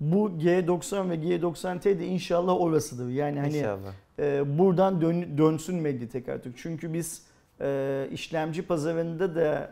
Bu 0.00 0.30
G90 0.30 1.10
ve 1.10 1.14
G90T 1.14 1.98
de 1.98 2.06
inşallah 2.06 2.60
orasıdır. 2.60 3.08
Yani 3.08 3.40
hani 3.40 3.56
İnşallah. 3.58 3.92
e, 4.18 4.58
buradan 4.58 5.00
dön- 5.00 5.38
dönsün 5.38 5.76
Mediatek 5.76 6.28
artık. 6.28 6.58
Çünkü 6.58 6.92
biz 6.92 7.22
e, 7.60 8.08
işlemci 8.12 8.62
pazarında 8.62 9.34
da 9.34 9.70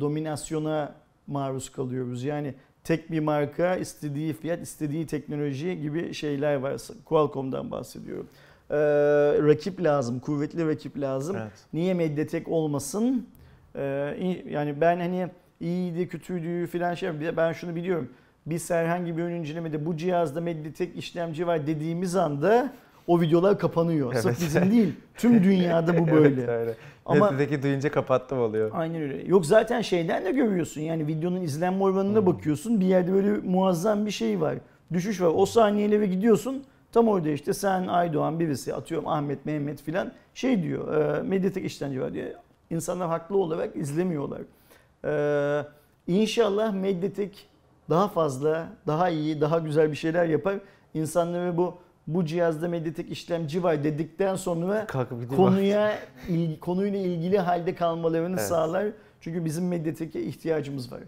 dominasyona 0.00 0.94
maruz 1.26 1.72
kalıyoruz. 1.72 2.24
Yani 2.24 2.54
tek 2.84 3.10
bir 3.10 3.20
marka 3.20 3.76
istediği 3.76 4.32
fiyat, 4.32 4.62
istediği 4.62 5.06
teknoloji 5.06 5.80
gibi 5.80 6.14
şeyler 6.14 6.54
var. 6.54 6.80
Qualcomm'dan 7.04 7.70
bahsediyorum. 7.70 8.28
E, 8.70 8.76
rakip 9.46 9.82
lazım, 9.82 10.20
kuvvetli 10.20 10.68
rakip 10.68 11.00
lazım. 11.00 11.36
Evet. 11.36 11.52
Niye 11.72 11.94
Mediatek 11.94 12.48
olmasın? 12.48 13.26
E, 13.74 13.82
yani 14.50 14.80
ben 14.80 15.00
hani 15.00 15.28
iyiydi, 15.60 16.08
kötüydü 16.08 16.66
filan 16.66 16.94
şey. 16.94 17.36
Ben 17.36 17.52
şunu 17.52 17.74
biliyorum. 17.76 18.08
Biz 18.46 18.70
herhangi 18.70 19.16
bir 19.16 19.22
ön 19.22 19.32
incelemede 19.32 19.86
bu 19.86 19.96
cihazda 19.96 20.40
Mediatek 20.40 20.96
işlemci 20.96 21.46
var 21.46 21.66
dediğimiz 21.66 22.16
anda 22.16 22.72
o 23.06 23.20
videolar 23.20 23.58
kapanıyor. 23.58 24.10
Evet. 24.12 24.22
Sırf 24.22 24.40
bizim 24.40 24.70
değil. 24.70 24.92
Tüm 25.16 25.44
dünyada 25.44 25.98
bu 25.98 26.06
böyle. 26.10 26.40
Evet, 26.40 26.48
öyle. 26.48 26.74
Ama- 27.06 27.30
Medyadaki 27.30 27.62
duyunca 27.62 27.90
kapattım 27.90 28.38
oluyor. 28.38 28.70
Aynen 28.74 29.02
öyle. 29.02 29.24
Yok 29.28 29.46
zaten 29.46 29.80
şeyden 29.82 30.24
de 30.24 30.30
görüyorsun. 30.30 30.80
Yani 30.80 31.06
videonun 31.06 31.40
izlenme 31.42 31.84
oranına 31.84 32.18
Hmm. 32.18 32.26
bakıyorsun. 32.26 32.80
Bir 32.80 32.86
yerde 32.86 33.12
böyle 33.12 33.30
muazzam 33.30 34.06
bir 34.06 34.10
şey 34.10 34.40
var. 34.40 34.54
Düşüş 34.92 35.20
var. 35.20 35.32
O 35.34 35.46
saniyeyle 35.46 36.06
gidiyorsun. 36.06 36.64
Tam 36.92 37.08
orada 37.08 37.28
işte 37.28 37.52
sen 37.54 37.86
Aydoğan 37.86 38.40
birisi 38.40 38.74
atıyorum 38.74 39.08
Ahmet 39.08 39.46
Mehmet 39.46 39.82
filan 39.82 40.12
şey 40.34 40.62
diyor. 40.62 40.94
E, 41.18 41.22
Mediatek 41.22 41.64
işlemci 41.64 42.00
var 42.00 42.14
diye. 42.14 42.34
İnsanlar 42.70 43.08
haklı 43.08 43.36
olarak 43.38 43.76
izlemiyorlar. 43.76 44.40
E, 45.04 45.12
inşallah 46.06 46.72
Mediatek 46.72 47.46
daha 47.90 48.08
fazla, 48.08 48.66
daha 48.86 49.08
iyi, 49.08 49.40
daha 49.40 49.58
güzel 49.58 49.90
bir 49.90 49.96
şeyler 49.96 50.24
yapar. 50.26 50.54
İnsanlara 50.94 51.56
bu 51.56 51.74
bu 52.06 52.24
cihazda 52.24 52.68
Mediatek 52.68 53.10
işlemci 53.10 53.62
var 53.62 53.84
dedikten 53.84 54.36
sonra 54.36 54.86
konuya 55.36 55.98
il, 56.28 56.58
konuyla 56.58 56.98
ilgili 56.98 57.38
halde 57.38 57.74
kalmalarını 57.74 58.36
Evet. 58.36 58.48
sağlar. 58.48 58.86
Çünkü 59.20 59.44
bizim 59.44 59.68
Mediatek'e 59.68 60.22
ihtiyacımız 60.22 60.92
var. 60.92 61.00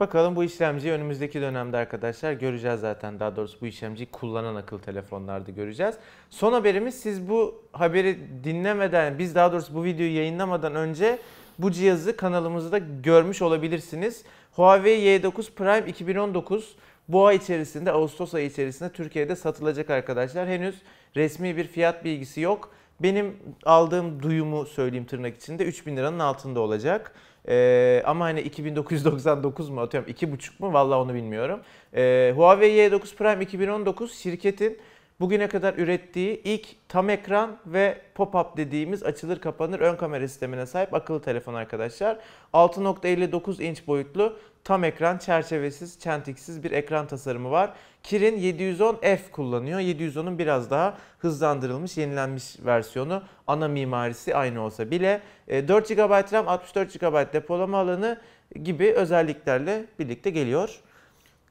Bakalım 0.00 0.36
bu 0.36 0.44
işlemciyi 0.44 0.92
önümüzdeki 0.92 1.40
dönemde 1.40 1.76
arkadaşlar 1.76 2.32
göreceğiz 2.32 2.80
zaten. 2.80 3.20
Daha 3.20 3.36
doğrusu 3.36 3.60
bu 3.60 3.66
işlemciyi 3.66 4.06
kullanan 4.06 4.54
akıllı 4.54 4.80
telefonlarda 4.80 5.50
göreceğiz. 5.50 5.94
Son 6.30 6.52
haberimiz 6.52 6.94
siz 6.94 7.28
bu 7.28 7.62
haberi 7.72 8.18
dinlemeden, 8.44 9.18
biz 9.18 9.34
daha 9.34 9.52
doğrusu 9.52 9.74
bu 9.74 9.84
videoyu 9.84 10.16
yayınlamadan 10.16 10.74
önce 10.74 11.18
bu 11.58 11.70
cihazı 11.70 12.16
kanalımızda 12.16 12.78
görmüş 13.02 13.42
olabilirsiniz. 13.42 14.24
Huawei 14.52 15.00
Y9 15.20 15.50
Prime 15.54 15.90
2019 15.90 16.76
bu 17.08 17.26
ay 17.26 17.36
içerisinde, 17.36 17.92
Ağustos 17.92 18.34
ayı 18.34 18.46
içerisinde 18.46 18.92
Türkiye'de 18.92 19.36
satılacak 19.36 19.90
arkadaşlar. 19.90 20.48
Henüz 20.48 20.82
resmi 21.16 21.56
bir 21.56 21.66
fiyat 21.66 22.04
bilgisi 22.04 22.40
yok. 22.40 22.74
Benim 23.00 23.36
aldığım 23.64 24.22
duyumu 24.22 24.66
söyleyeyim 24.66 25.06
tırnak 25.06 25.36
içinde 25.36 25.64
3000 25.64 25.96
liranın 25.96 26.18
altında 26.18 26.60
olacak. 26.60 27.14
Ee, 27.48 28.02
ama 28.06 28.24
hani 28.24 28.40
2999 28.40 29.68
mu 29.68 29.80
atıyorum 29.80 30.10
2,5 30.10 30.50
mu 30.58 30.72
vallahi 30.72 30.98
onu 30.98 31.14
bilmiyorum. 31.14 31.60
Ee, 31.94 32.32
Huawei 32.36 32.70
Y9 32.70 33.16
Prime 33.16 33.44
2019 33.44 34.14
şirketin 34.14 34.78
bugüne 35.20 35.48
kadar 35.48 35.74
ürettiği 35.74 36.40
ilk 36.44 36.66
tam 36.88 37.10
ekran 37.10 37.56
ve 37.66 37.98
pop-up 38.16 38.56
dediğimiz 38.56 39.02
açılır 39.02 39.40
kapanır 39.40 39.80
ön 39.80 39.96
kamera 39.96 40.28
sistemine 40.28 40.66
sahip 40.66 40.94
akıllı 40.94 41.22
telefon 41.22 41.54
arkadaşlar. 41.54 42.18
6.59 42.54 43.62
inç 43.62 43.86
boyutlu 43.86 44.36
tam 44.64 44.84
ekran 44.84 45.18
çerçevesiz 45.18 45.98
çentiksiz 46.00 46.62
bir 46.64 46.70
ekran 46.70 47.06
tasarımı 47.06 47.50
var. 47.50 47.72
Kirin 48.02 48.38
710F 48.38 49.18
kullanıyor. 49.32 49.80
710'un 49.80 50.38
biraz 50.38 50.70
daha 50.70 50.98
hızlandırılmış, 51.18 51.96
yenilenmiş 51.96 52.56
versiyonu. 52.64 53.22
Ana 53.46 53.68
mimarisi 53.68 54.36
aynı 54.36 54.60
olsa 54.60 54.90
bile 54.90 55.20
e, 55.48 55.68
4 55.68 55.88
GB 55.88 56.32
RAM, 56.32 56.48
64 56.48 57.00
GB 57.00 57.32
depolama 57.32 57.78
alanı 57.78 58.18
gibi 58.64 58.92
özelliklerle 58.92 59.84
birlikte 59.98 60.30
geliyor. 60.30 60.80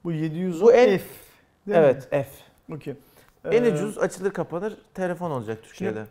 Bu 0.03 0.11
710 0.11 0.67
Bu 0.67 0.73
en- 0.73 0.97
F. 0.97 1.03
değil 1.67 1.79
mi? 1.79 1.85
Evet, 1.85 2.07
F. 2.09 2.27
Okey. 2.75 2.93
En 3.51 3.63
Ee, 3.63 3.73
ucuz 3.73 3.97
açılır 3.97 4.31
kapanır 4.31 4.77
telefon 4.93 5.31
olacak 5.31 5.59
Türkiye'de. 5.63 6.03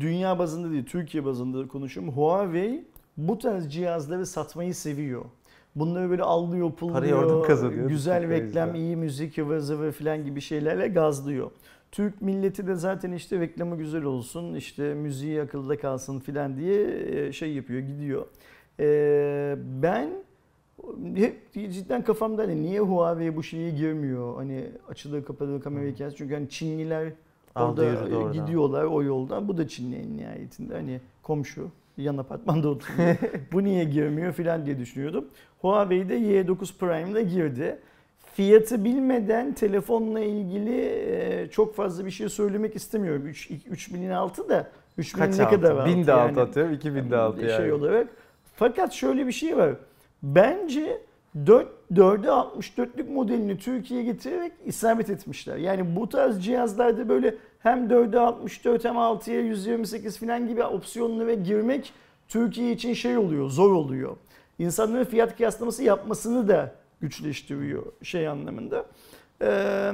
Dünya 0.00 0.38
bazında 0.38 0.70
değil, 0.70 0.86
Türkiye 0.86 1.24
bazında 1.24 1.68
konuşuyorum. 1.68 2.12
Huawei 2.12 2.84
bu 3.16 3.38
tarz 3.38 3.72
cihazları 3.72 4.26
satmayı 4.26 4.74
seviyor. 4.74 5.24
Bunları 5.76 6.10
böyle 6.10 6.22
allıyor, 6.22 6.72
pulluyor, 6.72 7.02
güzel 7.88 8.28
reklam, 8.28 8.74
iyi 8.74 8.96
müzik, 8.96 9.38
ıvır 9.38 9.58
zıvır 9.58 9.92
falan 9.92 10.24
gibi 10.24 10.40
şeylerle 10.40 10.88
gazlıyor. 10.88 11.50
Türk 11.92 12.22
milleti 12.22 12.66
de 12.66 12.74
zaten 12.74 13.12
işte 13.12 13.40
reklamı 13.40 13.76
güzel 13.76 14.02
olsun, 14.04 14.54
işte 14.54 14.94
müziği 14.94 15.42
akılda 15.42 15.78
kalsın 15.78 16.20
filan 16.20 16.56
diye 16.56 17.00
e, 17.06 17.32
şey 17.32 17.52
yapıyor, 17.52 17.80
gidiyor. 17.80 18.26
Ee, 18.80 19.56
ben 19.82 20.10
hep 21.14 21.52
cidden 21.52 22.04
kafamda 22.04 22.42
hani 22.42 22.62
niye 22.62 22.80
Huawei 22.80 23.36
bu 23.36 23.42
şeye 23.42 23.70
girmiyor? 23.70 24.36
Hani 24.36 24.70
açılır 24.88 25.24
kapatılır 25.24 25.62
kamera 25.62 25.90
hikayesi. 25.90 26.16
Çünkü 26.16 26.34
hani 26.34 26.48
Çinliler 26.48 27.12
Aldı 27.54 27.98
Orada 28.12 28.32
gidiyorlar 28.32 28.84
o 28.84 29.02
yoldan. 29.02 29.48
Bu 29.48 29.58
da 29.58 29.68
Çinli 29.68 29.96
en 29.96 30.16
nihayetinde. 30.16 30.74
Hani 30.74 31.00
komşu 31.22 31.68
yan 31.96 32.16
apartmanda 32.16 32.68
oturuyor. 32.68 33.16
Bu 33.52 33.64
niye 33.64 33.84
girmiyor 33.84 34.32
filan 34.32 34.66
diye 34.66 34.78
düşünüyordum. 34.78 35.24
Huawei'de 35.60 36.18
Y9 36.18 36.78
Prime'da 36.78 37.20
girdi. 37.20 37.78
Fiyatı 38.34 38.84
bilmeden 38.84 39.54
telefonla 39.54 40.20
ilgili 40.20 40.80
e, 40.80 41.48
çok 41.50 41.74
fazla 41.74 42.06
bir 42.06 42.10
şey 42.10 42.28
söylemek 42.28 42.76
istemiyorum. 42.76 43.26
3 43.26 43.50
3000'in 43.50 44.10
altı 44.10 44.48
da 44.48 44.70
3000 44.98 45.18
Kaç 45.18 45.38
ne 45.38 45.44
altı? 45.44 45.56
kadar 45.56 45.76
altı? 45.76 45.90
1000 45.90 46.06
de 46.06 46.12
altı 46.12 46.38
yani? 46.38 46.48
atıyorum, 46.48 46.72
2000 46.72 47.10
de 47.10 47.16
altı 47.16 47.40
şey 47.40 47.48
yani. 47.48 47.72
olarak. 47.72 48.08
Fakat 48.56 48.92
şöyle 48.92 49.26
bir 49.26 49.32
şey 49.32 49.56
var. 49.56 49.74
Bence 50.22 51.00
4 51.46 51.68
4'e 51.92 52.28
64'lük 52.28 53.12
modelini 53.12 53.58
Türkiye'ye 53.58 54.06
getirerek 54.06 54.52
isabet 54.64 55.10
etmişler. 55.10 55.56
Yani 55.56 55.96
bu 55.96 56.08
tarz 56.08 56.44
cihazlarda 56.44 57.08
böyle 57.08 57.34
hem 57.58 57.86
4'e 57.86 58.18
64 58.18 58.84
hem 58.84 58.94
6'ya 58.94 59.40
128 59.40 60.18
falan 60.18 60.48
gibi 60.48 60.64
opsiyonlara 60.64 61.34
girmek 61.34 61.92
Türkiye 62.28 62.72
için 62.72 62.94
şey 62.94 63.18
oluyor, 63.18 63.50
zor 63.50 63.72
oluyor. 63.72 64.16
İnsanların 64.58 65.04
fiyat 65.04 65.36
kıyaslaması 65.36 65.82
yapmasını 65.82 66.48
da 66.48 66.74
güçleştiriyor 67.00 67.82
şey 68.02 68.28
anlamında. 68.28 68.86
Ee, 69.42 69.92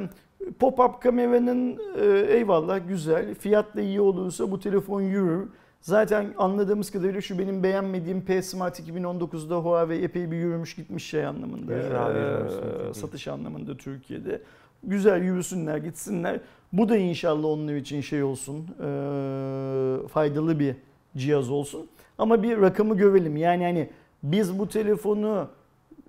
Pop-up 0.60 1.00
kameranın 1.00 1.78
e, 2.00 2.34
eyvallah 2.36 2.88
güzel. 2.88 3.34
Fiyat 3.34 3.76
da 3.76 3.80
iyi 3.80 4.00
olursa 4.00 4.50
bu 4.50 4.60
telefon 4.60 5.00
yürür. 5.00 5.48
Zaten 5.80 6.34
anladığımız 6.38 6.90
kadarıyla 6.90 7.20
şu 7.20 7.38
benim 7.38 7.62
beğenmediğim 7.62 8.22
P 8.24 8.42
Smart 8.42 8.80
2019'da 8.80 9.56
Huawei 9.56 10.02
epey 10.04 10.30
bir 10.30 10.36
yürümüş 10.36 10.74
gitmiş 10.74 11.06
şey 11.06 11.26
anlamında. 11.26 11.74
Ee, 11.74 12.94
satış 12.94 13.28
anlamında 13.28 13.76
Türkiye'de. 13.76 14.42
Güzel 14.84 15.22
yürüsünler 15.22 15.76
gitsinler. 15.76 16.40
Bu 16.72 16.88
da 16.88 16.96
inşallah 16.96 17.44
onlar 17.44 17.74
için 17.74 18.00
şey 18.00 18.22
olsun. 18.22 18.66
e, 18.82 20.08
faydalı 20.08 20.58
bir 20.58 20.76
cihaz 21.16 21.50
olsun. 21.50 21.88
Ama 22.18 22.42
bir 22.42 22.60
rakamı 22.60 22.96
görelim. 22.96 23.36
Yani 23.36 23.64
hani 23.64 23.90
biz 24.22 24.58
bu 24.58 24.68
telefonu 24.68 25.48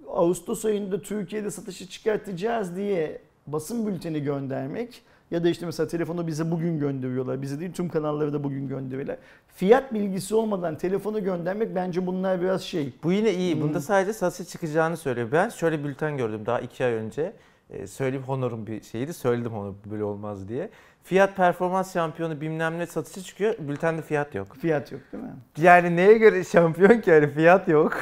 Ağustos 0.08 0.66
ayında 0.66 1.02
Türkiye'de 1.02 1.52
satışa 1.52 1.86
çıkartacağız 1.86 2.76
diye 2.76 3.22
basın 3.48 3.88
bülteni 3.88 4.24
göndermek 4.24 5.02
ya 5.32 5.44
da 5.44 5.50
işte 5.50 5.66
mesela 5.66 5.88
telefonu 5.88 6.28
bize 6.28 6.52
bugün 6.52 6.80
gönderiyorlar. 6.80 7.42
Bize 7.42 7.60
değil 7.60 7.74
tüm 7.74 7.90
kanalları 7.90 8.34
da 8.34 8.44
bugün 8.44 8.68
gönderiyorlar. 8.68 9.18
Fiyat 9.48 9.94
bilgisi 9.94 10.36
olmadan 10.36 10.78
telefonu 10.78 11.24
göndermek 11.24 11.76
bence 11.76 12.08
bunlar 12.08 12.42
biraz 12.42 12.62
şey. 12.62 12.94
Bu 13.04 13.12
yine 13.12 13.34
iyi. 13.34 13.56
Hmm. 13.56 13.62
Bunda 13.62 13.82
sadece 13.82 14.14
satışa 14.14 14.44
çıkacağını 14.44 14.98
söylüyor. 14.98 15.28
Ben 15.32 15.50
şöyle 15.50 15.84
bülten 15.84 16.18
gördüm 16.18 16.46
daha 16.46 16.60
iki 16.60 16.86
ay 16.86 16.94
önce. 16.94 17.34
Ee, 17.70 17.88
söyleyeyim 17.88 18.24
Honor'un 18.28 18.68
bir 18.68 18.82
şeyiydi. 18.84 19.14
Söyledim 19.14 19.54
onu 19.54 19.76
böyle 19.92 20.04
olmaz 20.04 20.50
diye. 20.50 20.70
Fiyat 21.04 21.36
performans 21.36 21.94
şampiyonu 21.94 22.42
bilmem 22.42 22.80
ne 22.80 22.86
satışa 22.86 23.22
çıkıyor. 23.22 23.56
Bültende 23.60 24.02
fiyat 24.02 24.36
yok. 24.36 24.58
Fiyat 24.62 24.92
yok 24.92 25.02
değil 25.14 25.24
mi? 25.24 25.30
Yani 25.58 25.96
neye 25.96 26.18
göre 26.18 26.44
şampiyon 26.44 27.02
ki 27.02 27.12
hani 27.12 27.28
fiyat 27.30 27.68
yok. 27.68 27.98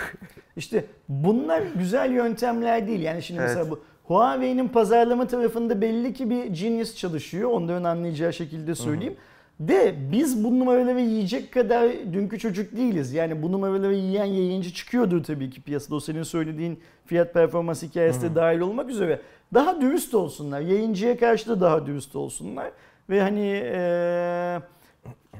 İşte 0.55 0.85
bunlar 1.09 1.63
güzel 1.75 2.11
yöntemler 2.11 2.87
değil. 2.87 3.01
Yani 3.01 3.23
şimdi 3.23 3.39
Evet. 3.41 3.49
mesela 3.49 3.69
bu 3.71 3.83
Huawei'nin 4.07 4.67
pazarlama 4.67 5.27
tarafında 5.27 5.81
belli 5.81 6.13
ki 6.13 6.29
bir 6.29 6.45
genius 6.45 6.95
çalışıyor. 6.95 7.51
Onların 7.51 7.83
anlayacağı 7.83 8.33
şekilde 8.33 8.75
söyleyeyim. 8.75 9.15
De 9.59 9.95
biz 10.11 10.43
bu 10.43 10.59
numaraları 10.59 11.01
yiyecek 11.01 11.51
kadar 11.51 11.91
dünkü 12.13 12.39
çocuk 12.39 12.75
değiliz. 12.75 13.13
Yani 13.13 13.41
bu 13.41 13.51
numaraları 13.51 13.95
yiyen 13.95 14.25
yayıncı 14.25 14.73
çıkıyordur 14.73 15.23
tabii 15.23 15.49
ki 15.49 15.61
piyasada. 15.61 15.95
O 15.95 15.99
senin 15.99 16.23
söylediğin 16.23 16.79
fiyat 17.05 17.33
performans 17.33 17.83
hikayesi 17.83 18.21
de 18.21 18.35
dahil 18.35 18.59
olmak 18.59 18.89
üzere. 18.89 19.21
Daha 19.53 19.81
dürüst 19.81 20.15
olsunlar. 20.15 20.61
Yayıncıya 20.61 21.17
karşı 21.17 21.49
da 21.49 21.61
daha 21.61 21.85
dürüst 21.85 22.15
olsunlar. 22.15 22.71
Ve 23.09 23.21
hani 23.21 23.41
eee 23.41 24.61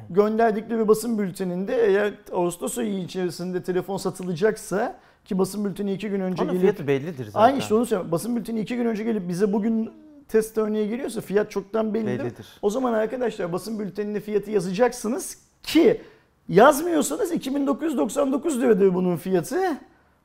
gönderdikleri 0.09 0.87
basın 0.87 1.19
bülteninde 1.19 1.85
eğer 1.85 2.13
Ağustos 2.33 2.77
ayı 2.77 2.99
içerisinde 2.99 3.63
telefon 3.63 3.97
satılacaksa 3.97 4.99
ki 5.27 5.37
basın 5.37 5.65
bülteni 5.65 5.93
iki 5.93 6.09
gün 6.09 6.19
önce 6.19 6.43
Onun 6.43 6.51
gelip 6.51 6.61
fiyatı 6.61 6.87
bellidir 6.87 7.25
zaten. 7.25 7.39
Aynı 7.39 7.57
işte 7.57 7.75
onu 7.75 7.85
söylüyorum. 7.85 8.11
Basın 8.11 8.35
bülteni 8.35 8.59
iki 8.59 8.75
gün 8.75 8.85
önce 8.85 9.03
gelip 9.03 9.27
bize 9.27 9.53
bugün 9.53 9.91
test 10.27 10.57
örneği 10.57 10.89
geliyorsa 10.89 11.21
fiyat 11.21 11.51
çoktan 11.51 11.93
bellidir. 11.93 12.19
bellidir. 12.19 12.47
O 12.61 12.69
zaman 12.69 12.93
arkadaşlar 12.93 13.53
basın 13.53 13.79
bültenine 13.79 14.19
fiyatı 14.19 14.51
yazacaksınız 14.51 15.37
ki 15.63 16.01
yazmıyorsanız 16.49 17.31
2999 17.31 18.61
liradır 18.61 18.93
bunun 18.93 19.17
fiyatı. 19.17 19.77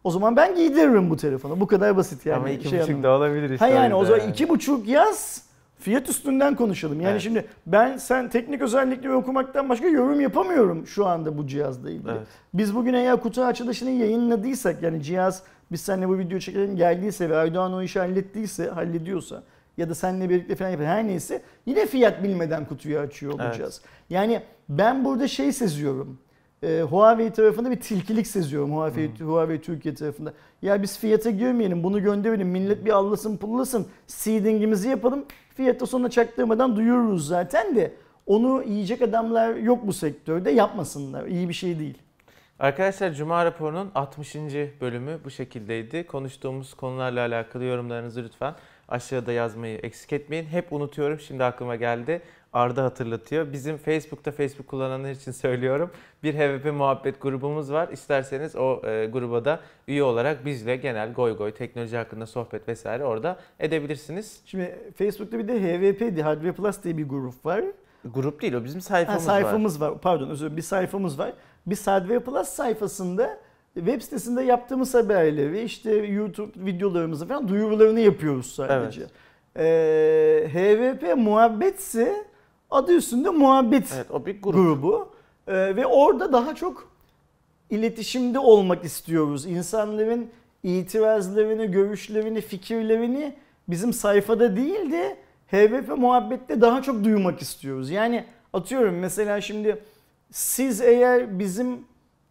O 0.05 0.11
zaman 0.11 0.37
ben 0.37 0.55
giydiririm 0.55 1.11
bu 1.11 1.17
telefonu. 1.17 1.61
Bu 1.61 1.67
kadar 1.67 1.97
basit 1.97 2.27
yani. 2.27 2.37
Ama 2.37 2.51
iki 2.51 2.69
şey 2.69 2.81
buçuk 2.81 3.03
da 3.03 3.11
olabilir 3.17 3.51
işte. 3.51 3.65
Ha 3.65 3.69
yani 3.69 3.95
o 3.95 4.05
zaman 4.05 4.29
iki 4.29 4.49
buçuk 4.49 4.89
yaz 4.89 5.43
Fiyat 5.83 6.09
üstünden 6.09 6.57
konuşalım. 6.57 7.01
Yani 7.01 7.11
Evet. 7.13 7.21
şimdi 7.21 7.45
ben 7.67 7.97
sen 7.97 8.29
teknik 8.31 8.63
özellikleri 8.63 9.13
okumaktan 9.13 9.69
başka 9.69 9.87
yorum 9.87 10.21
yapamıyorum 10.21 10.87
şu 10.87 11.07
anda 11.07 11.39
bu 11.39 11.47
cihazla 11.47 11.91
ilgili. 11.91 12.11
Evet. 12.11 12.27
Biz 12.55 12.75
bugün 12.75 12.95
eğer 12.95 13.21
kutu 13.21 13.43
açılışını 13.45 13.91
yayınladıysak 13.91 14.83
yani 14.83 15.03
cihaz 15.03 15.43
biz 15.73 15.81
seninle 15.81 16.09
bu 16.09 16.19
video 16.19 16.39
çekelim 16.39 16.77
geldiyse 16.77 17.31
ve 17.31 17.37
Aydoğan 17.37 17.73
o 17.75 17.83
işi 17.83 17.99
hallettiyse, 17.99 18.69
hallediyorsa 18.69 19.43
ya 19.77 19.89
da 19.89 19.95
seninle 19.95 20.31
birlikte 20.31 20.57
falan 20.57 20.71
yapıyor 20.71 20.91
her 20.91 21.07
neyse 21.07 21.43
yine 21.67 21.87
fiyat 21.87 22.23
bilmeden 22.23 22.65
kutuyu 22.65 22.99
açıyor 22.99 23.33
Evet. 23.37 23.47
olacağız. 23.47 23.81
Yani 24.11 24.43
ben 24.69 25.05
burada 25.05 25.29
şey 25.29 25.53
seziyorum. 25.53 26.19
Ee, 26.63 26.83
Huawei 26.91 27.33
tarafında 27.33 27.71
bir 27.71 27.81
tilkilik 27.81 28.27
seziyorum 28.27 28.73
Huawei, 28.73 29.11
Huawei 29.21 29.61
Türkiye 29.61 29.95
tarafında. 29.95 30.33
Ya 30.63 30.83
biz 30.83 30.99
fiyata 30.99 31.31
girmeyelim 31.31 31.85
bunu 31.85 32.03
gönderelim 32.03 32.49
millet 32.49 32.85
bir 32.85 32.91
allasın 32.91 33.37
pullasın 33.37 33.87
seedingimizi 34.07 34.89
yapalım 34.89 35.25
fiyata 35.55 35.87
sonra 35.87 36.11
çaktırmadan 36.11 36.77
duyururuz 36.77 37.27
zaten 37.27 37.77
de 37.77 37.93
onu 38.27 38.63
yiyecek 38.63 39.03
adamlar 39.03 39.55
yok 39.55 39.87
bu 39.87 39.93
sektörde 39.93 40.51
yapmasınlar 40.51 41.27
iyi 41.27 41.49
bir 41.49 41.55
şey 41.55 41.79
değil. 41.79 41.99
Arkadaşlar 42.59 43.13
Cuma 43.13 43.45
raporunun 43.45 43.91
60. 43.95 44.35
bölümü 44.81 45.19
bu 45.25 45.31
şekildeydi. 45.31 46.07
Konuştuğumuz 46.07 46.75
konularla 46.75 47.21
alakalı 47.21 47.65
yorumlarınızı 47.65 48.25
lütfen 48.25 48.55
aşağıda 48.89 49.33
yazmayı 49.33 49.79
eksik 49.79 50.13
etmeyin. 50.13 50.45
Hep 50.45 50.73
unutuyorum 50.73 51.21
şimdi 51.21 51.45
aklıma 51.45 51.77
geldi. 51.77 52.23
Arda 52.53 52.85
hatırlatıyor. 52.85 53.53
Bizim 53.53 53.77
Facebook'ta 53.77 54.33
Facebook 54.33 54.67
kullananlar 54.69 55.11
için 55.11 55.31
söylüyorum. 55.43 55.91
Bir 56.23 56.35
HVP 56.35 56.73
muhabbet 56.73 57.21
grubumuz 57.21 57.73
var. 57.73 57.89
İsterseniz 57.93 58.57
o 58.57 58.87
e, 58.87 59.07
gruba 59.07 59.45
da 59.45 59.61
üye 59.89 60.03
olarak 60.03 60.45
bizle 60.45 60.77
genel 60.77 61.13
goy 61.13 61.37
goy 61.37 61.51
teknoloji 61.53 61.97
hakkında 61.97 62.27
sohbet 62.27 62.69
vesaire 62.69 63.05
orada 63.05 63.37
edebilirsiniz. 63.61 64.41
Şimdi 64.47 64.79
Facebook'ta 64.97 65.39
bir 65.39 65.49
de 65.49 65.61
HVP, 65.61 66.23
Hardware 66.25 66.53
Plus 66.53 66.83
diye 66.85 66.97
bir 66.99 67.09
grup 67.09 67.47
var. 67.47 67.65
Grup 68.05 68.43
değil 68.43 68.53
o 68.53 68.65
bizim 68.65 68.81
Ha, 68.81 68.85
sayfamız, 68.87 69.27
var. 69.29 69.33
sayfamız 69.33 69.81
var. 69.81 69.99
Pardon 70.01 70.29
özür 70.29 70.41
dilerim 70.41 70.57
bir 70.57 70.63
sayfamız 70.63 71.19
var. 71.19 71.33
Biz 71.67 71.87
Hardware 71.87 72.21
Plus 72.21 72.49
sayfasında 72.49 73.39
web 73.75 74.01
sitesinde 74.03 74.43
yaptığımız 74.43 74.95
haberleri 74.95 75.63
işte 75.63 75.93
YouTube 75.93 76.67
videolarımızı 76.67 77.27
falan 77.29 77.49
duyurularını 77.49 78.01
yapıyoruz 78.01 78.53
sadece. 78.55 79.03
Ee, 79.57 80.49
HVP 80.53 81.17
muhabbetse 81.17 82.25
adı 82.73 82.93
üstünde 82.97 83.31
muhabbet 83.31 83.93
Evet 83.97 84.11
o 84.11 84.27
bir 84.27 84.43
grup. 84.43 84.55
grubu. 84.55 85.09
Ee, 85.47 85.77
ve 85.77 85.87
orada 85.87 86.33
daha 86.33 86.55
çok 86.55 86.89
iletişimde 87.71 88.39
olmak 88.39 88.85
istiyoruz. 88.85 89.47
İnsanların 89.47 90.27
itirazlarını, 90.63 91.65
görüşlerini, 91.65 92.41
fikirlerini 92.41 93.35
bizim 93.69 93.93
sayfada 93.93 94.57
değil 94.57 94.93
de 94.93 95.17
HVP 95.47 95.99
muhabbette 95.99 96.61
daha 96.61 96.83
çok 96.83 97.05
duymak 97.05 97.43
istiyoruz. 97.43 97.91
Yani 97.91 98.25
atıyorum 98.53 98.95
mesela 98.99 99.41
şimdi 99.41 99.83
siz 100.31 100.81
eğer 100.81 101.39
bizim 101.39 101.69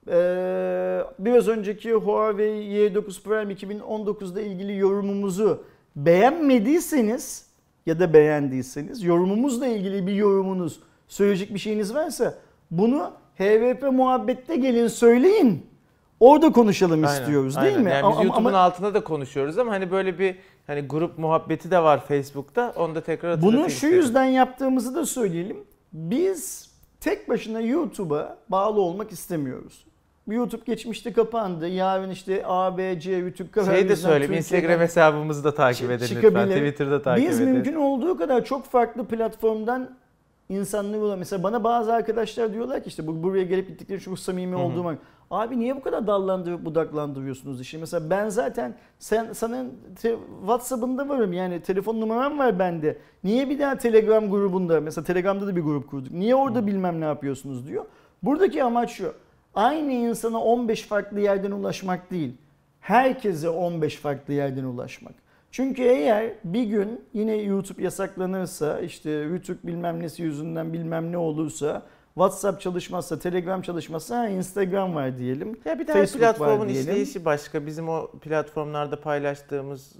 eee, 0.07 1.03
biraz 1.19 1.47
önceki 1.47 1.93
Huawei 1.93 2.63
Y9 2.65 3.23
Prime 3.23 3.53
2019'da 3.53 4.41
ilgili 4.41 4.77
yorumumuzu 4.77 5.63
beğenmediyseniz 5.95 7.45
ya 7.85 7.99
da 7.99 8.13
beğendiyseniz 8.13 9.03
yorumumuzla 9.03 9.67
ilgili 9.67 10.07
bir 10.07 10.13
yorumunuz, 10.13 10.79
söyleyecek 11.07 11.53
bir 11.53 11.59
şeyiniz 11.59 11.93
varsa 11.93 12.35
bunu 12.71 13.11
HVP 13.37 13.83
muhabbette 13.91 14.55
gelin 14.55 14.87
söyleyin. 14.87 15.65
Orada 16.19 16.51
konuşalım 16.51 17.03
Aynen, 17.03 17.19
istiyoruz 17.21 17.57
aynen. 17.57 17.69
değil 17.73 17.83
mi? 17.85 17.89
Yani 17.91 18.03
Ama- 18.03 18.19
biz 18.19 18.25
YouTube'un 18.25 18.45
ama 18.53 18.57
altında 18.57 18.93
da 18.93 19.03
konuşuyoruz 19.03 19.57
ama 19.57 19.71
hani 19.71 19.91
böyle 19.91 20.19
bir 20.19 20.35
hani 20.67 20.81
grup 20.81 21.17
muhabbeti 21.17 21.71
de 21.71 21.83
var 21.83 22.05
Facebook'ta. 22.05 22.73
Onu 22.75 22.95
da 22.95 23.01
tekrar 23.01 23.31
hatırlatayım 23.31 23.63
bunu 23.63 23.69
şu 23.69 23.75
istedim. 23.75 23.95
yüzden 23.95 24.25
yaptığımızı 24.25 24.95
da 24.95 25.05
söyleyelim. 25.05 25.57
Biz 25.93 26.69
tek 26.99 27.29
başına 27.29 27.61
YouTube'a 27.61 28.37
bağlı 28.49 28.81
olmak 28.81 29.11
istemiyoruz. 29.11 29.85
YouTube 30.33 30.61
geçmişte 30.65 31.13
kapandı. 31.13 31.67
Yarın 31.67 32.09
işte 32.09 32.43
A, 32.45 32.77
B, 32.77 32.99
C, 32.99 33.11
YouTube 33.11 33.65
Şey 33.65 33.89
de 33.89 33.95
söyleyeyim 33.95 34.33
Instagram 34.33 34.79
hesabımızı 34.79 35.43
da 35.43 35.53
takip 35.53 35.91
edin 35.91 36.15
lütfen. 36.15 36.49
Twitter'da 36.49 37.01
takip 37.01 37.29
Biz 37.29 37.39
edin. 37.41 37.53
mümkün 37.53 37.75
olduğu 37.75 38.17
kadar 38.17 38.45
çok 38.45 38.65
farklı 38.65 39.05
platformdan 39.05 39.89
insanları 40.49 41.01
bulalım. 41.01 41.19
Mesela 41.19 41.43
bana 41.43 41.63
bazı 41.63 41.93
arkadaşlar 41.93 42.53
diyorlar 42.53 42.83
ki 42.83 42.87
işte 42.87 43.07
bu 43.07 43.23
buraya 43.23 43.43
gelip 43.43 43.67
gittikleri 43.67 43.99
çok 43.99 44.19
samimi 44.19 44.55
Hı 44.55 44.59
hı. 44.59 44.63
olduğum 44.63 44.87
an. 44.87 44.97
Abi 45.31 45.59
niye 45.59 45.75
bu 45.75 45.81
kadar 45.81 46.07
dallandırıp 46.07 46.65
budaklandırıyorsunuz 46.65 47.61
işi? 47.61 47.77
Mesela 47.77 48.09
ben 48.09 48.29
zaten 48.29 48.75
sen 48.99 49.33
senin 49.33 49.73
te- 50.01 50.15
WhatsApp'ında 50.39 51.09
varım 51.09 51.33
yani 51.33 51.61
telefon 51.61 52.01
numaram 52.01 52.39
var 52.39 52.59
bende. 52.59 52.97
Niye 53.23 53.49
bir 53.49 53.59
daha 53.59 53.77
Telegram 53.77 54.29
grubunda 54.29 54.81
mesela 54.81 55.05
Telegram'da 55.05 55.47
da 55.47 55.55
bir 55.55 55.61
grup 55.61 55.89
kurduk. 55.89 56.11
Niye 56.11 56.35
orada 56.35 56.67
bilmem 56.67 57.01
ne 57.01 57.05
yapıyorsunuz 57.05 57.67
diyor. 57.67 57.85
Buradaki 58.23 58.63
amaç 58.63 58.91
şu. 58.91 59.13
Aynı 59.55 59.91
insana 59.91 60.41
15 60.41 60.81
farklı 60.83 61.19
yerden 61.19 61.51
ulaşmak 61.51 62.11
değil. 62.11 62.33
Herkese 62.79 63.49
15 63.49 63.95
farklı 63.95 64.33
yerden 64.33 64.63
ulaşmak. 64.63 65.13
Çünkü 65.51 65.81
eğer 65.81 66.31
bir 66.43 66.63
gün 66.63 67.01
yine 67.13 67.35
YouTube 67.35 67.83
yasaklanırsa 67.83 68.79
işte 68.79 69.09
Rütük 69.23 69.67
bilmem 69.67 69.99
nesi 69.99 70.21
yüzünden 70.23 70.73
bilmem 70.73 71.11
ne 71.11 71.17
olursa 71.17 71.81
WhatsApp 72.13 72.61
çalışmazsa, 72.61 73.19
Telegram 73.19 73.61
çalışmazsa 73.61 74.27
Instagram 74.27 74.95
var 74.95 75.17
diyelim. 75.17 75.59
Ya 75.65 75.79
bir 75.79 75.87
de 75.87 75.93
Facebook 75.93 76.21
platformun 76.21 76.67
işleyişi 76.67 77.25
başka. 77.25 77.65
Bizim 77.65 77.89
o 77.89 78.07
platformlarda 78.07 79.01
paylaştığımız 79.01 79.95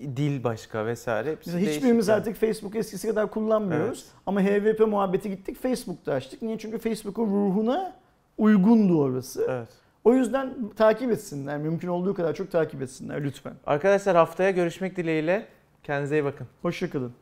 e, 0.00 0.16
dil 0.16 0.44
başka 0.44 0.86
vesaire. 0.86 1.30
Hepsi 1.30 1.56
Biz 1.56 1.68
hiçbirimiz 1.68 2.08
yani. 2.08 2.16
artık 2.16 2.36
Facebook 2.36 2.76
eskisi 2.76 3.08
kadar 3.08 3.30
kullanmıyoruz. 3.30 4.06
Ama 4.26 4.42
HVP 4.42 4.80
muhabbeti 4.80 5.30
gittik 5.30 5.62
Facebook'ta 5.62 6.12
açtık. 6.12 6.42
Niye? 6.42 6.58
Çünkü 6.58 6.78
Facebook'un 6.78 7.26
ruhuna 7.26 7.94
uygundu 8.38 9.00
orası. 9.02 9.46
Evet. 9.48 9.68
O 10.04 10.14
yüzden 10.14 10.54
takip 10.76 11.10
etsinler. 11.10 11.58
Mümkün 11.58 11.88
olduğu 11.88 12.14
kadar 12.14 12.34
çok 12.34 12.50
takip 12.50 12.82
etsinler 12.82 13.24
lütfen. 13.24 13.54
Arkadaşlar 13.66 14.16
haftaya 14.16 14.50
görüşmek 14.50 14.96
dileğiyle. 14.96 15.46
Kendinize 15.82 16.16
iyi 16.16 16.24
bakın. 16.24 16.46
Hoşçakalın. 16.62 17.12